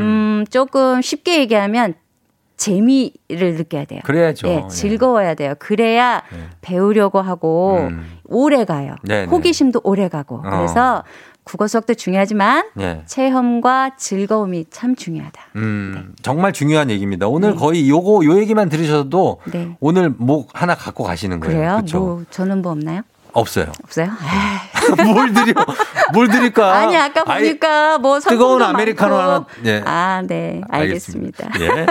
[0.00, 1.94] 음, 조금 쉽게 얘기하면
[2.56, 4.00] 재미를 느껴야 돼요.
[4.04, 4.48] 그래야죠.
[4.48, 4.68] 예, 예.
[4.68, 5.54] 즐거워야 돼요.
[5.58, 6.22] 그래야
[6.60, 8.18] 배우려고 하고 음.
[8.24, 8.96] 오래 가요.
[9.04, 9.26] 네네.
[9.26, 10.42] 호기심도 오래 가고.
[10.44, 10.50] 어.
[10.50, 11.04] 그래서
[11.48, 13.02] 국어 수학도 중요하지만 예.
[13.06, 15.40] 체험과 즐거움이 참 중요하다.
[15.56, 17.26] 음, 정말 중요한 얘기입니다.
[17.26, 19.74] 오늘 거의 요거 요 얘기만 들으셔도 네.
[19.80, 21.56] 오늘 뭐 하나 갖고 가시는 거예요.
[21.56, 21.72] 그래요?
[21.76, 21.98] 그렇죠?
[22.00, 23.00] 뭐 저는 뭐 없나요?
[23.32, 23.66] 없어요.
[23.84, 24.08] 없어요?
[25.04, 25.52] 뭘 드려?
[26.12, 26.74] 뭘 드릴까?
[26.74, 29.32] 아니 아까 아이, 보니까 뭐 뜨거운 아메리카노 많고.
[29.32, 29.46] 하나.
[29.66, 29.82] 예.
[29.84, 30.62] 아, 네.
[30.68, 31.48] 알겠습니다.
[31.60, 31.86] 예.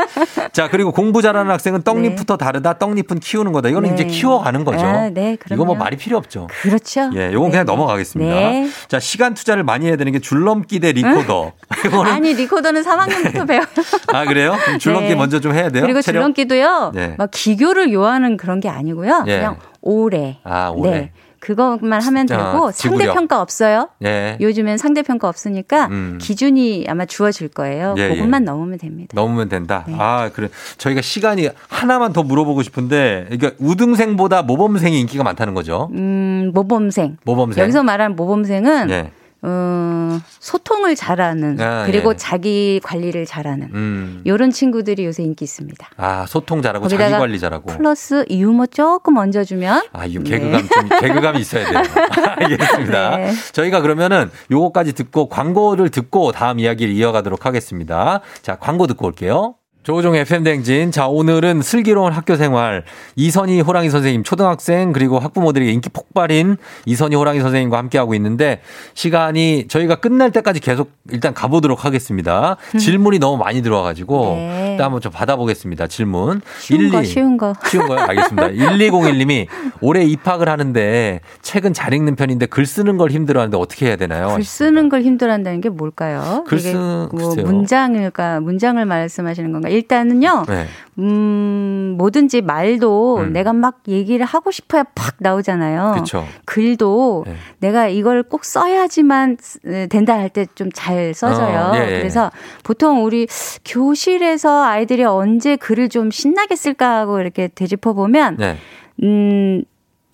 [0.51, 2.73] 자, 그리고 공부 잘하는 학생은 떡잎부터 다르다.
[2.79, 3.69] 떡잎은 키우는 거다.
[3.69, 3.93] 이거는 네.
[3.95, 4.85] 이제 키워가는 거죠.
[4.85, 5.75] 아, 네, 이거 뭐 그럼요.
[5.75, 6.47] 말이 필요 없죠.
[6.61, 7.11] 그렇죠.
[7.15, 8.33] 예, 요건 그냥 넘어가겠습니다.
[8.33, 8.69] 네.
[8.87, 11.51] 자, 시간 투자를 많이 해야 되는 게 줄넘기 대 리코더.
[11.85, 13.65] 이거는 아니 리코더는 3학년부터 배워요.
[14.07, 14.55] 아, 그래요?
[14.79, 15.15] 줄넘기 네.
[15.15, 15.83] 먼저 좀 해야 돼요?
[15.83, 16.19] 그리고 체력?
[16.19, 16.91] 줄넘기도요.
[16.95, 17.15] 네.
[17.17, 19.23] 막 기교를 요하는 그런 게 아니고요.
[19.27, 19.37] 예.
[19.37, 20.39] 그냥 오래.
[20.43, 20.89] 아, 오래.
[20.91, 21.11] 네.
[21.47, 22.99] 그것만 하면 자, 되고 지구력.
[23.05, 23.87] 상대 평가 없어요.
[24.03, 24.37] 예.
[24.41, 26.17] 요즘엔 상대 평가 없으니까 음.
[26.21, 27.95] 기준이 아마 주어질 거예요.
[27.97, 28.45] 예, 그것만 예.
[28.45, 29.13] 넘으면 됩니다.
[29.15, 29.85] 넘으면 된다.
[29.87, 29.95] 네.
[29.97, 30.49] 아, 그래.
[30.77, 35.89] 저희가 시간이 하나만 더 물어보고 싶은데, 그러니까 우등생보다 모범생이 인기가 많다는 거죠.
[35.93, 37.15] 음, 모범생.
[37.23, 37.63] 모범생.
[37.63, 39.11] 여기서 말하는 모범생은 예.
[39.41, 42.15] 어, 소통을 잘하는 아, 그리고 예.
[42.17, 44.21] 자기 관리를 잘하는 음.
[44.23, 45.89] 이런 친구들이 요새 인기 있습니다.
[45.97, 47.67] 아, 소통 잘하고 자기 관리 잘하고.
[47.67, 50.23] 플러스 유머 조금 얹어주면 아, 이 네.
[50.23, 51.83] 개그감 좀 개그감이 있어야 돼요.
[52.37, 53.17] 알겠습니다.
[53.17, 53.31] 네.
[53.53, 58.21] 저희가 그러면은 요거까지 듣고 광고를 듣고 다음 이야기를 이어가도록 하겠습니다.
[58.41, 59.55] 자, 광고 듣고 올게요.
[59.87, 60.91] 조종의 FM댕진.
[60.91, 62.83] 자, 오늘은 슬기로운 학교 생활.
[63.15, 68.59] 이선희 호랑이 선생님, 초등학생, 그리고 학부모들에게 인기 폭발인 이선희 호랑이 선생님과 함께하고 있는데,
[68.95, 72.57] 시간이 저희가 끝날 때까지 계속 일단 가보도록 하겠습니다.
[72.77, 74.71] 질문이 너무 많이 들어와가지고, 네.
[74.71, 75.87] 일단 한번 좀 받아보겠습니다.
[75.87, 76.41] 질문.
[76.59, 77.53] 쉬운 거, 쉬운 거.
[77.69, 77.99] 쉬운 거요?
[77.99, 78.47] 알겠습니다.
[78.59, 79.47] 1201님이
[79.79, 84.33] 올해 입학을 하는데 책은 잘 읽는 편인데 글 쓰는 걸 힘들어 하는데 어떻게 해야 되나요?
[84.35, 86.43] 글 쓰는 걸 힘들어 한다는 게 뭘까요?
[86.45, 86.75] 글 이게 쓰-
[87.13, 87.35] 뭐.
[87.35, 89.69] 문장일까 문장을 말씀하시는 건가?
[89.77, 90.43] 일단은요.
[90.47, 90.65] 네.
[90.99, 93.33] 음, 뭐든지 말도 음.
[93.33, 95.93] 내가 막 얘기를 하고 싶어야 팍 나오잖아요.
[95.97, 96.25] 그쵸.
[96.45, 97.35] 글도 네.
[97.59, 101.71] 내가 이걸 꼭 써야지만 쓰- 된다 할 때 좀 잘 써져요.
[101.73, 101.97] 어, 예, 예.
[101.99, 102.31] 그래서
[102.63, 103.27] 보통 우리
[103.65, 108.57] 교실에서 아이들이 언제 글을 좀 신나게 쓸까 하고 이렇게 되짚어 보면 네.
[109.03, 109.63] 음,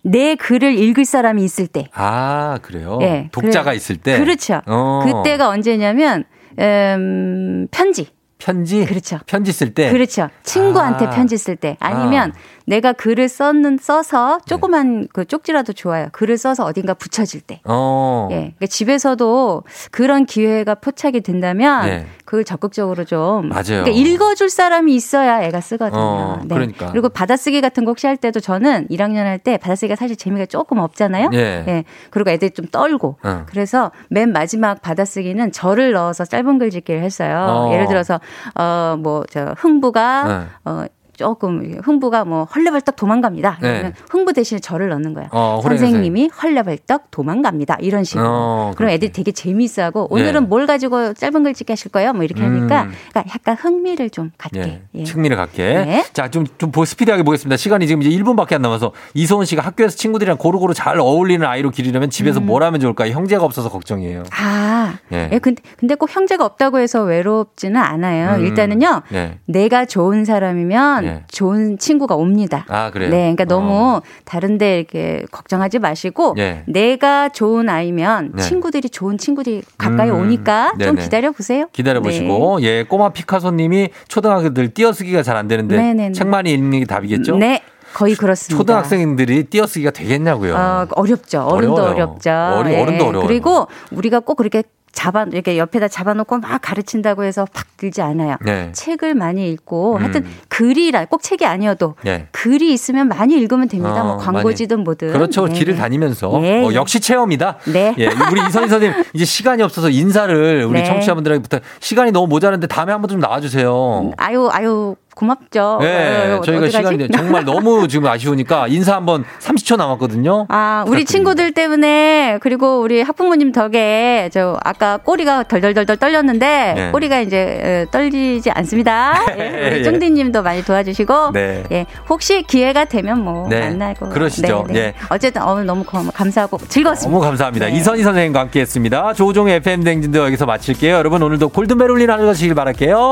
[0.04, 1.88] 내 글을 읽을 사람이 있을 때.
[1.94, 3.00] 아, 그래요?
[3.02, 3.76] 예, 독자가 그래.
[3.78, 4.20] 있을 때?
[4.20, 4.62] 그렇죠.
[4.68, 5.02] 어.
[5.06, 6.26] 그때가 언제냐면
[6.60, 8.08] 음, 편지.
[8.48, 8.86] 편지?
[8.86, 9.20] 그렇죠.
[9.26, 9.90] 편지 쓸 때?
[9.90, 10.28] 그렇죠.
[10.44, 11.10] 친구한테 아.
[11.12, 11.78] 편지 쓸 때.
[11.80, 12.34] 아니면
[12.66, 16.08] 내가 글을 썼는, 써서 조그만 그 쪽지라도 좋아요.
[16.12, 17.62] 글을 써서 어딘가 붙여질 때.
[17.66, 18.28] 어.
[18.32, 18.36] 예.
[18.36, 22.06] 그러니까 집에서도 그런 기회가 포착이 된다면 예.
[22.26, 23.48] 그걸 적극적으로 좀.
[23.50, 23.84] 맞아요.
[23.84, 26.02] 그러니까 읽어줄 사람이 있어야 애가 쓰거든요.
[26.02, 26.54] 어, 네.
[26.56, 26.92] 그러니까.
[26.92, 30.78] 그리고 받아쓰기 같은 거 혹시 할 때도 저는 1학년 할 때 받아쓰기가 사실 재미가 조금
[30.80, 31.30] 없잖아요.
[31.34, 31.84] 예.
[32.12, 33.18] 그리고 애들이 좀 떨고.
[33.24, 33.44] 어.
[33.48, 37.46] 그래서 맨 마지막 받아쓰기는 절을 넣어서 짧은 글 짓기를 했어요.
[37.50, 37.74] 어.
[37.74, 38.20] 예를 들어서
[38.56, 40.48] 어 뭐 저 흥부가 네.
[40.66, 40.86] 어
[41.16, 43.60] 조금 흥부가 뭐 헐레벌떡 도망갑니다.
[43.62, 43.72] 네.
[43.72, 45.28] 그러면 흥부 대신에 절을 넣는 거야.
[45.32, 47.78] 어, 선생님이 헐레벌떡 도망갑니다.
[47.82, 48.26] 이런 식으로.
[48.28, 50.46] 어, 그럼 애들이 되게 재미있어하고 오늘은 예.
[50.46, 52.14] 뭘 가지고 짧은 글 찍게 하실 거예요?
[52.14, 52.92] 뭐 이렇게 하니까 음.
[53.12, 54.60] 그러니까 약간 흥미를 좀 갖게.
[54.60, 54.82] 예.
[54.96, 55.04] 예.
[55.04, 55.64] 흥미를 갖게.
[55.86, 56.04] 네.
[56.14, 57.58] 자, 좀, 좀 보- 스피디하게 보겠습니다.
[57.58, 62.10] 시간이 지금 이제 1분밖에 안 남아서 이소은 씨가 학교에서 친구들이랑 고루고루 잘 어울리는 아이로 기르려면
[62.10, 62.46] 집에서 음.
[62.48, 63.12] 뭘 하면 좋을까요?
[63.14, 64.24] 형제가 없어서 걱정이에요.
[64.32, 65.30] 아, 예.
[65.32, 65.40] 예.
[65.40, 68.38] 근데, 근데 꼭 형제가 없다고 해서 외롭지는 않아요.
[68.40, 68.46] 음.
[68.46, 69.38] 일단은요, 네.
[69.46, 71.24] 내가 좋은 사람이면 예.
[71.32, 72.66] 좋은 친구가 옵니다.
[72.70, 73.10] 아, 그래요?
[73.10, 73.48] 네, 그러니까 어.
[73.60, 76.64] 너무 다른데 이렇게 걱정하지 마시고 예.
[76.68, 78.42] 내가 좋은 아이면 네.
[78.44, 80.20] 친구들이 좋은 친구들이 가까이 음.
[80.22, 81.02] 오니까 좀 네네.
[81.02, 81.68] 기다려 보세요.
[81.74, 86.12] 기다려 보시고 예 꼬마 피카소 님이 초등학생들 띄어쓰기가 잘 안 되는데 네네네.
[86.14, 87.38] 책 많이 읽는 게 답이겠죠?
[87.38, 87.62] 네,
[87.96, 88.56] 거의 그렇습니다.
[88.58, 90.56] 초등학생들이 띄어쓰기가 되겠냐고요.
[90.56, 91.42] 어, 어렵죠.
[91.42, 91.94] 어른도 어려워요.
[91.96, 92.30] 어렵죠.
[92.32, 93.28] 어리- 어른도 어려워요.
[93.28, 94.62] 그리고 우리가 꼭 그렇게
[94.94, 98.38] 잡아 이렇게 옆에다 잡아놓고 막 가르친다고 해서 팍 들지 않아요.
[98.46, 98.72] 네.
[98.72, 100.02] 책을 많이 읽고 음.
[100.02, 102.28] 하여튼 글이라 꼭 책이 아니어도 예.
[102.32, 104.02] 글이 있으면 많이 읽으면 됩니다.
[104.02, 104.84] 어, 뭐 광고지든 많이.
[104.84, 105.12] 뭐든.
[105.12, 105.48] 그렇죠.
[105.48, 105.80] 네, 길을 네.
[105.80, 106.76] 다니면서 예, 어, 예.
[106.76, 107.58] 역시 체험이다.
[107.74, 107.96] 네.
[107.98, 110.86] 예, 우리 이선희 선생님 이제 시간이 없어서 인사를 우리 네.
[110.86, 111.62] 청취자분들에게 부탁.
[111.80, 114.12] 시간이 너무 모자란데 다음에 한번 좀 나와주세요.
[114.18, 115.78] 아유 아유 고맙죠.
[115.82, 116.72] 네, 아유, 저희가 어떡하지?
[116.72, 120.48] 시간이 정말 너무 지금 아쉬우니까 인사 한번 30초 남았거든요.
[120.50, 126.92] 아, 우리 친구들 때문에 그리고 우리 학부모님 덕에 저 아까 꼬리가 덜덜덜덜 떨렸는데 네.
[126.92, 129.24] 꼬리가 이제 어, 떨리지 않습니다.
[129.38, 129.84] 예, 우리 예.
[129.84, 131.64] 쫑디님도 많이 도와주시고 네.
[131.72, 134.66] 예, 혹시 기회가 되면 뭐 네, 만나고 그러시죠.
[134.68, 134.80] 네, 네.
[134.80, 134.94] 예.
[135.10, 137.12] 어쨌든 오늘 너무 고- 감사하고 즐거웠습니다.
[137.12, 137.68] 너무 감사합니다.
[137.68, 137.74] 네.
[137.74, 139.14] 이선희 선생님과 함께 했습니다.
[139.14, 140.96] 조종의 FM 댕진도 여기서 마칠게요.
[140.96, 143.12] 여러분 오늘도 골든벨 울리는 하루 되시길 바랄게요.